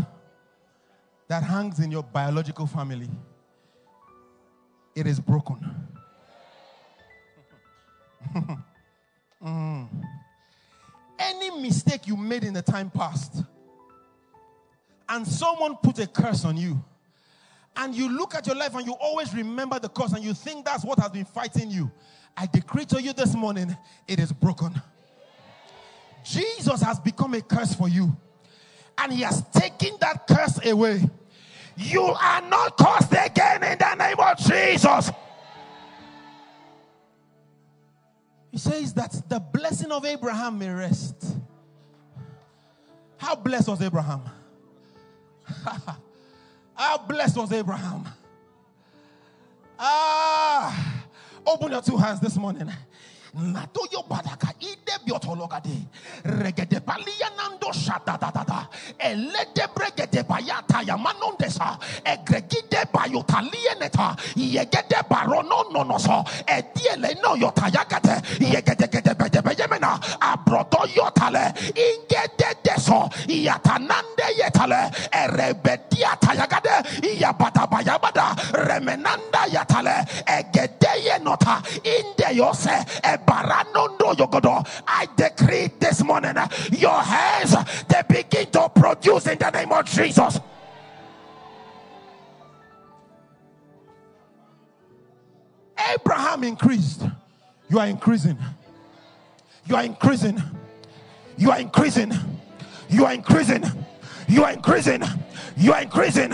that 1.28 1.44
hangs 1.44 1.80
in 1.80 1.92
your 1.92 2.04
biological 2.04 2.68
family, 2.68 3.10
it 4.96 5.08
is 5.08 5.20
broken. 5.20 5.60
mm. 9.44 9.88
Any 11.20 11.62
mistake 11.62 12.08
you 12.08 12.16
made 12.16 12.44
in 12.44 12.54
the 12.54 12.62
time 12.62 12.90
past, 12.90 13.44
and 15.10 15.28
someone 15.28 15.76
put 15.78 16.00
a 16.00 16.08
curse 16.08 16.46
on 16.46 16.56
you, 16.58 16.82
and 17.76 17.94
you 17.94 18.10
look 18.10 18.36
at 18.36 18.46
your 18.48 18.56
life 18.56 18.76
and 18.76 18.86
you 18.86 18.94
always 18.94 19.34
remember 19.34 19.80
the 19.80 19.90
curse, 19.90 20.14
and 20.14 20.24
you 20.24 20.34
think 20.34 20.64
that's 20.66 20.86
what 20.86 21.00
has 21.00 21.10
been 21.10 21.26
fighting 21.26 21.70
you, 21.70 21.92
I 22.38 22.46
decree 22.46 22.86
to 22.86 23.02
you 23.02 23.14
this 23.14 23.34
morning, 23.36 23.76
it 24.08 24.20
is 24.20 24.32
broken. 24.32 24.80
Jesus 26.24 26.82
has 26.82 27.00
become 27.00 27.34
a 27.34 27.42
curse 27.42 27.74
for 27.74 27.90
you 27.90 28.16
and 28.98 29.12
he 29.12 29.22
has 29.22 29.44
taken 29.50 29.96
that 30.02 30.28
curse 30.28 30.64
away. 30.66 31.10
You 31.76 32.04
are 32.04 32.42
not 32.42 32.78
cursed 32.78 33.14
again 33.14 33.64
in 33.64 33.78
the 33.78 33.96
name 33.96 34.20
of 34.20 34.38
Jesus. 34.38 35.12
He 38.52 38.58
says 38.58 38.94
that 38.94 39.12
the 39.28 39.40
blessing 39.40 39.92
of 39.92 40.06
Abraham 40.06 40.60
may 40.60 40.70
rest. 40.70 41.38
How 43.18 43.36
blessed 43.36 43.68
was 43.68 43.82
Abraham? 43.82 44.22
How 46.76 46.98
blessed 46.98 47.38
was 47.38 47.52
Abraham? 47.52 48.08
Ah, 49.80 50.97
open 51.48 51.72
your 51.72 51.82
two 51.82 51.98
hands 51.98 52.20
this 52.20 52.38
morning 52.38 52.70
Natoyo 53.36 54.02
badaka 54.10 54.50
ide 54.60 54.98
biotologade. 55.06 55.86
Regede 56.24 56.80
balia 56.84 57.30
nando 57.38 57.70
shata 57.72 58.18
da 58.20 58.32
da 58.32 58.44
da. 58.44 58.68
Elede 59.00 59.68
bregede 59.76 60.24
bayata 60.24 60.82
yamanondesa. 60.84 61.78
Egregide 62.04 62.86
bayotalie 62.92 63.80
neta. 63.80 64.16
Yegede 64.36 65.04
barono 65.08 65.70
nonoso. 65.72 66.26
Ediele 66.48 67.22
no 67.22 67.36
yotayagate. 67.36 68.22
Yegede 68.40 68.88
gede 68.90 69.14
bede 69.16 69.42
beyemena. 69.44 70.00
Abrodo 70.20 70.88
yotale. 70.96 71.54
Ingede 71.76 72.56
deso. 72.64 73.08
Yatanande 73.28 74.34
yetale. 74.40 74.90
Erebedia 75.12 76.18
tayagade. 76.20 77.04
Iyabada 77.04 77.68
bayabada. 77.70 78.17
Remenanda 78.58 79.46
yatale. 79.48 80.06
Egede 80.26 80.92
yenota. 81.06 81.62
Inde 81.84 82.36
yose. 82.36 82.86
I 84.88 85.08
decree 85.16 85.70
this 85.80 86.04
morning 86.04 86.36
your 86.72 87.00
hands 87.02 87.56
they 87.88 88.02
begin 88.08 88.50
to 88.52 88.70
produce 88.70 89.28
in 89.28 89.38
the 89.38 89.50
name 89.52 89.72
of 89.72 89.86
Jesus. 89.86 90.40
Abraham 95.94 96.44
increased. 96.44 97.04
You 97.70 97.80
are 97.80 97.88
increasing. 97.88 98.38
You 99.66 99.76
are 99.76 99.84
increasing. 99.84 100.42
You 101.38 101.52
are 101.52 101.60
increasing. 101.60 102.14
You 102.90 103.06
are 103.06 103.06
increasing. 103.06 103.06
You 103.06 103.06
are 103.06 103.14
increasing. 103.14 103.64
You 104.28 104.44
are 104.44 104.52
increasing. 104.52 105.04
You 105.58 105.74
are 105.74 105.82
increasing. 105.82 106.34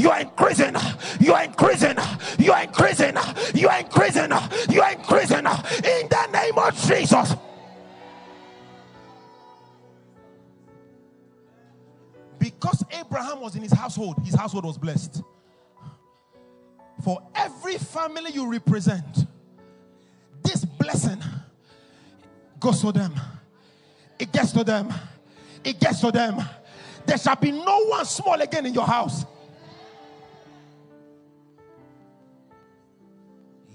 You 0.00 0.10
are 0.10 0.20
increasing. 0.20 0.74
You 1.20 1.34
are 1.34 1.44
increasing. 1.44 1.96
You 2.38 2.52
are 2.52 2.62
increasing. 2.62 3.14
You 3.54 3.68
are 3.68 3.80
increasing. 3.80 4.30
You 4.70 4.80
are 4.80 4.92
increasing. 4.92 5.38
In 5.38 6.08
the 6.08 6.28
name 6.32 6.58
of 6.58 6.74
Jesus. 6.86 7.36
Because 12.38 12.82
Abraham 12.98 13.40
was 13.42 13.56
in 13.56 13.62
his 13.62 13.72
household, 13.72 14.16
his 14.24 14.34
household 14.34 14.64
was 14.64 14.78
blessed. 14.78 15.22
For 17.04 17.22
every 17.34 17.76
family 17.76 18.30
you 18.32 18.50
represent, 18.50 19.26
this 20.42 20.64
blessing 20.64 21.22
goes 22.58 22.80
to 22.80 22.90
them. 22.92 23.14
It 24.18 24.32
gets 24.32 24.52
to 24.52 24.64
them. 24.64 24.94
It 25.62 25.78
gets 25.78 26.00
to 26.00 26.10
them. 26.10 26.42
There 27.04 27.18
shall 27.18 27.36
be 27.36 27.50
no 27.52 27.84
one 27.84 28.06
small 28.06 28.40
again 28.40 28.64
in 28.64 28.72
your 28.72 28.86
house. 28.86 29.26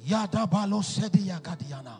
Yada 0.05 0.45
balo 0.45 0.83
sedi 0.83 1.27
yagadiana. 1.29 1.97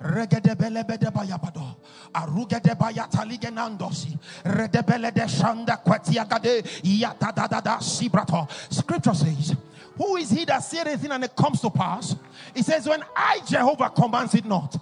Regede 0.00 0.56
bele 0.56 0.84
bede 0.84 1.10
bayabado. 1.10 1.76
Arugede 2.14 2.74
bayatalige 2.76 3.50
nandosi. 3.50 4.16
Redebele 4.44 5.12
de 5.12 5.26
shanda 5.26 5.76
kwetiagade. 5.82 6.62
Yata 6.84 7.34
da 7.34 7.46
da 7.46 7.60
da 7.60 7.78
sibrato. 7.78 8.48
Scripture 8.72 9.14
says, 9.14 9.56
Who 9.96 10.16
is 10.16 10.30
he 10.30 10.44
that 10.44 10.60
said 10.60 10.86
anything 10.86 11.10
and 11.10 11.24
it 11.24 11.34
comes 11.34 11.60
to 11.60 11.70
pass? 11.70 12.14
He 12.54 12.62
says, 12.62 12.86
When 12.86 13.02
I, 13.16 13.40
Jehovah, 13.46 13.90
commands 13.90 14.34
it 14.34 14.44
not. 14.44 14.76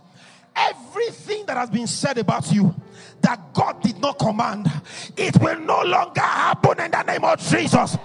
Everything 0.55 1.47
that 1.47 1.57
has 1.57 1.71
been 1.71 1.87
said 1.87 2.19
about 2.19 2.53
you 2.53 2.75
that 3.23 3.55
God 3.55 3.81
did 3.83 3.99
not 4.01 4.19
command, 4.19 4.71
it 5.17 5.41
will 5.41 5.59
no 5.61 5.83
longer 5.83 6.21
happen 6.21 6.81
in 6.81 6.91
the 6.91 7.03
name 7.05 7.25
of 7.25 7.39
Jesus. 7.39 7.97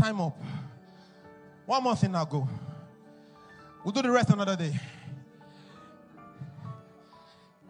Time 0.00 0.18
up. 0.22 0.38
One 1.66 1.82
more 1.82 1.94
thing, 1.94 2.16
I'll 2.16 2.24
go. 2.24 2.48
We'll 3.84 3.92
do 3.92 4.00
the 4.00 4.10
rest 4.10 4.30
another 4.30 4.56
day. 4.56 4.72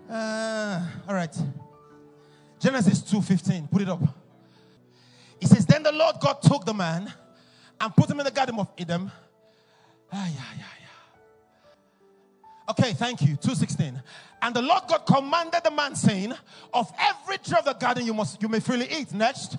Uh, 0.09 0.81
all 1.09 1.15
right. 1.17 1.37
Genesis 2.61 3.01
2:15. 3.03 3.69
Put 3.69 3.83
it 3.83 3.89
up. 3.89 4.01
It 5.41 5.49
says, 5.49 5.67
Then 5.67 5.83
the 5.83 5.91
Lord 5.91 6.21
God 6.21 6.41
took 6.41 6.65
the 6.65 6.73
man 6.73 7.13
and 7.81 7.97
put 7.97 8.09
him 8.09 8.21
in 8.21 8.27
the 8.27 8.31
garden 8.31 8.61
of 8.61 8.69
Eden. 8.79 9.11
Ah, 10.13 10.29
yeah, 10.29 10.45
yeah, 10.57 10.65
yeah. 10.83 12.71
Okay, 12.71 12.93
thank 12.93 13.23
you. 13.23 13.35
216. 13.35 14.01
And 14.41 14.55
the 14.55 14.63
Lord 14.63 14.85
God 14.87 15.05
commanded 15.05 15.63
the 15.65 15.73
man, 15.73 15.97
saying, 15.97 16.33
Of 16.73 16.93
every 16.97 17.39
tree 17.39 17.59
of 17.59 17.65
the 17.65 17.73
garden 17.73 18.07
you 18.07 18.15
must 18.15 18.41
you 18.41 18.49
may 18.49 18.61
freely 18.61 18.87
eat. 18.89 19.13
Next. 19.13 19.57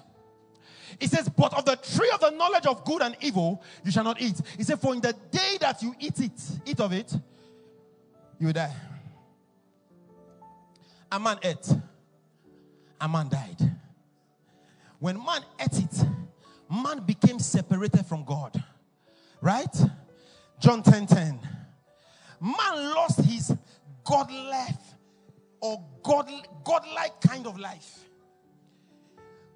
He 0.99 1.07
says, 1.07 1.29
But 1.29 1.53
of 1.57 1.65
the 1.65 1.75
tree 1.75 2.09
of 2.13 2.19
the 2.19 2.31
knowledge 2.31 2.65
of 2.65 2.83
good 2.85 3.01
and 3.01 3.15
evil 3.21 3.63
you 3.83 3.91
shall 3.91 4.03
not 4.03 4.21
eat. 4.21 4.39
He 4.57 4.63
said, 4.63 4.79
For 4.79 4.93
in 4.93 5.01
the 5.01 5.13
day 5.31 5.57
that 5.59 5.81
you 5.81 5.95
eat 5.99 6.19
it, 6.19 6.31
eat 6.65 6.79
of 6.79 6.93
it, 6.93 7.13
you 8.39 8.47
will 8.47 8.53
die. 8.53 8.75
A 11.11 11.19
man 11.19 11.37
ate, 11.43 11.75
a 12.99 13.07
man 13.07 13.29
died. 13.29 13.71
When 14.99 15.17
man 15.17 15.41
ate 15.59 15.79
it, 15.79 16.05
man 16.69 16.99
became 17.05 17.39
separated 17.39 18.05
from 18.05 18.23
God. 18.23 18.63
Right? 19.41 19.75
John 20.59 20.83
10 20.83 21.07
10. 21.07 21.39
Man 22.39 22.93
lost 22.95 23.21
his 23.21 23.55
God 24.03 24.31
life 24.31 24.95
or 25.59 25.83
God, 26.03 26.29
God-like 26.63 27.21
kind 27.21 27.45
of 27.45 27.59
life. 27.59 28.05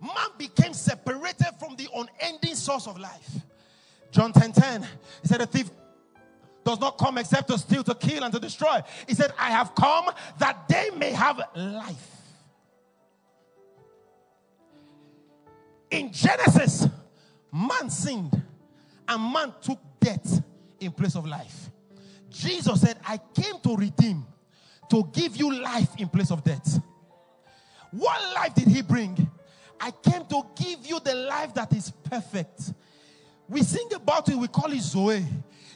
Man 0.06 0.30
became 0.38 0.74
separated 0.74 1.54
from 1.58 1.76
the 1.76 1.88
unending 1.96 2.56
source 2.56 2.86
of 2.86 3.00
life. 3.00 3.30
John 4.12 4.32
10 4.32 4.52
10. 4.52 4.82
He 5.22 5.28
said, 5.28 5.40
The 5.40 5.48
thief 5.48 5.70
does 6.64 6.80
not 6.80 6.98
come 6.98 7.18
except 7.18 7.48
to 7.48 7.58
steal, 7.58 7.84
to 7.84 7.96
kill, 7.96 8.24
and 8.24 8.34
to 8.34 8.40
destroy. 8.40 8.82
He 9.08 9.16
said, 9.16 9.34
I 9.38 9.50
have 9.52 9.74
come 9.74 10.06
that 10.40 10.68
they 10.68 10.90
may 10.92 11.12
have 11.12 11.42
life. 11.56 12.12
In 15.90 16.12
Genesis, 16.12 16.88
man 17.52 17.90
sinned 17.90 18.42
and 19.08 19.34
man 19.34 19.54
took 19.62 19.80
death 20.00 20.44
in 20.80 20.92
place 20.92 21.16
of 21.16 21.26
life. 21.26 21.70
Jesus 22.30 22.82
said, 22.82 22.98
I 23.08 23.18
came 23.34 23.60
to 23.62 23.76
redeem, 23.76 24.26
to 24.90 25.10
give 25.14 25.38
you 25.38 25.62
life 25.62 25.90
in 25.98 26.10
place 26.10 26.32
of 26.32 26.44
death. 26.44 26.80
What 27.92 28.36
life 28.36 28.54
did 28.56 28.68
he 28.68 28.82
bring? 28.82 29.30
I 29.80 29.92
came 29.92 30.26
to 30.26 30.44
give 30.56 30.86
you 30.86 31.00
the 31.00 31.16
life 31.16 31.54
that 31.56 31.74
is 31.74 31.92
perfect. 31.92 32.74
We 33.48 33.64
sing 33.64 33.90
about 33.94 34.30
it, 34.30 34.36
we 34.36 34.48
call 34.48 34.72
it 34.72 34.82
Zoe. 34.82 35.26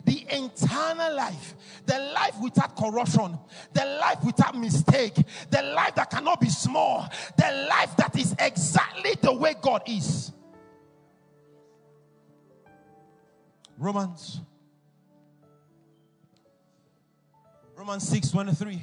The 0.05 0.25
eternal 0.29 1.13
life, 1.13 1.55
the 1.85 1.99
life 2.15 2.39
without 2.41 2.75
corruption, 2.75 3.37
the 3.73 3.85
life 4.01 4.23
without 4.23 4.57
mistake, 4.57 5.15
the 5.49 5.61
life 5.61 5.95
that 5.95 6.09
cannot 6.09 6.39
be 6.39 6.49
small, 6.49 7.07
the 7.37 7.67
life 7.69 7.95
that 7.97 8.17
is 8.17 8.33
exactly 8.39 9.15
the 9.21 9.33
way 9.33 9.55
God 9.61 9.83
is. 9.85 10.31
Romans. 13.77 14.41
Romans 17.75 18.07
6 18.07 18.29
23. 18.31 18.81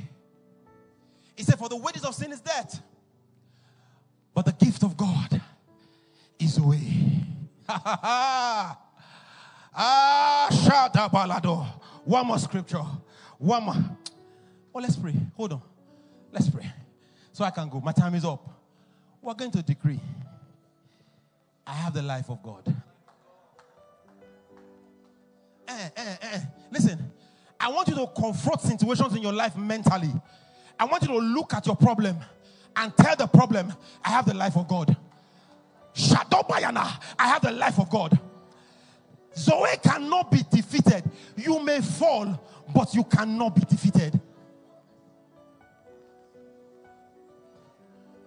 He 1.36 1.42
said, 1.42 1.58
For 1.58 1.68
the 1.68 1.76
wages 1.76 2.04
of 2.04 2.14
sin 2.14 2.32
is 2.32 2.40
death, 2.40 2.82
but 4.36 4.44
the 4.44 4.52
gift 4.52 4.82
of 4.82 4.94
God 4.98 5.40
is 6.38 6.58
away. 6.58 7.22
ah, 7.70 8.76
shada 10.52 11.08
balado. 11.10 11.66
One 12.04 12.26
more 12.26 12.38
scripture. 12.38 12.84
One 13.38 13.64
more. 13.64 13.74
Oh, 14.74 14.78
let's 14.78 14.96
pray. 14.96 15.14
Hold 15.38 15.54
on. 15.54 15.62
Let's 16.30 16.50
pray. 16.50 16.70
So 17.32 17.44
I 17.44 17.50
can 17.50 17.70
go. 17.70 17.80
My 17.80 17.92
time 17.92 18.14
is 18.14 18.26
up. 18.26 18.46
We're 19.22 19.32
going 19.32 19.52
to 19.52 19.62
decree. 19.62 20.00
I 21.66 21.72
have 21.72 21.94
the 21.94 22.02
life 22.02 22.28
of 22.28 22.42
God. 22.42 22.76
Eh, 25.66 25.88
eh, 25.96 26.16
eh. 26.20 26.40
Listen, 26.70 27.10
I 27.58 27.70
want 27.70 27.88
you 27.88 27.94
to 27.94 28.06
confront 28.08 28.60
situations 28.60 29.16
in 29.16 29.22
your 29.22 29.32
life 29.32 29.56
mentally. 29.56 30.12
I 30.78 30.84
want 30.84 31.04
you 31.04 31.08
to 31.08 31.16
look 31.16 31.54
at 31.54 31.64
your 31.64 31.76
problem 31.76 32.18
and 32.76 32.96
tell 32.96 33.16
the 33.16 33.26
problem, 33.26 33.72
I 34.04 34.10
have 34.10 34.26
the 34.26 34.34
life 34.34 34.56
of 34.56 34.68
God. 34.68 34.96
Shadow 35.94 36.42
Bayana, 36.42 37.00
I 37.18 37.28
have 37.28 37.42
the 37.42 37.50
life 37.50 37.78
of 37.78 37.88
God. 37.88 38.18
Zoe 39.36 39.76
cannot 39.82 40.30
be 40.30 40.42
defeated. 40.50 41.02
You 41.36 41.62
may 41.62 41.80
fall, 41.80 42.40
but 42.74 42.94
you 42.94 43.04
cannot 43.04 43.54
be 43.54 43.62
defeated. 43.62 44.20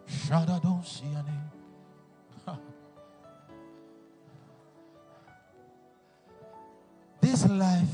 Shadow 0.08 0.60
don't 0.62 0.86
see 0.86 1.06
any. 1.06 1.38
This 7.22 7.47
life 7.47 7.88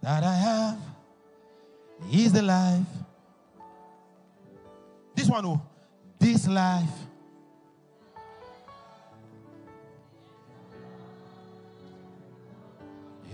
that 0.00 0.22
I 0.22 0.34
have 0.34 0.78
is 2.10 2.32
the 2.32 2.42
life 2.42 2.86
this 5.20 5.28
one, 5.28 5.44
oh, 5.44 5.60
this 6.18 6.48
life. 6.48 6.88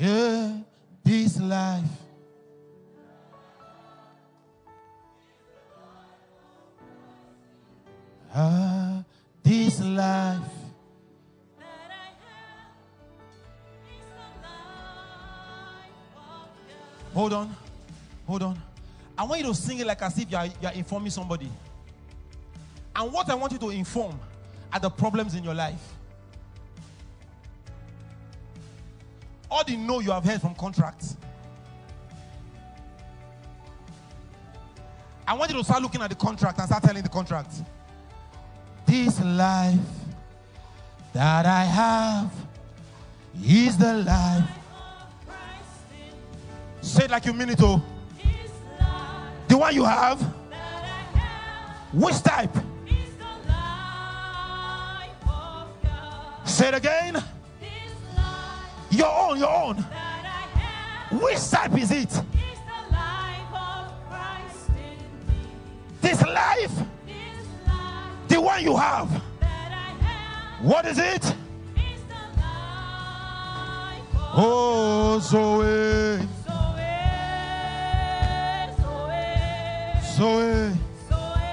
Yeah, 0.01 0.59
this 1.05 1.41
life. 1.41 1.84
Ah, 8.34 9.05
this 9.45 9.80
life. 9.80 10.41
Hold 17.14 17.32
on. 17.32 17.57
Hold 18.26 18.43
on. 18.43 18.62
I 19.16 19.22
want 19.22 19.41
you 19.41 19.47
to 19.47 19.55
sing 19.55 19.78
it 19.78 19.87
like 19.87 20.03
as 20.03 20.18
if 20.18 20.30
you 20.30 20.37
are, 20.37 20.47
you 20.47 20.53
are 20.68 20.72
informing 20.74 21.11
somebody. 21.11 21.49
And 22.97 23.12
what 23.12 23.28
I 23.28 23.34
want 23.34 23.53
you 23.53 23.59
to 23.59 23.68
inform 23.68 24.18
are 24.72 24.80
the 24.80 24.88
problems 24.88 25.34
in 25.34 25.44
your 25.44 25.55
life. 25.55 25.92
All 29.51 29.62
the 29.62 29.76
no 29.76 30.01
you 30.01 30.11
have 30.11 30.24
heard 30.24 30.40
from 30.40 30.55
contracts. 30.55 31.16
I 35.28 35.34
want 35.34 35.51
you 35.51 35.59
to 35.59 35.64
start 35.64 35.82
looking 35.82 36.01
at 36.01 36.09
the 36.09 36.16
contract 36.16 36.59
and 36.59 36.66
start 36.66 36.82
telling 36.82 37.03
the 37.03 37.09
contract. 37.09 37.53
This 38.86 39.20
life 39.22 39.78
that 41.12 41.44
I 41.44 41.64
have 41.64 42.32
is 43.44 43.76
the 43.76 43.92
life. 43.92 44.49
Say 46.80 47.05
it 47.05 47.11
like 47.11 47.26
you 47.26 47.32
mean 47.34 47.51
it, 47.51 47.61
oh. 47.61 47.82
The 49.49 49.59
one 49.59 49.74
you 49.74 49.84
have. 49.84 50.20
Which 51.92 52.22
type? 52.22 52.57
Say 56.57 56.68
it 56.68 56.74
again. 56.74 57.22
Your 58.90 59.14
own, 59.14 59.38
your 59.38 59.50
own. 59.50 59.76
Which 61.20 61.50
type 61.50 61.76
is 61.76 61.90
it? 61.90 62.09
This 66.00 66.22
life, 66.22 66.72
the 68.28 68.40
one 68.40 68.62
you 68.62 68.74
have. 68.74 69.11
What 70.62 70.86
is 70.86 70.98
it? 70.98 71.34
Oh, 74.34 75.18
Zoe. 75.22 76.26
Zoe. 80.16 80.72
Zoe. 81.11 81.44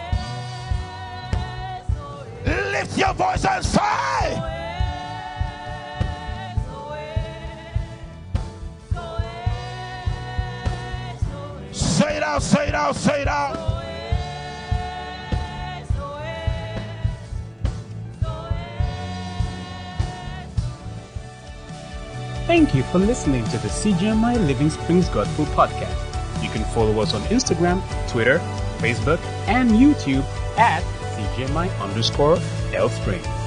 Lift 2.71 2.97
your 2.97 3.13
voice 3.13 3.43
and 3.43 3.65
say. 3.65 4.52
It 12.23 12.27
out, 12.27 12.41
say 12.41 12.67
it 12.69 12.75
out, 12.75 12.95
say 12.95 13.21
it 13.21 13.27
out. 13.27 13.57
Thank 22.45 22.75
you 22.75 22.83
for 22.83 22.99
listening 22.99 23.43
to 23.45 23.57
the 23.57 23.67
CGMI 23.67 24.35
Living 24.47 24.69
Springs 24.69 25.09
Gospel 25.09 25.45
Podcast. 25.47 26.43
You 26.43 26.49
can 26.49 26.63
follow 26.73 27.01
us 27.01 27.13
on 27.13 27.21
Instagram, 27.23 27.81
Twitter, 28.09 28.39
Facebook, 28.79 29.19
and 29.47 29.71
YouTube 29.71 30.23
at 30.57 30.83
CGMI 31.15 31.67
underscore 31.81 32.37
L 32.73 32.89
Springs. 32.89 33.42